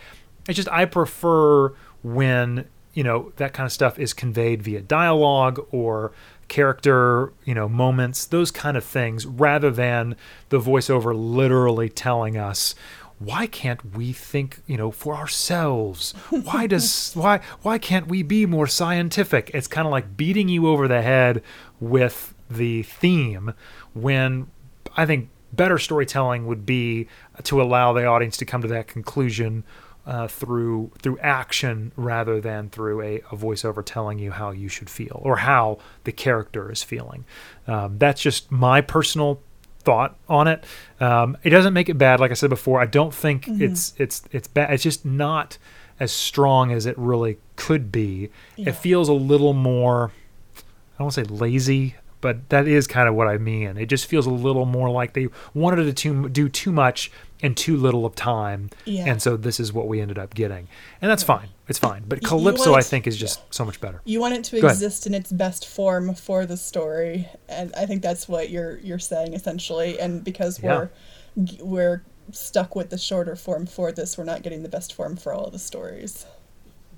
It's 0.47 0.55
just 0.55 0.69
I 0.69 0.85
prefer 0.85 1.73
when 2.03 2.65
you 2.93 3.03
know 3.03 3.31
that 3.35 3.53
kind 3.53 3.65
of 3.65 3.71
stuff 3.71 3.99
is 3.99 4.13
conveyed 4.13 4.63
via 4.63 4.81
dialogue 4.81 5.65
or 5.71 6.11
character 6.47 7.33
you 7.43 7.53
know 7.53 7.67
moments 7.67 8.25
those 8.25 8.51
kind 8.51 8.77
of 8.77 8.83
things 8.83 9.25
rather 9.25 9.69
than 9.69 10.15
the 10.49 10.59
voiceover 10.59 11.13
literally 11.13 11.89
telling 11.89 12.37
us 12.37 12.73
why 13.19 13.47
can't 13.47 13.95
we 13.95 14.13
think 14.13 14.59
you 14.67 14.77
know 14.77 14.91
for 14.91 15.15
ourselves 15.15 16.13
why 16.29 16.67
does 16.67 17.11
why 17.15 17.39
why 17.61 17.77
can't 17.77 18.07
we 18.07 18.21
be 18.21 18.45
more 18.45 18.67
scientific 18.67 19.49
it's 19.53 19.67
kind 19.67 19.87
of 19.87 19.91
like 19.91 20.15
beating 20.15 20.47
you 20.49 20.67
over 20.67 20.87
the 20.87 21.01
head 21.01 21.41
with 21.79 22.33
the 22.49 22.83
theme 22.83 23.53
when 23.93 24.47
i 24.95 25.05
think 25.05 25.29
better 25.53 25.77
storytelling 25.77 26.45
would 26.45 26.65
be 26.65 27.07
to 27.43 27.61
allow 27.61 27.93
the 27.93 28.05
audience 28.05 28.37
to 28.37 28.45
come 28.45 28.61
to 28.61 28.67
that 28.67 28.87
conclusion 28.87 29.63
uh, 30.07 30.25
through 30.25 30.89
through 31.01 31.19
action 31.19 31.91
rather 31.97 32.39
than 32.39 32.69
through 32.69 33.01
a, 33.01 33.17
a 33.29 33.35
voiceover 33.35 33.83
telling 33.83 34.17
you 34.17 34.31
how 34.31 34.51
you 34.51 34.69
should 34.69 34.89
feel 34.89 35.19
or 35.21 35.37
how 35.37 35.77
the 36.05 36.13
character 36.13 36.71
is 36.71 36.81
feeling. 36.81 37.25
Um, 37.67 37.97
that's 37.97 38.21
just 38.21 38.49
my 38.49 38.79
personal 38.79 39.41
thought 39.87 40.17
on 40.27 40.49
it. 40.49 40.65
Um, 40.99 41.37
it 41.43 41.49
doesn't 41.51 41.73
make 41.73 41.87
it 41.87 41.93
bad, 41.93 42.19
like 42.19 42.29
I 42.29 42.33
said 42.33 42.49
before. 42.49 42.81
I 42.81 42.85
don't 42.85 43.13
think 43.13 43.47
it's 43.47 43.93
it's 43.97 44.21
it's 44.33 44.49
bad. 44.49 44.73
It's 44.73 44.83
just 44.83 45.05
not 45.05 45.57
as 45.97 46.11
strong 46.11 46.73
as 46.73 46.85
it 46.85 46.97
really 46.97 47.37
could 47.55 47.89
be. 47.89 48.29
Yeah. 48.57 48.69
It 48.69 48.75
feels 48.75 49.07
a 49.07 49.13
little 49.13 49.53
more. 49.53 50.11
I 50.57 50.97
don't 50.99 51.05
want 51.05 51.13
to 51.13 51.23
say 51.23 51.33
lazy, 51.33 51.95
but 52.19 52.49
that 52.49 52.67
is 52.67 52.85
kind 52.85 53.07
of 53.07 53.15
what 53.15 53.29
I 53.29 53.37
mean. 53.37 53.77
It 53.77 53.85
just 53.85 54.07
feels 54.07 54.25
a 54.25 54.29
little 54.29 54.65
more 54.65 54.89
like 54.89 55.13
they 55.13 55.29
wanted 55.53 55.85
to 55.85 55.93
too, 55.93 56.27
do 56.27 56.49
too 56.49 56.73
much 56.73 57.09
in 57.39 57.53
too 57.53 57.77
little 57.77 58.05
of 58.05 58.15
time, 58.15 58.69
Yeah. 58.85 59.05
and 59.07 59.21
so 59.21 59.37
this 59.37 59.59
is 59.59 59.71
what 59.71 59.87
we 59.87 60.01
ended 60.01 60.17
up 60.17 60.33
getting, 60.33 60.67
and 61.01 61.11
that's 61.11 61.21
fine. 61.23 61.49
It's 61.67 61.77
fine. 61.79 62.03
But 62.07 62.23
Calypso, 62.23 62.73
I 62.73 62.81
think, 62.81 63.05
is 63.07 63.15
just 63.17 63.41
so 63.53 63.63
much 63.65 63.79
better. 63.79 64.01
You 64.05 64.19
want 64.19 64.33
it 64.33 64.43
to 64.45 64.59
Go 64.59 64.67
ahead. 64.67 64.75
exist 64.75 65.05
in 65.05 65.13
its 65.13 65.31
best 65.31 65.67
form 65.67 66.15
for 66.15 66.45
the 66.45 66.57
story, 66.57 67.27
and 67.47 67.73
I 67.75 67.85
think 67.85 68.01
that's 68.01 68.27
what 68.27 68.49
you're 68.49 68.77
you're 68.79 68.99
saying 68.99 69.33
essentially. 69.33 69.99
And 69.99 70.23
because 70.23 70.59
we're 70.61 70.89
g- 71.43 71.59
we're 71.61 72.03
stuck 72.31 72.75
with 72.75 72.89
the 72.89 72.97
shorter 72.97 73.35
form 73.35 73.65
for 73.67 73.91
this, 73.91 74.17
we're 74.17 74.23
not 74.23 74.41
getting 74.41 74.63
the 74.63 74.69
best 74.69 74.93
form 74.93 75.15
for 75.15 75.31
all 75.33 75.45
of 75.45 75.51
the 75.53 75.59
stories. 75.59 76.25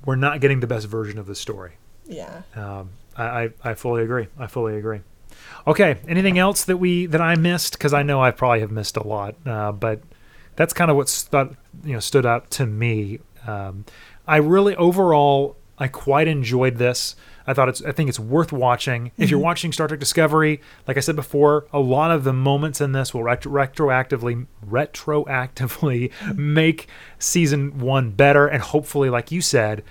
We're 0.05 0.15
not 0.15 0.39
getting 0.39 0.59
the 0.61 0.67
best 0.67 0.87
version 0.87 1.19
of 1.19 1.25
the 1.27 1.35
story. 1.35 1.73
Yeah. 2.07 2.43
Um, 2.55 2.91
I, 3.17 3.23
I, 3.23 3.49
I 3.63 3.73
fully 3.73 4.03
agree. 4.03 4.27
I 4.39 4.47
fully 4.47 4.77
agree. 4.77 5.01
Okay. 5.67 5.97
Anything 6.07 6.37
else 6.39 6.63
that 6.65 6.77
we 6.77 7.05
that 7.07 7.21
I 7.21 7.35
missed? 7.35 7.73
Because 7.73 7.93
I 7.93 8.03
know 8.03 8.21
I 8.23 8.31
probably 8.31 8.61
have 8.61 8.71
missed 8.71 8.95
a 8.97 9.03
lot, 9.05 9.35
uh, 9.45 9.71
but 9.73 10.01
that's 10.55 10.73
kind 10.73 10.91
of 10.91 10.97
what 10.97 11.09
stu- 11.09 11.55
you 11.83 11.93
know 11.93 11.99
stood 11.99 12.25
out 12.25 12.49
to 12.51 12.65
me. 12.65 13.19
Um, 13.47 13.85
I 14.27 14.37
really 14.37 14.75
overall 14.75 15.57
I 15.77 15.87
quite 15.87 16.27
enjoyed 16.27 16.75
this. 16.77 17.15
I 17.47 17.53
thought 17.53 17.69
it's 17.69 17.81
I 17.83 17.91
think 17.91 18.09
it's 18.09 18.19
worth 18.19 18.51
watching. 18.51 19.11
If 19.17 19.31
you're 19.31 19.39
watching 19.39 19.71
Star 19.71 19.87
Trek 19.87 19.99
Discovery, 19.99 20.61
like 20.87 20.97
I 20.97 20.99
said 20.99 21.15
before, 21.15 21.65
a 21.73 21.79
lot 21.79 22.11
of 22.11 22.23
the 22.23 22.33
moments 22.33 22.79
in 22.79 22.91
this 22.91 23.13
will 23.13 23.23
retro- 23.23 23.51
retroactively 23.51 24.45
retroactively 24.67 26.11
make 26.35 26.87
season 27.17 27.79
1 27.79 28.11
better 28.11 28.45
and 28.47 28.61
hopefully 28.61 29.09
like 29.09 29.31
you 29.31 29.41
said, 29.41 29.83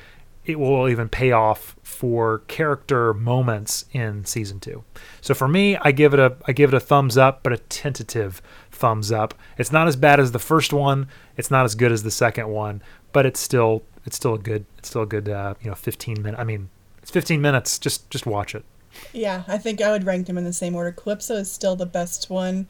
it 0.44 0.58
will 0.58 0.88
even 0.88 1.08
pay 1.08 1.32
off 1.32 1.76
for 1.82 2.40
character 2.48 3.12
moments 3.12 3.84
in 3.92 4.24
season 4.24 4.60
2. 4.60 4.84
So 5.20 5.34
for 5.34 5.48
me, 5.48 5.76
I 5.76 5.90
give 5.90 6.14
it 6.14 6.20
a 6.20 6.36
I 6.46 6.52
give 6.52 6.72
it 6.72 6.76
a 6.76 6.80
thumbs 6.80 7.18
up, 7.18 7.42
but 7.42 7.52
a 7.52 7.58
tentative 7.58 8.40
thumbs 8.78 9.10
up. 9.12 9.34
It's 9.58 9.72
not 9.72 9.88
as 9.88 9.96
bad 9.96 10.20
as 10.20 10.32
the 10.32 10.38
first 10.38 10.72
one. 10.72 11.08
It's 11.36 11.50
not 11.50 11.64
as 11.64 11.74
good 11.74 11.92
as 11.92 12.02
the 12.02 12.10
second 12.10 12.48
one, 12.48 12.82
but 13.12 13.26
it's 13.26 13.40
still 13.40 13.82
it's 14.06 14.16
still 14.16 14.34
a 14.34 14.38
good 14.38 14.64
it's 14.78 14.88
still 14.88 15.02
a 15.02 15.06
good 15.06 15.28
uh, 15.28 15.54
you 15.60 15.68
know 15.68 15.74
15 15.74 16.22
minute. 16.22 16.38
I 16.38 16.44
mean, 16.44 16.70
it's 17.02 17.10
15 17.10 17.40
minutes. 17.40 17.78
Just 17.78 18.08
just 18.10 18.26
watch 18.26 18.54
it. 18.54 18.64
Yeah, 19.12 19.42
I 19.46 19.58
think 19.58 19.82
I 19.82 19.90
would 19.90 20.04
rank 20.04 20.26
them 20.26 20.38
in 20.38 20.44
the 20.44 20.52
same 20.52 20.74
order. 20.74 20.92
Calypso 20.92 21.34
is 21.36 21.50
still 21.50 21.76
the 21.76 21.86
best 21.86 22.30
one 22.30 22.66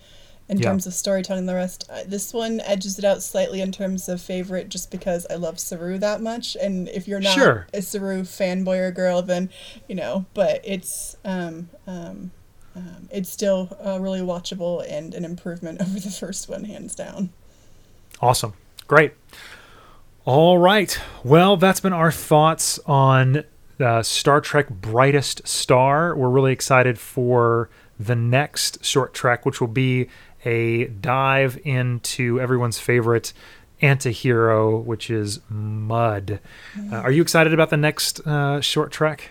in 0.49 0.59
Yeah. 0.59 0.71
terms 0.71 0.87
of 0.87 0.95
storytelling. 0.95 1.47
The 1.47 1.55
rest, 1.55 1.85
uh, 1.91 2.01
this 2.07 2.33
one 2.33 2.61
edges 2.63 2.99
it 2.99 3.05
out 3.05 3.23
slightly 3.23 3.61
in 3.61 3.71
terms 3.71 4.09
of 4.09 4.21
favorite, 4.21 4.69
just 4.71 4.91
because 4.91 5.27
I 5.31 5.35
love 5.35 5.61
Saru 5.61 5.99
that 5.99 6.21
much. 6.23 6.57
And 6.61 6.89
if 6.89 7.07
you're 7.07 7.21
not 7.21 7.35
Sure. 7.35 7.67
a 7.73 7.83
Saru 7.83 8.23
fanboy 8.23 8.79
or 8.79 8.91
girl, 8.91 9.21
then 9.23 9.51
you 9.89 9.95
know. 9.95 10.25
But 10.35 10.61
it's 10.65 11.17
um, 11.25 11.69
um, 11.87 12.31
um, 12.79 13.09
it's 13.11 13.29
still 13.29 13.77
uh, 13.85 13.99
really 14.01 14.21
watchable 14.21 14.85
and 14.89 15.15
an 15.15 15.25
improvement 15.25 15.81
over 15.83 15.99
the 15.99 16.11
first 16.11 16.49
one, 16.49 16.65
hands 16.65 16.95
down. 16.95 17.31
Awesome. 18.21 18.55
Great. 18.87 19.13
All 20.25 20.59
right. 20.59 20.99
Well, 21.25 21.57
that's 21.57 21.81
been 21.81 21.93
our 21.93 22.13
thoughts 22.13 22.79
on 22.87 23.45
uh, 23.81 24.03
Star 24.03 24.41
Trek 24.41 24.69
Brightest 24.69 25.47
Star. 25.47 26.15
We're 26.17 26.29
really 26.29 26.53
excited 26.53 26.99
for 26.99 27.71
the 27.99 28.15
next 28.15 28.85
short 28.85 29.15
trek, 29.15 29.45
which 29.45 29.61
will 29.61 29.69
be 29.69 30.09
a 30.45 30.87
dive 30.87 31.59
into 31.65 32.41
everyone's 32.41 32.79
favorite 32.79 33.33
anti-hero, 33.81 34.79
which 34.79 35.11
is 35.11 35.41
Mudd. 35.49 36.41
Uh, 36.93 36.97
are 36.97 37.11
you 37.11 37.23
excited 37.23 37.53
about 37.55 37.71
the 37.71 37.77
next 37.77 38.21
uh, 38.27 38.61
short 38.61 38.93
trek? 38.93 39.31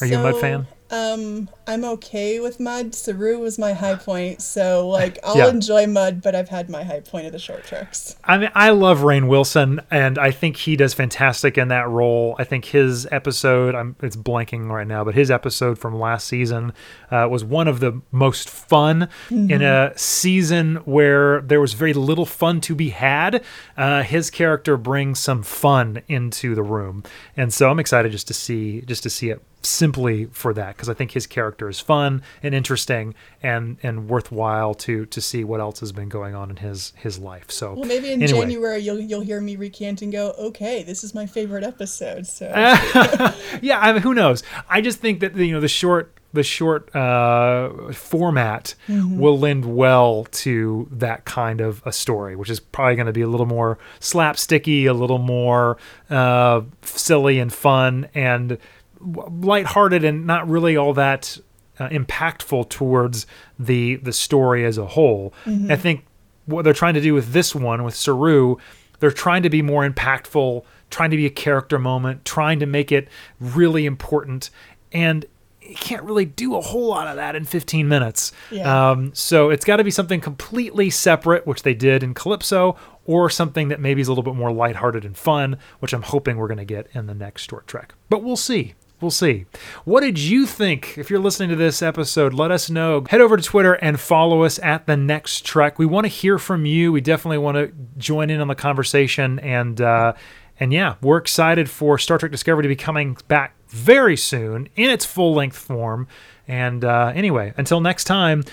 Are 0.00 0.06
you 0.06 0.18
a 0.18 0.22
Mudd 0.22 0.36
fan? 0.36 0.66
Um, 0.90 1.48
I'm 1.66 1.84
okay 1.84 2.40
with 2.40 2.58
Mudd. 2.58 2.94
Saru 2.94 3.38
was 3.38 3.58
my 3.58 3.72
high 3.72 3.94
point, 3.94 4.42
so 4.42 4.88
like 4.88 5.18
I'll 5.22 5.36
Yeah. 5.36 5.48
enjoy 5.48 5.86
Mudd, 5.86 6.20
but 6.20 6.34
I've 6.34 6.48
had 6.48 6.68
my 6.68 6.82
high 6.82 7.00
point 7.00 7.26
of 7.26 7.32
the 7.32 7.38
short 7.38 7.64
treks. 7.64 8.16
I 8.24 8.38
mean, 8.38 8.50
I 8.54 8.70
love 8.70 9.00
Rainn 9.00 9.28
Wilson, 9.28 9.80
and 9.90 10.18
I 10.18 10.30
think 10.32 10.56
he 10.56 10.74
does 10.76 10.92
fantastic 10.94 11.56
in 11.56 11.68
that 11.68 11.88
role. 11.88 12.34
I 12.38 12.44
think 12.44 12.64
his 12.66 13.06
episode, 13.12 13.74
I'm 13.74 13.94
it's 14.02 14.16
blanking 14.16 14.68
right 14.68 14.86
now, 14.86 15.04
but 15.04 15.14
his 15.14 15.30
episode 15.30 15.78
from 15.78 15.98
last 15.98 16.26
season 16.26 16.72
uh, 17.10 17.28
was 17.30 17.44
one 17.44 17.68
of 17.68 17.78
the 17.80 18.00
most 18.10 18.50
fun 18.50 19.08
in 19.30 19.62
a 19.62 19.92
season 19.96 20.76
where 20.84 21.40
there 21.42 21.60
was 21.60 21.74
very 21.74 21.92
little 21.92 22.26
fun 22.26 22.60
to 22.62 22.74
be 22.74 22.90
had. 22.90 23.44
Uh, 23.76 24.02
his 24.02 24.30
character 24.30 24.76
brings 24.76 25.18
some 25.20 25.42
fun 25.42 26.02
into 26.08 26.54
the 26.54 26.62
room, 26.62 27.04
and 27.36 27.52
so 27.54 27.70
I'm 27.70 27.78
excited 27.78 28.10
just 28.10 28.26
to 28.28 28.34
see 28.34 28.80
just 28.82 29.02
to 29.04 29.10
see 29.10 29.30
it 29.30 29.40
simply 29.62 30.26
for 30.26 30.54
that 30.54 30.76
because 30.76 30.88
I 30.88 30.94
think 30.94 31.12
his 31.12 31.26
character 31.26 31.68
is 31.68 31.80
fun 31.80 32.22
and 32.42 32.54
interesting 32.54 33.14
and 33.42 33.76
and 33.82 34.08
worthwhile 34.08 34.74
to 34.74 35.06
to 35.06 35.20
see 35.20 35.44
what 35.44 35.60
else 35.60 35.80
has 35.80 35.92
been 35.92 36.08
going 36.08 36.34
on 36.34 36.50
in 36.50 36.56
his 36.56 36.92
his 36.96 37.18
life. 37.18 37.50
So 37.50 37.74
Well, 37.74 37.84
maybe 37.84 38.12
in 38.12 38.22
anyway. 38.22 38.40
January 38.40 38.78
you'll 38.78 39.00
you'll 39.00 39.20
hear 39.20 39.40
me 39.40 39.56
recant 39.56 40.02
and 40.02 40.12
go, 40.12 40.34
okay, 40.38 40.82
this 40.82 41.04
is 41.04 41.14
my 41.14 41.26
favorite 41.26 41.64
episode. 41.64 42.26
So 42.26 42.46
yeah, 43.62 43.78
I 43.80 43.92
mean, 43.92 44.02
who 44.02 44.14
knows? 44.14 44.42
I 44.68 44.80
just 44.80 45.00
think 45.00 45.20
that 45.20 45.36
you 45.36 45.52
know 45.52 45.60
the 45.60 45.68
short 45.68 46.14
the 46.32 46.42
short 46.42 46.94
uh, 46.94 47.92
format 47.92 48.74
will 48.88 49.38
lend 49.38 49.64
well 49.64 50.24
to 50.30 50.88
that 50.92 51.24
kind 51.24 51.60
of 51.60 51.82
a 51.84 51.92
story, 51.92 52.36
which 52.36 52.48
is 52.48 52.60
probably 52.60 52.94
going 52.94 53.06
to 53.06 53.12
be 53.12 53.22
a 53.22 53.28
little 53.28 53.46
more 53.46 53.78
slapsticky, 53.98 54.84
a 54.84 54.92
little 54.92 55.18
more 55.18 55.76
uh, 56.08 56.62
silly 56.82 57.40
and 57.40 57.52
fun, 57.52 58.08
and 58.14 58.58
lighthearted, 59.00 60.04
and 60.04 60.26
not 60.26 60.48
really 60.48 60.76
all 60.76 60.94
that 60.94 61.38
uh, 61.78 61.88
impactful 61.88 62.68
towards 62.68 63.26
the 63.58 63.96
the 63.96 64.12
story 64.12 64.64
as 64.64 64.78
a 64.78 64.86
whole. 64.86 65.32
I 65.70 65.76
think 65.76 66.04
what 66.46 66.62
they're 66.62 66.72
trying 66.72 66.94
to 66.94 67.00
do 67.00 67.14
with 67.14 67.32
this 67.32 67.54
one 67.54 67.84
with 67.84 67.94
Saru, 67.94 68.56
they're 68.98 69.10
trying 69.10 69.42
to 69.42 69.50
be 69.50 69.62
more 69.62 69.88
impactful, 69.88 70.64
trying 70.90 71.10
to 71.10 71.16
be 71.16 71.26
a 71.26 71.30
character 71.30 71.78
moment, 71.78 72.24
trying 72.24 72.58
to 72.60 72.66
make 72.66 72.92
it 72.92 73.08
really 73.40 73.86
important, 73.86 74.50
and 74.92 75.24
you 75.62 75.76
can't 75.76 76.02
really 76.02 76.24
do 76.24 76.56
a 76.56 76.60
whole 76.60 76.88
lot 76.88 77.06
of 77.06 77.16
that 77.16 77.36
in 77.36 77.44
15 77.44 77.86
minutes. 77.86 78.32
Yeah. 78.50 78.90
Um, 78.90 79.14
so 79.14 79.50
it's 79.50 79.64
got 79.64 79.76
to 79.76 79.84
be 79.84 79.90
something 79.90 80.20
completely 80.20 80.90
separate, 80.90 81.46
which 81.46 81.62
they 81.62 81.74
did 81.74 82.02
in 82.02 82.12
Calypso, 82.12 82.76
or 83.06 83.30
something 83.30 83.68
that 83.68 83.78
maybe 83.78 84.00
is 84.00 84.08
a 84.08 84.10
little 84.10 84.24
bit 84.24 84.34
more 84.34 84.50
lighthearted 84.52 85.04
and 85.04 85.16
fun, 85.16 85.58
which 85.78 85.92
I'm 85.92 86.02
hoping 86.02 86.36
we're 86.36 86.48
going 86.48 86.58
to 86.58 86.64
get 86.64 86.88
in 86.92 87.06
the 87.06 87.14
next 87.14 87.48
short 87.48 87.68
trek. 87.68 87.94
But 88.08 88.24
we'll 88.24 88.36
see. 88.36 88.74
We'll 89.00 89.10
see. 89.10 89.46
What 89.84 90.00
did 90.00 90.18
you 90.18 90.46
think? 90.46 90.98
If 90.98 91.08
you're 91.08 91.20
listening 91.20 91.48
to 91.50 91.56
this 91.56 91.80
episode, 91.80 92.34
let 92.34 92.50
us 92.50 92.68
know. 92.68 93.04
Head 93.08 93.20
over 93.20 93.36
to 93.36 93.42
Twitter 93.42 93.74
and 93.74 93.98
follow 93.98 94.42
us 94.42 94.58
at 94.58 94.86
the 94.86 94.96
next 94.96 95.44
trek. 95.44 95.78
We 95.78 95.86
want 95.86 96.04
to 96.04 96.08
hear 96.08 96.38
from 96.38 96.66
you. 96.66 96.92
We 96.92 97.00
definitely 97.00 97.38
want 97.38 97.56
to 97.56 97.72
join 97.96 98.28
in 98.28 98.40
on 98.40 98.48
the 98.48 98.54
conversation 98.54 99.38
and 99.38 99.80
uh, 99.80 100.12
and 100.60 100.74
yeah, 100.74 100.96
we're 101.00 101.16
excited 101.16 101.70
for 101.70 101.96
Star 101.98 102.18
Trek 102.18 102.30
Discovery 102.30 102.62
to 102.64 102.68
be 102.68 102.76
coming 102.76 103.16
back 103.28 103.54
very 103.68 104.16
soon 104.16 104.68
in 104.76 104.90
its 104.90 105.06
full 105.06 105.32
length 105.32 105.56
form. 105.56 106.06
And 106.46 106.84
uh, 106.84 107.12
anyway, 107.14 107.54
until 107.56 107.80
next 107.80 108.04
time, 108.04 108.44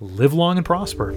live 0.00 0.32
long 0.32 0.56
and 0.56 0.66
prosper. 0.66 1.12